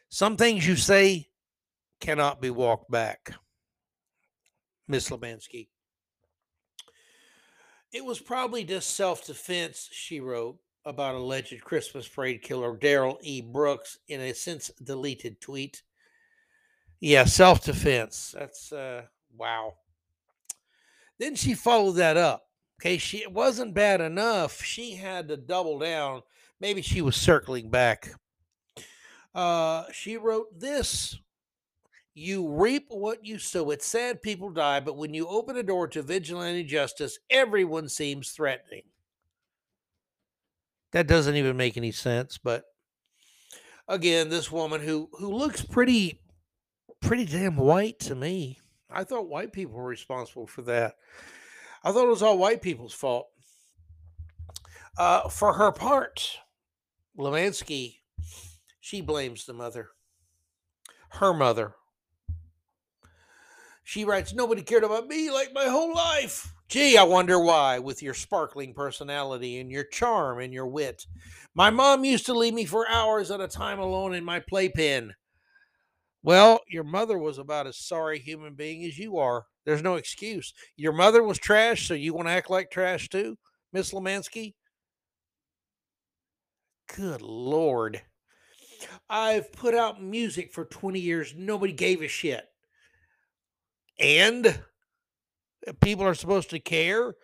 Some 0.10 0.38
things 0.38 0.68
you 0.68 0.76
say 0.76 1.28
cannot 2.00 2.40
be 2.40 2.52
walked 2.52 2.92
back 2.92 3.34
miss 4.88 5.10
Lemanski 5.10 5.68
it 7.92 8.04
was 8.04 8.20
probably 8.20 8.64
just 8.64 8.96
self-defense 8.96 9.90
she 9.92 10.20
wrote 10.20 10.58
about 10.86 11.16
alleged 11.16 11.64
christmas 11.64 12.08
parade 12.08 12.42
killer 12.42 12.78
Darrell 12.78 13.18
e. 13.22 13.42
Brooks 13.42 13.98
in 14.08 14.22
a 14.22 14.34
since 14.34 14.70
deleted 14.84 15.42
tweet. 15.42 15.82
Yeah 17.00 17.26
self-defense 17.26 18.36
that's 18.38 18.72
uh 18.72 19.04
wow. 19.36 19.74
Then 21.18 21.36
she 21.36 21.54
followed 21.54 21.94
that 21.94 22.18
up 22.18 22.45
Okay, 22.86 23.00
she 23.00 23.24
it 23.24 23.34
wasn't 23.34 23.74
bad 23.74 24.00
enough. 24.00 24.62
She 24.62 24.94
had 24.94 25.30
to 25.30 25.38
double 25.38 25.80
down. 25.80 26.22
Maybe 26.60 26.84
she 26.84 27.02
was 27.02 27.16
circling 27.16 27.72
back. 27.72 28.12
Uh, 29.34 29.86
she 29.92 30.18
wrote 30.18 30.60
this 30.60 31.18
You 32.14 32.48
reap 32.48 32.86
what 32.90 33.26
you 33.26 33.40
sow. 33.40 33.72
It's 33.72 33.88
sad 33.88 34.22
people 34.22 34.52
die, 34.52 34.82
but 34.82 34.98
when 34.98 35.16
you 35.16 35.28
open 35.28 35.58
a 35.58 35.64
door 35.64 35.88
to 35.88 36.04
vigilante 36.04 36.64
justice, 36.64 37.18
everyone 37.32 37.90
seems 37.90 38.30
threatening. 38.30 38.84
That 40.92 41.08
doesn't 41.08 41.36
even 41.36 41.58
make 41.58 41.78
any 41.78 41.92
sense, 41.92 42.38
but 42.38 42.66
again, 43.88 44.30
this 44.30 44.52
woman 44.52 44.82
who 44.82 45.10
who 45.18 45.34
looks 45.34 45.64
pretty 45.64 46.22
pretty 47.02 47.26
damn 47.26 47.58
white 47.58 47.98
to 48.02 48.14
me. 48.14 48.60
I 48.92 49.06
thought 49.06 49.28
white 49.28 49.54
people 49.54 49.74
were 49.74 49.88
responsible 49.88 50.46
for 50.46 50.62
that. 50.62 50.98
I 51.86 51.92
thought 51.92 52.08
it 52.08 52.10
was 52.10 52.24
all 52.24 52.40
white 52.40 52.64
people's 52.64 52.96
fault. 52.96 53.28
Uh, 54.98 55.30
for 55.30 55.54
her 55.54 55.72
part, 55.72 56.40
Lemanski, 57.16 57.98
she 58.82 59.02
blames 59.02 59.46
the 59.46 59.54
mother, 59.54 59.90
her 61.10 61.32
mother. 61.32 61.76
She 63.84 64.04
writes, 64.04 64.34
Nobody 64.34 64.64
cared 64.64 64.84
about 64.84 65.08
me 65.08 65.30
like 65.30 65.54
my 65.54 65.66
whole 65.66 65.94
life. 65.94 66.52
Gee, 66.68 66.98
I 66.98 67.04
wonder 67.04 67.40
why, 67.40 67.78
with 67.78 68.02
your 68.02 68.16
sparkling 68.16 68.74
personality 68.74 69.60
and 69.60 69.70
your 69.70 69.84
charm 69.84 70.40
and 70.40 70.52
your 70.52 70.66
wit. 70.66 71.06
My 71.54 71.70
mom 71.70 72.04
used 72.04 72.26
to 72.26 72.34
leave 72.34 72.56
me 72.56 72.66
for 72.66 72.90
hours 72.90 73.30
at 73.30 73.42
a 73.42 73.48
time 73.48 73.78
alone 73.78 74.16
in 74.16 74.24
my 74.24 74.40
playpen. 74.40 75.14
Well, 76.24 76.62
your 76.68 76.84
mother 76.84 77.20
was 77.20 77.38
about 77.38 77.68
as 77.68 77.78
sorry 77.78 78.18
human 78.18 78.56
being 78.56 78.84
as 78.86 78.98
you 78.98 79.20
are. 79.20 79.46
There's 79.66 79.82
no 79.82 79.96
excuse. 79.96 80.54
Your 80.78 80.94
mother 80.94 81.24
was 81.24 81.40
trash, 81.40 81.88
so 81.88 81.94
you 81.94 82.14
want 82.14 82.28
to 82.28 82.34
act 82.34 82.50
like 82.50 82.70
trash 82.70 83.10
too, 83.10 83.38
Miss 83.74 83.92
Lemanski? 83.92 84.54
Good 86.96 87.22
Lord. 87.22 88.02
I've 89.10 89.52
put 89.52 89.74
out 89.74 90.02
music 90.02 90.54
for 90.54 90.66
20 90.66 91.00
years. 91.00 91.34
Nobody 91.36 91.74
gave 91.74 92.02
a 92.02 92.08
shit. 92.08 92.46
And 94.00 94.48
uh, 95.68 95.74
people 95.82 96.06
are 96.06 96.14
supposed 96.14 96.50
to 96.52 96.60
care 96.60 97.16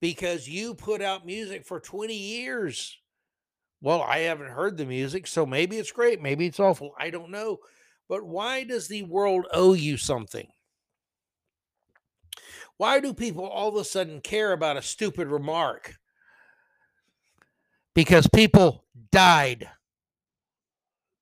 because 0.00 0.48
you 0.48 0.74
put 0.74 1.02
out 1.02 1.26
music 1.26 1.64
for 1.64 1.78
20 1.78 2.14
years. 2.14 2.96
Well, 3.80 4.02
I 4.02 4.18
haven't 4.20 4.50
heard 4.50 4.76
the 4.76 4.86
music, 4.86 5.26
so 5.26 5.46
maybe 5.46 5.76
it's 5.76 5.92
great. 5.92 6.20
Maybe 6.20 6.46
it's 6.46 6.60
awful. 6.60 6.92
I 6.98 7.10
don't 7.10 7.30
know. 7.30 7.58
But 8.08 8.24
why 8.24 8.64
does 8.64 8.88
the 8.88 9.02
world 9.02 9.46
owe 9.52 9.74
you 9.74 9.96
something? 9.96 10.48
Why 12.78 13.00
do 13.00 13.14
people 13.14 13.46
all 13.46 13.68
of 13.68 13.76
a 13.76 13.84
sudden 13.84 14.20
care 14.20 14.52
about 14.52 14.76
a 14.76 14.82
stupid 14.82 15.28
remark? 15.28 15.96
because 17.96 18.28
people 18.28 18.84
died. 19.10 19.68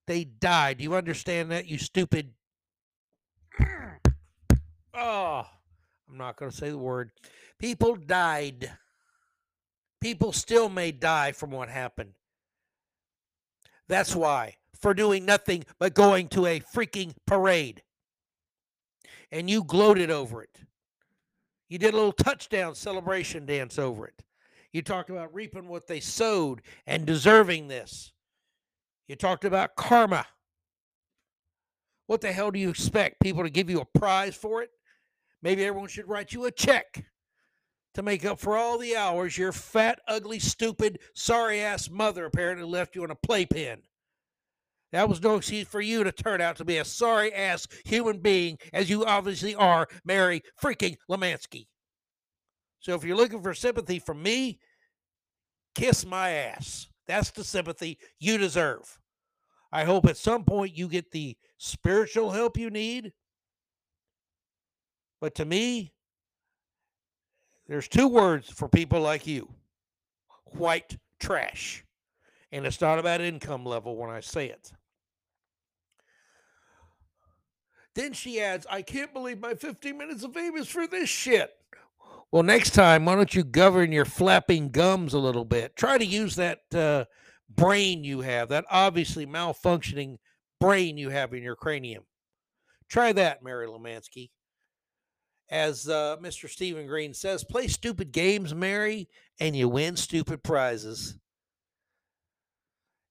They 0.07 0.25
died. 0.25 0.79
Do 0.79 0.85
you 0.85 0.97
understand 0.97 1.53
that, 1.53 1.67
you 1.67 1.79
stupid? 1.79 2.35
Oh, 4.97 5.45
I'm 6.09 6.19
not 6.19 6.37
going 6.37 6.53
to 6.53 6.57
say 6.57 6.71
the 6.71 6.79
word. 6.79 7.11
People 7.59 7.97
died. 7.97 8.71
People 10.01 10.33
still 10.33 10.69
may 10.69 10.93
die 10.93 11.33
from 11.33 11.51
what 11.51 11.69
happened. 11.69 12.13
That's 13.89 14.15
why, 14.15 14.55
for 14.81 14.95
doing 14.95 15.25
nothing 15.25 15.65
but 15.81 15.95
going 15.95 16.29
to 16.29 16.47
a 16.47 16.61
freaking 16.61 17.17
parade. 17.27 17.83
And 19.33 19.51
you 19.51 19.65
gloated 19.65 20.13
over 20.13 20.45
it. 20.45 20.61
You 21.69 21.79
did 21.79 21.95
a 21.95 21.97
little 21.97 22.12
touchdown 22.12 22.75
celebration 22.75 23.47
dance 23.47 23.79
over 23.79 24.07
it. 24.07 24.23
You 24.73 24.83
talked 24.83 25.11
about 25.11 25.35
reaping 25.35 25.69
what 25.69 25.87
they 25.87 26.01
sowed 26.01 26.62
and 26.87 27.07
deserving 27.07 27.69
this. 27.69 28.12
You 29.09 29.17
talked 29.17 29.45
about 29.45 29.77
karma. 29.77 30.27
What 32.07 32.21
the 32.21 32.33
hell 32.33 32.51
do 32.51 32.59
you 32.59 32.71
expect? 32.71 33.21
People 33.21 33.45
to 33.45 33.51
give 33.51 33.71
you 33.71 33.81
a 33.81 33.99
prize 33.99 34.35
for 34.35 34.62
it? 34.62 34.71
Maybe 35.43 35.65
everyone 35.65 35.89
should 35.89 36.09
write 36.09 36.33
you 36.33 36.45
a 36.47 36.51
check 36.51 37.05
to 37.95 38.03
make 38.03 38.25
up 38.25 38.39
for 38.39 38.57
all 38.57 38.77
the 38.77 38.97
hours 38.97 39.39
your 39.39 39.53
fat, 39.53 40.01
ugly, 40.09 40.39
stupid, 40.39 40.99
sorry 41.15 41.61
ass 41.61 41.89
mother 41.89 42.25
apparently 42.25 42.67
left 42.67 42.95
you 42.95 43.05
in 43.05 43.11
a 43.11 43.15
playpen. 43.15 43.83
That 44.95 45.09
was 45.09 45.20
no 45.20 45.34
excuse 45.34 45.66
for 45.66 45.80
you 45.80 46.05
to 46.05 46.12
turn 46.12 46.40
out 46.40 46.55
to 46.59 46.64
be 46.64 46.76
a 46.76 46.84
sorry 46.84 47.34
ass 47.34 47.66
human 47.84 48.18
being, 48.18 48.59
as 48.72 48.88
you 48.88 49.05
obviously 49.05 49.53
are, 49.53 49.88
Mary 50.05 50.40
freaking 50.62 50.97
Lemanski. 51.11 51.66
So 52.78 52.95
if 52.95 53.03
you're 53.03 53.16
looking 53.16 53.42
for 53.42 53.55
sympathy 53.55 53.99
from 53.99 54.22
me, 54.22 54.61
kiss 55.74 56.07
my 56.07 56.30
ass. 56.30 56.86
That's 57.09 57.32
the 57.32 57.42
sympathy 57.42 57.99
you 58.20 58.38
deserve. 58.38 59.01
I 59.72 59.82
hope 59.82 60.07
at 60.07 60.16
some 60.16 60.45
point 60.45 60.78
you 60.78 60.86
get 60.86 61.11
the 61.11 61.36
spiritual 61.59 62.30
help 62.30 62.57
you 62.57 62.70
need. 62.70 63.12
But 65.20 65.34
to 65.34 65.45
me, 65.45 65.92
there's 67.66 67.88
two 67.88 68.07
words 68.07 68.49
for 68.49 68.68
people 68.68 69.01
like 69.01 69.26
you 69.26 69.49
white 70.45 70.97
trash. 71.18 71.84
And 72.53 72.64
it's 72.64 72.80
not 72.80 73.01
about 73.01 73.20
income 73.20 73.64
level 73.64 73.97
when 73.97 74.09
I 74.09 74.20
say 74.20 74.47
it. 74.47 74.70
Then 77.95 78.12
she 78.12 78.40
adds, 78.40 78.66
I 78.68 78.82
can't 78.82 79.12
believe 79.12 79.40
my 79.40 79.55
15 79.55 79.97
minutes 79.97 80.24
of 80.24 80.34
fame 80.34 80.57
is 80.57 80.68
for 80.68 80.86
this 80.86 81.09
shit. 81.09 81.51
Well, 82.32 82.42
next 82.42 82.70
time, 82.70 83.05
why 83.05 83.14
don't 83.14 83.34
you 83.34 83.45
govern 83.45 83.92
your 83.92 84.05
flapping 84.05 84.70
gums 84.70 85.14
a 85.14 85.18
little 85.18 85.45
bit? 85.45 85.76
Try 85.76 85.99
to 85.99 86.05
use 86.05 86.34
that 86.36 86.62
uh, 86.74 87.05
brain 87.49 88.03
you 88.03 88.22
have, 88.22 88.49
that 88.49 88.64
obviously 88.68 89.26
malfunctioning 89.26 90.16
brain 90.61 90.99
you 90.99 91.11
have 91.11 91.32
in 91.32 91.42
your 91.45 91.55
cranium. 91.55 92.03
Try 92.88 93.12
that, 93.12 93.45
Mary 93.45 93.68
Lemanski 93.68 94.30
as 95.51 95.88
uh, 95.88 96.16
Mr. 96.20 96.49
Stephen 96.49 96.86
Green 96.86 97.14
says, 97.14 97.45
play 97.45 97.68
stupid 97.68 98.12
games, 98.12 98.55
Mary, 98.55 99.09
and 99.40 99.55
you 99.55 99.68
win 99.68 99.97
stupid 99.97 100.42
prizes. 100.42 101.16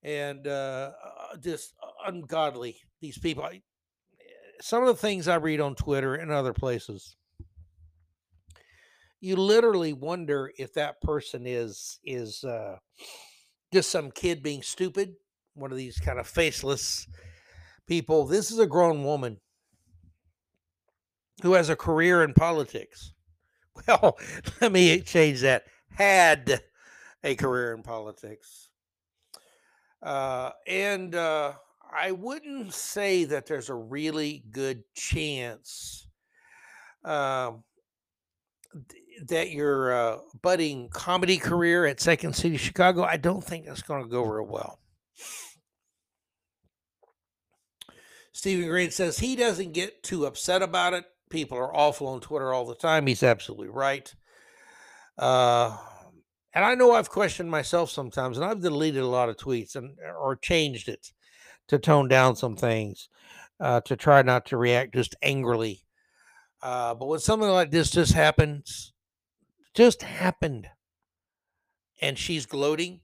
And 0.01 0.47
uh, 0.47 0.91
uh 1.31 1.37
just 1.37 1.73
ungodly, 2.05 2.77
these 3.01 3.17
people. 3.17 3.47
Some 4.63 4.83
of 4.83 4.87
the 4.87 4.95
things 5.01 5.27
I 5.27 5.35
read 5.35 5.59
on 5.59 5.75
Twitter 5.75 6.15
and 6.15 6.31
other 6.31 6.53
places, 6.53 7.17
you 9.19 9.35
literally 9.35 9.91
wonder 9.91 10.53
if 10.57 10.73
that 10.75 11.01
person 11.01 11.45
is 11.45 11.99
is 12.05 12.45
uh, 12.45 12.77
just 13.73 13.91
some 13.91 14.09
kid 14.09 14.41
being 14.41 14.61
stupid, 14.61 15.15
one 15.53 15.73
of 15.73 15.77
these 15.77 15.99
kind 15.99 16.17
of 16.17 16.27
faceless 16.27 17.09
people. 17.87 18.25
This 18.25 18.51
is 18.51 18.59
a 18.59 18.65
grown 18.65 19.03
woman 19.03 19.41
who 21.41 21.55
has 21.55 21.69
a 21.69 21.75
career 21.75 22.23
in 22.23 22.33
politics. 22.33 23.11
Well, 23.85 24.17
let 24.61 24.71
me 24.71 25.01
change 25.01 25.41
that. 25.41 25.65
Had 25.89 26.61
a 27.21 27.35
career 27.35 27.73
in 27.73 27.83
politics. 27.83 28.69
Uh, 30.01 30.51
and 30.67 31.15
uh, 31.15 31.53
I 31.95 32.11
wouldn't 32.11 32.73
say 32.73 33.25
that 33.25 33.45
there's 33.45 33.69
a 33.69 33.75
really 33.75 34.43
good 34.51 34.83
chance 34.95 36.07
uh, 37.03 37.51
that 39.27 39.51
your 39.51 39.93
uh, 39.93 40.17
budding 40.41 40.89
comedy 40.89 41.37
career 41.37 41.85
at 41.85 41.99
Second 41.99 42.35
City 42.35 42.57
Chicago, 42.57 43.03
I 43.03 43.17
don't 43.17 43.43
think 43.43 43.65
that's 43.65 43.83
going 43.83 44.03
to 44.03 44.09
go 44.09 44.23
real 44.23 44.47
well. 44.47 44.79
Stephen 48.31 48.67
Green 48.67 48.91
says 48.91 49.19
he 49.19 49.35
doesn't 49.35 49.73
get 49.73 50.03
too 50.03 50.25
upset 50.25 50.61
about 50.61 50.93
it 50.93 51.05
people 51.33 51.57
are 51.57 51.75
awful 51.75 52.07
on 52.07 52.21
Twitter 52.21 52.53
all 52.53 52.65
the 52.65 52.75
time. 52.75 53.07
He's 53.07 53.23
absolutely 53.23 53.67
right. 53.67 54.13
Uh, 55.17 55.75
and 56.53 56.63
I 56.63 56.75
know 56.75 56.93
I've 56.93 57.09
questioned 57.09 57.49
myself 57.51 57.89
sometimes, 57.89 58.37
and 58.37 58.45
I've 58.45 58.61
deleted 58.61 59.01
a 59.01 59.07
lot 59.07 59.27
of 59.27 59.35
tweets 59.35 59.75
and 59.75 59.97
or 59.99 60.35
changed 60.37 60.87
it 60.87 61.11
to 61.67 61.79
tone 61.79 62.07
down 62.07 62.35
some 62.35 62.55
things 62.55 63.09
uh, 63.59 63.81
to 63.81 63.95
try 63.95 64.21
not 64.21 64.45
to 64.47 64.57
react 64.57 64.93
just 64.93 65.15
angrily. 65.21 65.83
Uh, 66.61 66.93
but 66.95 67.07
when 67.07 67.19
something 67.19 67.49
like 67.49 67.71
this 67.71 67.91
just 67.91 68.13
happens, 68.13 68.93
just 69.73 70.01
happened, 70.01 70.67
and 72.01 72.17
she's 72.17 72.45
gloating, 72.45 73.01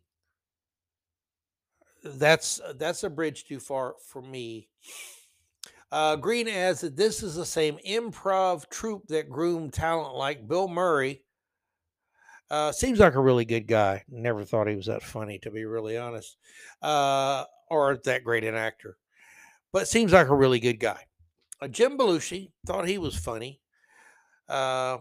that's 2.03 2.61
that's 2.75 3.03
a 3.03 3.09
bridge 3.09 3.45
too 3.45 3.59
far 3.59 3.95
for 4.05 4.21
me. 4.21 4.69
Uh, 5.91 6.15
Green 6.15 6.47
adds 6.47 6.81
that 6.81 6.95
this 6.95 7.23
is 7.23 7.35
the 7.35 7.45
same 7.45 7.79
improv 7.85 8.69
troupe 8.69 9.07
that 9.07 9.29
groomed 9.29 9.73
talent 9.73 10.15
like 10.15 10.47
Bill 10.47 10.67
Murray. 10.67 11.23
Uh, 12.49 12.71
seems 12.71 12.99
like 12.99 13.15
a 13.15 13.21
really 13.21 13.45
good 13.45 13.67
guy. 13.67 14.03
Never 14.07 14.43
thought 14.43 14.67
he 14.67 14.75
was 14.75 14.85
that 14.85 15.03
funny, 15.03 15.39
to 15.39 15.51
be 15.51 15.65
really 15.65 15.97
honest, 15.97 16.37
uh, 16.81 17.45
or 17.69 17.97
that 18.03 18.23
great 18.23 18.43
an 18.43 18.55
actor. 18.55 18.97
But 19.71 19.87
seems 19.87 20.13
like 20.13 20.27
a 20.27 20.35
really 20.35 20.59
good 20.59 20.79
guy. 20.79 21.05
Uh, 21.61 21.67
Jim 21.67 21.97
Belushi 21.97 22.51
thought 22.65 22.87
he 22.87 22.97
was 22.97 23.15
funny, 23.15 23.59
uh, 24.47 24.97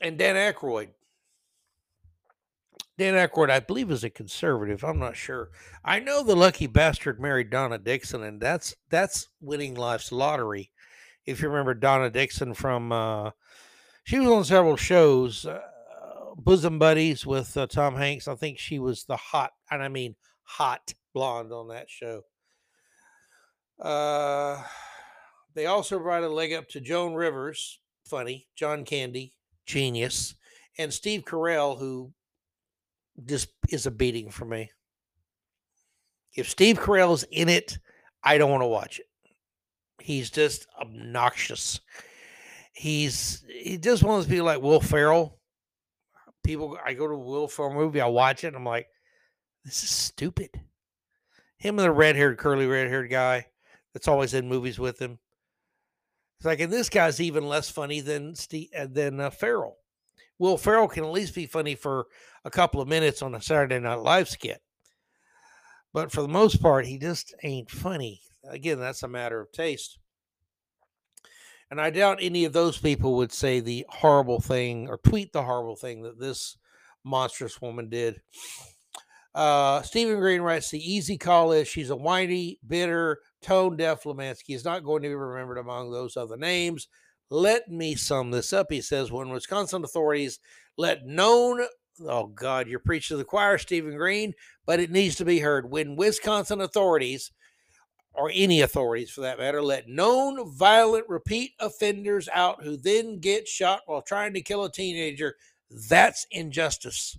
and 0.00 0.16
Dan 0.16 0.36
Aykroyd 0.36 0.88
Dan 2.98 3.14
Aykroyd, 3.14 3.48
I 3.48 3.60
believe, 3.60 3.92
is 3.92 4.02
a 4.02 4.10
conservative. 4.10 4.82
I'm 4.82 4.98
not 4.98 5.14
sure. 5.16 5.50
I 5.84 6.00
know 6.00 6.24
the 6.24 6.34
lucky 6.34 6.66
bastard 6.66 7.20
married 7.20 7.48
Donna 7.48 7.78
Dixon, 7.78 8.24
and 8.24 8.40
that's 8.40 8.74
that's 8.90 9.28
winning 9.40 9.76
life's 9.76 10.10
lottery. 10.10 10.72
If 11.24 11.40
you 11.40 11.48
remember 11.48 11.74
Donna 11.74 12.10
Dixon 12.10 12.54
from, 12.54 12.90
uh, 12.90 13.30
she 14.02 14.18
was 14.18 14.28
on 14.28 14.44
several 14.44 14.76
shows, 14.76 15.46
uh, 15.46 15.60
bosom 16.36 16.80
buddies 16.80 17.24
with 17.24 17.56
uh, 17.56 17.68
Tom 17.68 17.94
Hanks. 17.94 18.26
I 18.26 18.34
think 18.34 18.58
she 18.58 18.80
was 18.80 19.04
the 19.04 19.16
hot, 19.16 19.52
and 19.70 19.80
I 19.80 19.86
mean 19.86 20.16
hot 20.42 20.92
blonde 21.12 21.52
on 21.52 21.68
that 21.68 21.88
show. 21.88 22.22
Uh, 23.80 24.62
they 25.54 25.66
also 25.66 25.98
brought 25.98 26.22
a 26.22 26.28
leg 26.28 26.52
up 26.52 26.68
to 26.68 26.80
Joan 26.80 27.14
Rivers, 27.14 27.80
funny, 28.06 28.46
John 28.56 28.84
Candy, 28.84 29.34
genius, 29.66 30.34
and 30.78 30.92
Steve 30.92 31.24
Carell, 31.24 31.78
who 31.78 32.12
just 33.24 33.48
is 33.68 33.86
a 33.86 33.90
beating 33.90 34.30
for 34.30 34.44
me. 34.44 34.70
If 36.36 36.48
Steve 36.48 36.78
Carell's 36.78 37.24
in 37.30 37.48
it, 37.48 37.78
I 38.22 38.38
don't 38.38 38.50
want 38.50 38.62
to 38.62 38.68
watch 38.68 38.98
it. 38.98 39.06
He's 40.00 40.30
just 40.30 40.66
obnoxious. 40.80 41.80
He's 42.72 43.44
he 43.48 43.76
just 43.76 44.04
wants 44.04 44.26
to 44.26 44.30
be 44.30 44.40
like 44.40 44.62
Will 44.62 44.80
Ferrell. 44.80 45.38
People, 46.44 46.78
I 46.84 46.94
go 46.94 47.08
to 47.08 47.16
Will 47.16 47.48
Ferrell 47.48 47.74
movie, 47.74 48.00
I 48.00 48.06
watch 48.06 48.44
it, 48.44 48.48
and 48.48 48.56
I'm 48.56 48.64
like, 48.64 48.86
this 49.64 49.82
is 49.82 49.90
stupid. 49.90 50.50
Him 51.58 51.78
and 51.78 51.86
the 51.86 51.92
red 51.92 52.16
haired, 52.16 52.38
curly 52.38 52.66
red 52.66 52.88
haired 52.88 53.10
guy 53.10 53.46
that's 53.92 54.08
always 54.08 54.34
in 54.34 54.48
movies 54.48 54.78
with 54.78 55.00
him. 55.00 55.18
It's 56.38 56.46
like, 56.46 56.60
and 56.60 56.72
this 56.72 56.88
guy's 56.88 57.20
even 57.20 57.48
less 57.48 57.68
funny 57.68 58.00
than 58.00 58.36
Steve 58.36 58.68
uh, 58.76 58.86
than 58.88 59.18
uh, 59.18 59.30
Ferrell. 59.30 59.78
Will 60.38 60.56
Ferrell 60.56 60.86
can 60.86 61.02
at 61.02 61.10
least 61.10 61.34
be 61.34 61.46
funny 61.46 61.74
for 61.74 62.06
a 62.44 62.50
couple 62.50 62.80
of 62.80 62.86
minutes 62.86 63.22
on 63.22 63.34
a 63.34 63.42
Saturday 63.42 63.80
Night 63.80 63.98
Live 63.98 64.28
skit. 64.28 64.62
But 65.92 66.12
for 66.12 66.22
the 66.22 66.28
most 66.28 66.62
part, 66.62 66.86
he 66.86 66.96
just 66.96 67.34
ain't 67.42 67.70
funny. 67.70 68.20
Again, 68.48 68.78
that's 68.78 69.02
a 69.02 69.08
matter 69.08 69.40
of 69.40 69.50
taste. 69.50 69.98
And 71.70 71.80
I 71.80 71.90
doubt 71.90 72.18
any 72.20 72.44
of 72.44 72.52
those 72.52 72.78
people 72.78 73.16
would 73.16 73.32
say 73.32 73.58
the 73.58 73.84
horrible 73.88 74.40
thing 74.40 74.88
or 74.88 74.96
tweet 74.96 75.32
the 75.32 75.42
horrible 75.42 75.76
thing 75.76 76.02
that 76.02 76.20
this 76.20 76.56
monstrous 77.04 77.60
woman 77.60 77.88
did. 77.88 78.22
Uh, 79.34 79.82
Stephen 79.82 80.18
Green 80.18 80.40
writes 80.40 80.70
the 80.70 80.92
easy 80.92 81.16
call 81.16 81.52
is 81.52 81.68
she's 81.68 81.90
a 81.90 81.96
whiny, 81.96 82.58
bitter, 82.66 83.20
tone 83.42 83.76
deaf 83.76 84.04
Lemanski 84.04 84.54
is 84.54 84.64
not 84.64 84.84
going 84.84 85.02
to 85.02 85.08
be 85.08 85.14
remembered 85.14 85.58
among 85.58 85.90
those 85.90 86.16
other 86.16 86.36
names. 86.36 86.88
Let 87.30 87.68
me 87.68 87.94
sum 87.94 88.30
this 88.30 88.52
up. 88.52 88.68
He 88.70 88.80
says 88.80 89.12
when 89.12 89.28
Wisconsin 89.28 89.84
authorities 89.84 90.38
let 90.76 91.06
known 91.06 91.66
oh 92.06 92.28
God, 92.28 92.68
you're 92.68 92.78
preaching 92.78 93.14
to 93.14 93.18
the 93.18 93.24
choir, 93.24 93.58
Stephen 93.58 93.96
Green, 93.96 94.34
but 94.66 94.80
it 94.80 94.90
needs 94.90 95.16
to 95.16 95.24
be 95.24 95.40
heard. 95.40 95.70
When 95.70 95.96
Wisconsin 95.96 96.60
authorities, 96.60 97.32
or 98.14 98.30
any 98.34 98.60
authorities 98.60 99.10
for 99.10 99.20
that 99.20 99.38
matter, 99.38 99.62
let 99.62 99.88
known 99.88 100.50
violent 100.50 101.08
repeat 101.08 101.52
offenders 101.60 102.28
out 102.34 102.64
who 102.64 102.76
then 102.76 103.20
get 103.20 103.46
shot 103.46 103.82
while 103.86 104.02
trying 104.02 104.34
to 104.34 104.42
kill 104.42 104.64
a 104.64 104.72
teenager, 104.72 105.36
that's 105.88 106.26
injustice. 106.30 107.16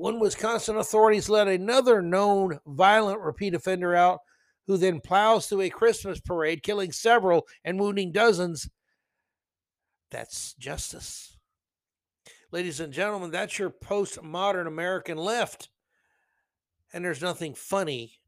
When 0.00 0.18
Wisconsin 0.18 0.78
authorities 0.78 1.28
let 1.28 1.46
another 1.46 2.00
known 2.00 2.58
violent 2.66 3.20
repeat 3.20 3.52
offender 3.52 3.94
out 3.94 4.20
who 4.66 4.78
then 4.78 4.98
plows 4.98 5.46
through 5.46 5.60
a 5.60 5.68
Christmas 5.68 6.18
parade, 6.18 6.62
killing 6.62 6.90
several 6.90 7.46
and 7.66 7.78
wounding 7.78 8.10
dozens, 8.10 8.70
that's 10.10 10.54
justice. 10.54 11.36
Ladies 12.50 12.80
and 12.80 12.94
gentlemen, 12.94 13.30
that's 13.30 13.58
your 13.58 13.68
postmodern 13.68 14.66
American 14.66 15.18
left. 15.18 15.68
And 16.94 17.04
there's 17.04 17.20
nothing 17.20 17.54
funny 17.54 18.20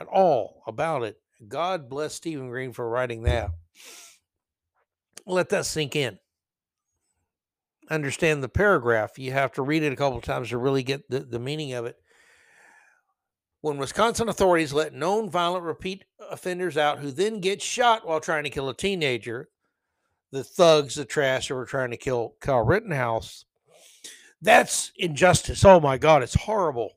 at 0.00 0.06
all 0.06 0.62
about 0.66 1.02
it. 1.02 1.20
God 1.46 1.90
bless 1.90 2.14
Stephen 2.14 2.48
Green 2.48 2.72
for 2.72 2.88
writing 2.88 3.24
that. 3.24 3.50
Let 5.26 5.50
that 5.50 5.66
sink 5.66 5.94
in. 5.94 6.20
Understand 7.90 8.42
the 8.42 8.48
paragraph. 8.48 9.18
You 9.18 9.32
have 9.32 9.52
to 9.52 9.62
read 9.62 9.82
it 9.82 9.92
a 9.92 9.96
couple 9.96 10.18
of 10.18 10.24
times 10.24 10.50
to 10.50 10.58
really 10.58 10.82
get 10.82 11.08
the, 11.08 11.20
the 11.20 11.38
meaning 11.38 11.72
of 11.72 11.86
it. 11.86 11.96
When 13.60 13.78
Wisconsin 13.78 14.28
authorities 14.28 14.72
let 14.72 14.94
known 14.94 15.30
violent 15.30 15.64
repeat 15.64 16.04
offenders 16.30 16.76
out 16.76 16.98
who 16.98 17.10
then 17.10 17.40
get 17.40 17.60
shot 17.60 18.06
while 18.06 18.20
trying 18.20 18.44
to 18.44 18.50
kill 18.50 18.68
a 18.68 18.74
teenager, 18.74 19.48
the 20.30 20.44
thugs, 20.44 20.94
the 20.94 21.04
trash 21.04 21.48
who 21.48 21.54
were 21.54 21.64
trying 21.64 21.90
to 21.90 21.96
kill 21.96 22.34
Kyle 22.40 22.64
Rittenhouse, 22.64 23.46
that's 24.40 24.92
injustice. 24.96 25.64
Oh 25.64 25.80
my 25.80 25.98
God, 25.98 26.22
it's 26.22 26.34
horrible. 26.34 26.92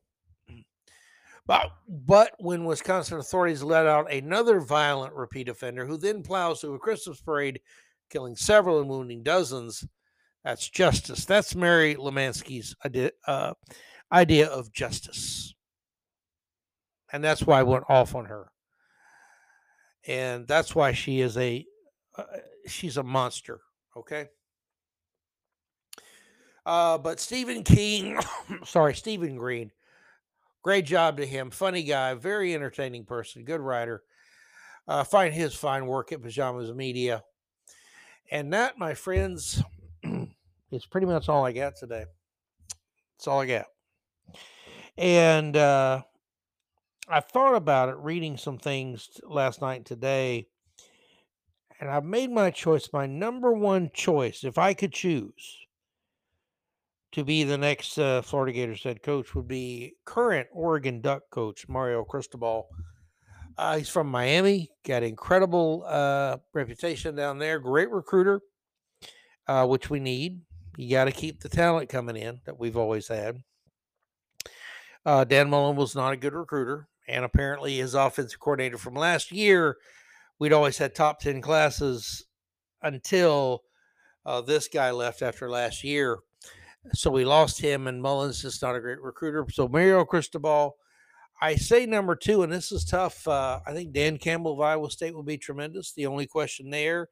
But, 1.47 1.71
but 1.87 2.33
when 2.37 2.65
Wisconsin 2.65 3.17
authorities 3.17 3.63
let 3.63 3.87
out 3.87 4.11
another 4.11 4.59
violent 4.59 5.13
repeat 5.13 5.49
offender 5.49 5.85
who 5.85 5.97
then 5.97 6.21
plows 6.21 6.61
through 6.61 6.75
a 6.75 6.79
Christmas 6.79 7.19
parade, 7.19 7.61
killing 8.09 8.35
several 8.35 8.79
and 8.79 8.89
wounding 8.89 9.23
dozens, 9.23 9.85
that's 10.43 10.67
justice. 10.67 11.25
That's 11.25 11.55
Mary 11.55 11.95
Lemanski's 11.95 12.75
idea, 12.85 13.11
uh, 13.27 13.53
idea 14.11 14.47
of 14.47 14.71
justice. 14.71 15.53
And 17.13 17.23
that's 17.23 17.43
why 17.43 17.59
I 17.59 17.63
went 17.63 17.85
off 17.89 18.15
on 18.15 18.25
her. 18.25 18.51
And 20.07 20.47
that's 20.47 20.73
why 20.73 20.93
she 20.93 21.21
is 21.21 21.37
a 21.37 21.65
uh, 22.17 22.23
she's 22.67 22.97
a 22.97 23.03
monster, 23.03 23.61
okay? 23.95 24.29
Uh, 26.65 26.97
but 26.97 27.19
Stephen 27.19 27.63
King, 27.63 28.19
sorry, 28.65 28.95
Stephen 28.95 29.35
Green, 29.35 29.71
great 30.63 30.85
job 30.85 31.17
to 31.17 31.25
him. 31.25 31.51
Funny 31.51 31.83
guy, 31.83 32.13
very 32.15 32.55
entertaining 32.55 33.05
person, 33.05 33.43
good 33.43 33.61
writer. 33.61 34.03
Uh, 34.87 35.03
find 35.03 35.33
his 35.33 35.53
fine 35.53 35.85
work 35.85 36.11
at 36.11 36.21
Pajamas 36.21 36.71
Media. 36.73 37.23
And 38.31 38.53
that, 38.53 38.77
my 38.77 38.93
friends, 38.93 39.61
is 40.71 40.85
pretty 40.85 41.07
much 41.07 41.29
all 41.29 41.45
I 41.45 41.51
got 41.51 41.75
today. 41.75 42.05
That's 43.17 43.27
all 43.27 43.41
I 43.41 43.45
got. 43.45 43.65
And 44.97 45.55
uh, 45.55 46.03
I 47.07 47.19
thought 47.19 47.55
about 47.55 47.89
it 47.89 47.97
reading 47.97 48.37
some 48.37 48.57
things 48.57 49.09
last 49.23 49.61
night 49.61 49.85
today. 49.85 50.47
And 51.79 51.89
I've 51.89 52.05
made 52.05 52.31
my 52.31 52.51
choice. 52.51 52.89
My 52.93 53.07
number 53.07 53.51
one 53.51 53.89
choice, 53.93 54.43
if 54.43 54.57
I 54.57 54.73
could 54.73 54.93
choose, 54.93 55.57
to 57.11 57.23
be 57.23 57.43
the 57.43 57.57
next 57.57 57.97
uh, 57.97 58.21
Florida 58.21 58.53
Gators 58.53 58.83
head 58.83 59.03
coach 59.03 59.35
would 59.35 59.47
be 59.47 59.95
current 60.05 60.47
Oregon 60.51 61.01
Duck 61.01 61.23
coach 61.31 61.67
Mario 61.67 62.03
Cristobal. 62.03 62.67
Uh, 63.57 63.77
he's 63.77 63.89
from 63.89 64.07
Miami, 64.07 64.71
got 64.85 65.03
incredible 65.03 65.83
uh, 65.85 66.37
reputation 66.53 67.15
down 67.15 67.37
there, 67.37 67.59
great 67.59 67.89
recruiter, 67.91 68.41
uh, 69.47 69.65
which 69.67 69.89
we 69.89 69.99
need. 69.99 70.41
You 70.81 70.89
got 70.89 71.05
to 71.05 71.11
keep 71.11 71.41
the 71.41 71.49
talent 71.49 71.89
coming 71.89 72.17
in 72.17 72.41
that 72.45 72.59
we've 72.59 72.77
always 72.77 73.07
had. 73.07 73.43
Uh, 75.05 75.23
Dan 75.23 75.49
Mullen 75.49 75.75
was 75.75 75.95
not 75.95 76.13
a 76.13 76.17
good 76.17 76.33
recruiter, 76.33 76.87
and 77.07 77.25
apparently 77.25 77.77
his 77.77 77.93
offensive 77.93 78.39
coordinator 78.39 78.77
from 78.77 78.93
last 78.93 79.31
year, 79.31 79.77
we'd 80.39 80.53
always 80.53 80.77
had 80.77 80.93
top 80.93 81.19
10 81.19 81.41
classes 81.41 82.25
until 82.81 83.63
uh, 84.25 84.41
this 84.41 84.67
guy 84.67 84.91
left 84.91 85.21
after 85.21 85.49
last 85.49 85.83
year 85.83 86.19
so 86.93 87.11
we 87.11 87.25
lost 87.25 87.61
him, 87.61 87.87
and 87.87 88.01
Mullins 88.01 88.43
is 88.43 88.61
not 88.61 88.75
a 88.75 88.81
great 88.81 89.01
recruiter. 89.01 89.45
So 89.51 89.67
Mario 89.67 90.03
Cristobal, 90.03 90.77
I 91.41 91.55
say 91.55 91.85
number 91.85 92.15
two, 92.15 92.43
and 92.43 92.51
this 92.51 92.71
is 92.71 92.85
tough. 92.85 93.27
Uh, 93.27 93.59
I 93.65 93.73
think 93.73 93.93
Dan 93.93 94.17
Campbell 94.17 94.53
of 94.53 94.61
Iowa 94.61 94.89
State 94.89 95.13
will 95.13 95.23
be 95.23 95.37
tremendous. 95.37 95.93
The 95.93 96.07
only 96.07 96.25
question 96.25 96.69
there 96.69 97.09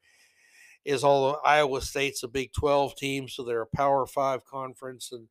is 0.84 1.04
all 1.04 1.40
Iowa 1.44 1.82
State's 1.82 2.22
a 2.22 2.28
Big 2.28 2.52
12 2.52 2.96
team, 2.96 3.28
so 3.28 3.42
they're 3.42 3.62
a 3.62 3.76
Power 3.76 4.06
Five 4.06 4.44
conference, 4.44 5.12
and 5.12 5.28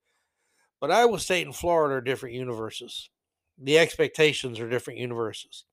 but 0.80 0.92
Iowa 0.92 1.20
State 1.20 1.46
and 1.46 1.56
Florida 1.56 1.96
are 1.96 2.02
different 2.02 2.36
universes. 2.36 3.10
The 3.58 3.78
expectations 3.78 4.60
are 4.60 4.70
different 4.70 5.00
universes. 5.00 5.66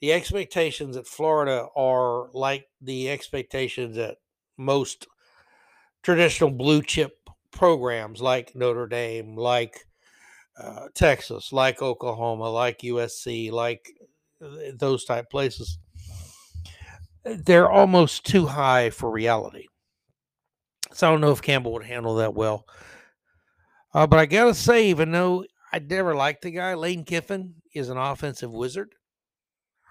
The 0.00 0.12
expectations 0.12 0.96
at 0.96 1.06
Florida 1.06 1.66
are 1.74 2.28
like 2.32 2.66
the 2.80 3.10
expectations 3.10 3.96
at 3.96 4.18
most 4.56 5.06
traditional 6.02 6.50
blue 6.50 6.82
chip 6.82 7.16
programs 7.50 8.20
like 8.20 8.54
Notre 8.54 8.86
Dame, 8.86 9.36
like 9.36 9.86
uh, 10.60 10.88
Texas, 10.94 11.52
like 11.52 11.82
Oklahoma, 11.82 12.50
like 12.50 12.80
USC, 12.80 13.50
like 13.50 13.90
uh, 14.44 14.72
those 14.74 15.04
type 15.04 15.30
places, 15.30 15.78
they're 17.24 17.70
almost 17.70 18.24
too 18.24 18.46
high 18.46 18.90
for 18.90 19.10
reality. 19.10 19.66
So 20.92 21.08
I 21.08 21.10
don't 21.10 21.20
know 21.20 21.32
if 21.32 21.42
Campbell 21.42 21.72
would 21.72 21.84
handle 21.84 22.16
that 22.16 22.34
well. 22.34 22.66
Uh, 23.94 24.06
but 24.06 24.18
I 24.18 24.26
gotta 24.26 24.54
say, 24.54 24.88
even 24.88 25.12
though 25.12 25.44
I 25.72 25.78
never 25.78 26.14
liked 26.14 26.42
the 26.42 26.50
guy, 26.50 26.74
Lane 26.74 27.04
Kiffin 27.04 27.54
is 27.74 27.88
an 27.88 27.98
offensive 27.98 28.52
wizard. 28.52 28.94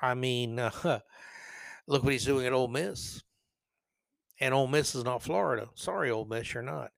I 0.01 0.13
mean, 0.13 0.59
uh, 0.59 0.99
look 1.87 2.03
what 2.03 2.13
he's 2.13 2.25
doing 2.25 2.45
at 2.45 2.53
Ole 2.53 2.67
Miss. 2.67 3.21
And 4.39 4.53
Ole 4.53 4.67
Miss 4.67 4.93
is 4.93 5.03
not 5.03 5.23
Florida. 5.23 5.67
Sorry, 5.75 6.11
Ole 6.11 6.25
Miss, 6.25 6.53
you're 6.53 6.63
not. 6.63 6.91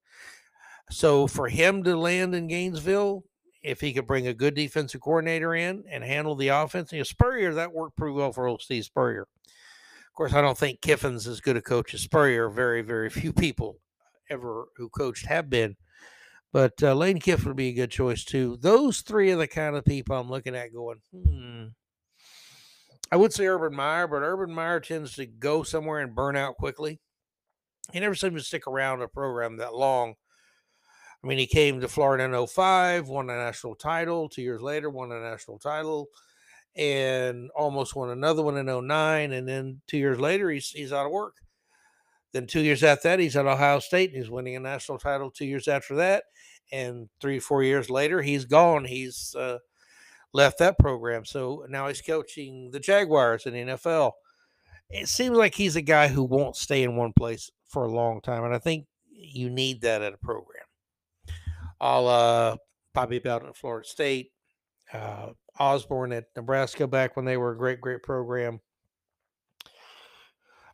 So 0.91 1.27
for 1.27 1.47
him 1.47 1.83
to 1.83 1.95
land 1.95 2.35
in 2.35 2.47
Gainesville, 2.47 3.23
if 3.61 3.79
he 3.81 3.93
could 3.93 4.07
bring 4.07 4.27
a 4.27 4.33
good 4.33 4.55
defensive 4.55 5.01
coordinator 5.01 5.53
in 5.53 5.83
and 5.89 6.03
handle 6.03 6.35
the 6.35 6.49
offense, 6.49 6.91
you 6.91 6.99
know, 6.99 7.03
Spurrier, 7.03 7.53
that 7.53 7.73
worked 7.73 7.97
pretty 7.97 8.13
well 8.13 8.31
for 8.31 8.47
old 8.47 8.61
Steve 8.61 8.85
Spurrier. 8.85 9.27
Course, 10.19 10.33
I 10.33 10.41
don't 10.41 10.57
think 10.57 10.81
Kiffin's 10.81 11.27
as 11.27 11.39
good 11.39 11.55
a 11.55 11.61
coach 11.61 11.93
as 11.93 12.01
Spurrier. 12.01 12.49
Very, 12.49 12.81
very 12.81 13.09
few 13.09 13.31
people 13.31 13.77
ever 14.29 14.65
who 14.75 14.89
coached 14.89 15.25
have 15.27 15.49
been. 15.49 15.77
But 16.51 16.73
uh, 16.83 16.93
Lane 16.93 17.21
Kiffin 17.21 17.47
would 17.47 17.55
be 17.55 17.69
a 17.69 17.73
good 17.73 17.89
choice 17.89 18.25
too. 18.25 18.57
Those 18.59 18.99
three 18.99 19.31
are 19.31 19.37
the 19.37 19.47
kind 19.47 19.77
of 19.77 19.85
people 19.85 20.17
I'm 20.17 20.29
looking 20.29 20.57
at 20.57 20.73
going, 20.73 20.97
hmm. 21.13 21.67
I 23.09 23.15
would 23.15 23.31
say 23.31 23.47
Urban 23.47 23.73
Meyer, 23.73 24.07
but 24.07 24.21
Urban 24.21 24.53
Meyer 24.53 24.81
tends 24.81 25.15
to 25.15 25.25
go 25.25 25.63
somewhere 25.63 26.01
and 26.01 26.13
burn 26.13 26.35
out 26.35 26.57
quickly. 26.57 26.99
He 27.93 28.01
never 28.01 28.13
seems 28.13 28.41
to 28.41 28.45
stick 28.45 28.67
around 28.67 29.01
a 29.01 29.07
program 29.07 29.55
that 29.55 29.73
long 29.73 30.15
I 31.23 31.27
mean, 31.27 31.37
he 31.37 31.47
came 31.47 31.79
to 31.79 31.87
Florida 31.87 32.25
in 32.25 32.47
05, 32.47 33.07
won 33.07 33.29
a 33.29 33.35
national 33.35 33.75
title. 33.75 34.27
Two 34.27 34.41
years 34.41 34.61
later, 34.61 34.89
won 34.89 35.13
a 35.13 35.19
national 35.19 35.59
title 35.59 36.07
and 36.79 37.49
almost 37.55 37.93
won 37.93 38.09
another 38.09 38.41
one 38.41 38.55
in 38.55 38.87
09. 38.87 39.33
And 39.33 39.47
then 39.47 39.81
two 39.85 39.97
years 39.97 40.19
later, 40.19 40.49
he's, 40.49 40.69
he's 40.69 40.93
out 40.93 41.05
of 41.05 41.11
work. 41.11 41.35
Then 42.31 42.47
two 42.47 42.61
years 42.61 42.83
after 42.83 43.09
that, 43.09 43.19
he's 43.19 43.35
at 43.35 43.45
Ohio 43.45 43.79
State 43.79 44.11
and 44.11 44.17
he's 44.17 44.31
winning 44.31 44.55
a 44.55 44.61
national 44.61 44.97
title 44.97 45.29
two 45.29 45.45
years 45.45 45.67
after 45.67 45.95
that. 45.97 46.23
And 46.71 47.09
three, 47.19 47.39
four 47.39 47.63
years 47.63 47.89
later, 47.89 48.21
he's 48.21 48.45
gone. 48.45 48.85
He's 48.85 49.35
uh, 49.37 49.57
left 50.31 50.59
that 50.59 50.79
program. 50.79 51.25
So 51.25 51.65
now 51.67 51.87
he's 51.87 52.01
coaching 52.01 52.71
the 52.71 52.79
Jaguars 52.79 53.45
in 53.45 53.53
the 53.53 53.73
NFL. 53.73 54.13
It 54.89 55.09
seems 55.09 55.37
like 55.37 55.55
he's 55.55 55.75
a 55.75 55.81
guy 55.81 56.07
who 56.07 56.23
won't 56.23 56.55
stay 56.55 56.83
in 56.83 56.95
one 56.95 57.11
place 57.13 57.51
for 57.67 57.83
a 57.83 57.91
long 57.91 58.21
time. 58.21 58.45
And 58.45 58.55
I 58.55 58.59
think 58.59 58.85
you 59.11 59.49
need 59.49 59.81
that 59.81 60.01
at 60.01 60.13
a 60.13 60.17
program 60.17 60.63
a 61.81 62.01
la 62.01 62.55
Bobby 62.93 63.19
Bowden 63.19 63.49
at 63.49 63.57
Florida 63.57 63.87
State, 63.87 64.31
uh, 64.93 65.29
Osborne 65.59 66.13
at 66.13 66.25
Nebraska 66.35 66.87
back 66.87 67.15
when 67.15 67.25
they 67.25 67.37
were 67.37 67.51
a 67.51 67.57
great, 67.57 67.81
great 67.81 68.03
program. 68.03 68.59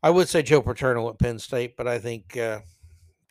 I 0.03 0.09
would 0.09 0.29
say 0.29 0.43
Joe 0.43 0.61
Paterno 0.61 1.09
at 1.09 1.19
Penn 1.19 1.39
State, 1.39 1.75
but 1.77 1.88
I 1.88 1.97
think 1.97 2.38
uh, 2.38 2.59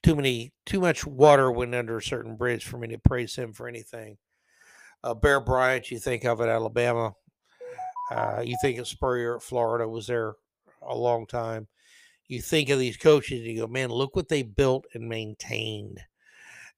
too 0.03 0.17
many, 0.17 0.53
too 0.67 0.81
much 0.81 1.07
water 1.07 1.53
went 1.53 1.75
under 1.75 1.99
a 1.99 2.03
certain 2.03 2.37
bridge 2.37 2.65
for 2.65 2.79
me 2.79 2.89
to 2.89 2.99
praise 2.99 3.37
him 3.37 3.53
for 3.53 3.69
anything. 3.69 4.17
Uh, 5.03 5.15
Bear 5.15 5.41
Bryant, 5.41 5.91
you 5.91 5.99
think 5.99 6.25
of 6.25 6.41
at 6.41 6.49
Alabama. 6.49 7.13
Uh, 8.11 8.43
you 8.45 8.57
think 8.61 8.79
of 8.79 8.89
Spurrier 8.89 9.37
at 9.37 9.43
Florida, 9.43 9.89
was 9.89 10.07
there 10.07 10.35
a 10.83 10.97
long 10.97 11.27
time. 11.27 11.69
You 12.27 12.41
think 12.41 12.71
of 12.71 12.79
these 12.79 12.97
coaches 12.97 13.41
and 13.41 13.47
you 13.47 13.61
go, 13.61 13.67
man, 13.67 13.91
look 13.91 14.17
what 14.17 14.29
they 14.29 14.43
built 14.43 14.87
and 14.95 15.09
maintained 15.09 16.01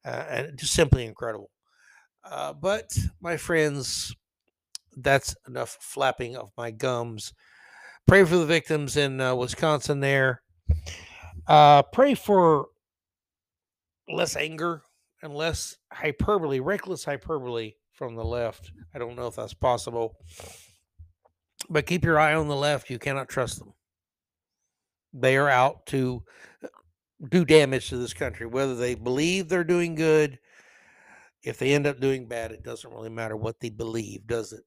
uh, 0.04 0.24
and 0.28 0.58
just 0.58 0.72
simply 0.72 1.04
incredible. 1.04 1.50
Uh, 2.24 2.52
but 2.52 2.96
my 3.20 3.36
friends, 3.36 4.14
that's 4.96 5.34
enough 5.46 5.76
flapping 5.80 6.36
of 6.36 6.50
my 6.56 6.70
gums. 6.70 7.32
Pray 8.06 8.24
for 8.24 8.36
the 8.36 8.46
victims 8.46 8.96
in 8.96 9.20
uh, 9.20 9.34
Wisconsin 9.34 10.00
there. 10.00 10.42
Uh, 11.46 11.82
pray 11.82 12.14
for 12.14 12.66
less 14.08 14.36
anger 14.36 14.82
and 15.22 15.34
less 15.34 15.76
hyperbole, 15.92 16.60
reckless 16.60 17.04
hyperbole 17.04 17.72
from 17.92 18.14
the 18.14 18.24
left. 18.24 18.70
I 18.94 18.98
don't 18.98 19.16
know 19.16 19.26
if 19.26 19.36
that's 19.36 19.54
possible. 19.54 20.16
But 21.68 21.86
keep 21.86 22.04
your 22.04 22.18
eye 22.18 22.34
on 22.34 22.48
the 22.48 22.56
left. 22.56 22.90
You 22.90 22.98
cannot 22.98 23.28
trust 23.28 23.58
them. 23.58 23.72
They 25.12 25.36
are 25.36 25.48
out 25.48 25.86
to 25.86 26.22
do 27.30 27.44
damage 27.44 27.88
to 27.88 27.96
this 27.96 28.12
country, 28.12 28.46
whether 28.46 28.76
they 28.76 28.94
believe 28.94 29.48
they're 29.48 29.64
doing 29.64 29.94
good. 29.94 30.38
If 31.42 31.58
they 31.58 31.74
end 31.74 31.86
up 31.86 32.00
doing 32.00 32.26
bad, 32.26 32.52
it 32.52 32.62
doesn't 32.62 32.92
really 32.92 33.08
matter 33.08 33.36
what 33.36 33.58
they 33.60 33.70
believe, 33.70 34.26
does 34.26 34.52
it? 34.52 34.64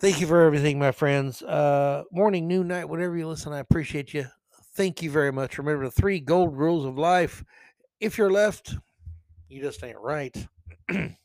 Thank 0.00 0.20
you 0.20 0.26
for 0.26 0.42
everything, 0.42 0.78
my 0.78 0.90
friends. 0.90 1.40
Uh, 1.40 2.02
morning, 2.10 2.48
noon, 2.48 2.68
night, 2.68 2.88
whatever 2.88 3.16
you 3.16 3.28
listen, 3.28 3.52
I 3.52 3.60
appreciate 3.60 4.12
you. 4.12 4.26
Thank 4.74 5.02
you 5.02 5.10
very 5.10 5.30
much. 5.30 5.56
Remember 5.56 5.84
the 5.84 5.90
three 5.90 6.18
gold 6.18 6.56
rules 6.56 6.84
of 6.84 6.98
life. 6.98 7.44
If 8.00 8.18
you're 8.18 8.32
left, 8.32 8.74
you 9.48 9.62
just 9.62 9.84
ain't 9.84 10.00
right. 10.00 10.36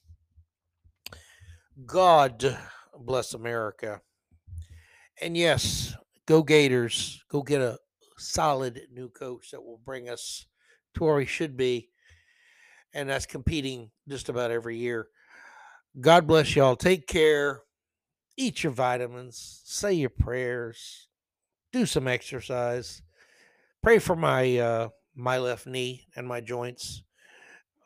God 1.85 2.57
bless 2.97 3.33
America. 3.33 4.01
And 5.19 5.35
yes, 5.35 5.95
go 6.27 6.43
Gators. 6.43 7.23
Go 7.29 7.41
get 7.41 7.61
a 7.61 7.79
solid 8.19 8.81
new 8.93 9.09
coach 9.09 9.49
that 9.51 9.63
will 9.63 9.81
bring 9.83 10.09
us 10.09 10.45
to 10.93 11.03
where 11.03 11.15
we 11.15 11.25
should 11.25 11.57
be. 11.57 11.89
And 12.93 13.09
that's 13.09 13.25
competing 13.25 13.89
just 14.07 14.29
about 14.29 14.51
every 14.51 14.77
year. 14.77 15.07
God 15.99 16.27
bless 16.27 16.55
y'all. 16.55 16.75
Take 16.75 17.07
care. 17.07 17.63
Eat 18.39 18.63
your 18.63 18.71
vitamins. 18.71 19.59
Say 19.65 19.91
your 19.95 20.09
prayers. 20.09 21.09
Do 21.73 21.85
some 21.85 22.07
exercise. 22.07 23.01
Pray 23.83 23.99
for 23.99 24.15
my 24.15 24.57
uh, 24.57 24.89
my 25.13 25.39
left 25.39 25.67
knee 25.67 26.05
and 26.15 26.25
my 26.25 26.39
joints. 26.39 27.03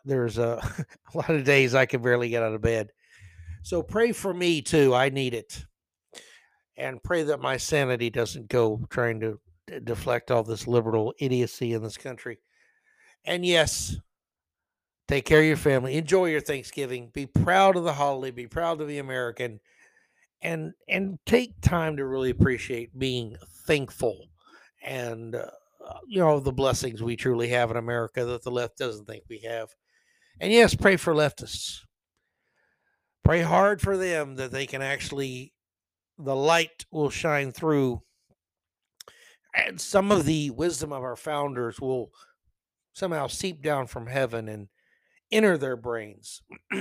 There's 0.05 0.37
a, 0.37 0.61
a 1.13 1.17
lot 1.17 1.31
of 1.31 1.43
days 1.43 1.73
I 1.73 1.87
can 1.87 2.03
barely 2.03 2.29
get 2.29 2.43
out 2.43 2.53
of 2.53 2.61
bed. 2.61 2.89
So 3.63 3.81
pray 3.81 4.11
for 4.11 4.31
me 4.31 4.61
too. 4.61 4.93
I 4.93 5.09
need 5.09 5.33
it. 5.33 5.65
And 6.77 7.01
pray 7.01 7.23
that 7.23 7.39
my 7.39 7.57
sanity 7.57 8.11
doesn't 8.11 8.47
go 8.47 8.85
trying 8.91 9.21
to 9.21 9.39
d- 9.65 9.79
deflect 9.83 10.29
all 10.29 10.43
this 10.43 10.67
liberal 10.67 11.15
idiocy 11.17 11.73
in 11.73 11.81
this 11.81 11.97
country. 11.97 12.37
And 13.25 13.43
yes, 13.43 13.97
take 15.07 15.25
care 15.25 15.39
of 15.39 15.45
your 15.47 15.57
family. 15.57 15.95
Enjoy 15.95 16.25
your 16.25 16.41
Thanksgiving. 16.41 17.09
Be 17.11 17.25
proud 17.25 17.75
of 17.75 17.85
the 17.85 17.93
holiday. 17.93 18.29
Be 18.29 18.47
proud 18.47 18.77
to 18.77 18.85
be 18.85 18.99
American. 18.99 19.59
And 20.43 20.73
and 20.89 21.17
take 21.25 21.59
time 21.61 21.97
to 21.97 22.05
really 22.05 22.29
appreciate 22.29 22.99
being 22.99 23.37
thankful 23.65 24.27
and 24.83 25.35
uh, 25.35 25.49
you 26.07 26.19
know 26.19 26.39
the 26.39 26.51
blessings 26.51 27.01
we 27.01 27.15
truly 27.15 27.47
have 27.49 27.71
in 27.71 27.77
America 27.77 28.25
that 28.25 28.43
the 28.43 28.51
left 28.51 28.77
doesn't 28.77 29.05
think 29.05 29.23
we 29.29 29.39
have. 29.39 29.69
And 30.39 30.51
yes, 30.51 30.75
pray 30.75 30.97
for 30.97 31.13
leftists. 31.13 31.79
Pray 33.23 33.41
hard 33.41 33.81
for 33.81 33.95
them 33.95 34.35
that 34.35 34.51
they 34.51 34.65
can 34.65 34.81
actually, 34.81 35.53
the 36.17 36.35
light 36.35 36.85
will 36.91 37.09
shine 37.09 37.51
through. 37.51 38.01
And 39.55 39.79
some 39.79 40.11
of 40.11 40.25
the 40.25 40.49
wisdom 40.49 40.91
of 40.91 41.03
our 41.03 41.15
founders 41.15 41.79
will 41.79 42.11
somehow 42.91 43.27
seep 43.27 43.61
down 43.61 43.87
from 43.87 44.07
heaven 44.07 44.49
and 44.49 44.67
enter 45.31 45.57
their 45.57 45.77
brains. 45.77 46.41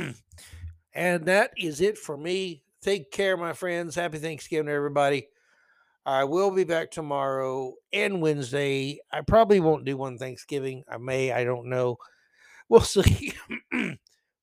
and 0.95 1.27
that 1.27 1.53
is 1.57 1.81
it 1.81 1.97
for 1.99 2.17
me. 2.17 2.65
Take 2.83 3.13
care, 3.13 3.37
my 3.37 3.53
friends. 3.53 3.95
Happy 3.95 4.19
Thanksgiving 4.19 4.67
to 4.67 4.73
everybody. 4.73 5.29
I 6.05 6.25
will 6.25 6.51
be 6.51 6.65
back 6.65 6.91
tomorrow 6.91 7.75
and 7.93 8.21
Wednesday. 8.21 8.99
I 9.13 9.21
probably 9.21 9.61
won't 9.61 9.85
do 9.85 9.97
one 9.97 10.19
Thanksgiving. 10.19 10.83
I 10.91 10.97
may, 10.97 11.31
I 11.31 11.45
don't 11.45 11.69
know. 11.69 11.99
We'll 12.69 12.81
see. 12.81 13.35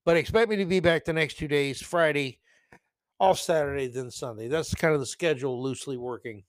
but 0.06 0.16
expect 0.16 0.50
me 0.50 0.56
to 0.56 0.66
be 0.66 0.80
back 0.80 1.04
the 1.04 1.12
next 1.12 1.38
two 1.38 1.50
days 1.50 1.82
Friday, 1.82 2.40
off 3.20 3.40
Saturday, 3.40 3.88
then 3.88 4.10
Sunday. 4.10 4.48
That's 4.48 4.74
kind 4.74 4.94
of 4.94 5.02
the 5.02 5.06
schedule 5.06 5.62
loosely 5.62 5.98
working. 5.98 6.44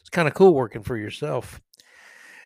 It's 0.00 0.08
kind 0.08 0.26
of 0.26 0.32
cool 0.32 0.54
working 0.54 0.82
for 0.82 0.96
yourself. 0.96 1.60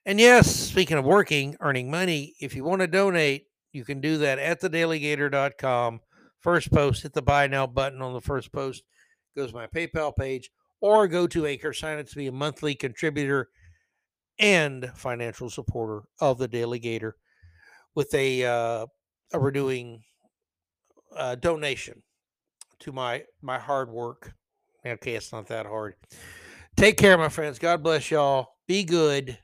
And 0.06 0.18
yes, 0.18 0.50
speaking 0.52 0.98
of 0.98 1.04
working, 1.04 1.56
earning 1.60 1.88
money, 1.88 2.34
if 2.40 2.56
you 2.56 2.64
want 2.64 2.80
to 2.80 2.88
donate, 2.88 3.46
you 3.72 3.84
can 3.84 4.00
do 4.00 4.18
that 4.18 4.40
at 4.40 4.60
thedaleygator.com. 4.60 6.00
First 6.40 6.72
post, 6.72 7.02
hit 7.02 7.12
the 7.12 7.22
buy 7.22 7.46
now 7.46 7.66
button 7.66 8.00
on 8.00 8.12
the 8.12 8.20
first 8.20 8.52
post, 8.52 8.84
goes 9.36 9.52
my 9.52 9.66
PayPal 9.66 10.14
page, 10.14 10.50
or 10.80 11.08
go 11.08 11.26
to 11.26 11.46
Anchor, 11.46 11.72
sign 11.72 11.98
up 11.98 12.06
to 12.06 12.16
be 12.16 12.28
a 12.28 12.32
monthly 12.32 12.74
contributor 12.74 13.48
and 14.38 14.90
financial 14.94 15.50
supporter 15.50 16.02
of 16.20 16.38
the 16.38 16.48
DaleyGator 16.48 17.12
with 17.94 18.14
a 18.14 18.44
uh, 18.44 18.86
a 19.32 19.38
renewing 19.38 20.02
uh, 21.16 21.34
donation 21.34 22.02
to 22.80 22.92
my 22.92 23.24
my 23.42 23.58
hard 23.58 23.90
work. 23.90 24.32
Okay, 24.86 25.14
it's 25.14 25.32
not 25.32 25.48
that 25.48 25.66
hard. 25.66 25.94
Take 26.76 26.96
care, 26.96 27.18
my 27.18 27.28
friends. 27.28 27.58
God 27.58 27.82
bless 27.82 28.10
y'all. 28.10 28.54
Be 28.68 28.84
good. 28.84 29.38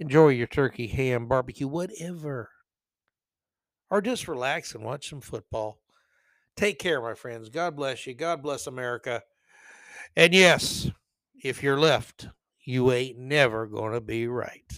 Enjoy 0.00 0.28
your 0.28 0.48
turkey, 0.48 0.88
ham, 0.88 1.28
barbecue, 1.28 1.68
whatever. 1.68 2.50
Or 3.90 4.02
just 4.02 4.26
relax 4.26 4.74
and 4.74 4.82
watch 4.82 5.08
some 5.08 5.20
football. 5.20 5.78
Take 6.60 6.78
care, 6.78 7.00
my 7.00 7.14
friends. 7.14 7.48
God 7.48 7.74
bless 7.74 8.06
you. 8.06 8.12
God 8.12 8.42
bless 8.42 8.66
America. 8.66 9.22
And 10.14 10.34
yes, 10.34 10.90
if 11.42 11.62
you're 11.62 11.80
left, 11.80 12.28
you 12.66 12.92
ain't 12.92 13.16
never 13.16 13.66
going 13.66 13.94
to 13.94 14.00
be 14.02 14.28
right. 14.28 14.70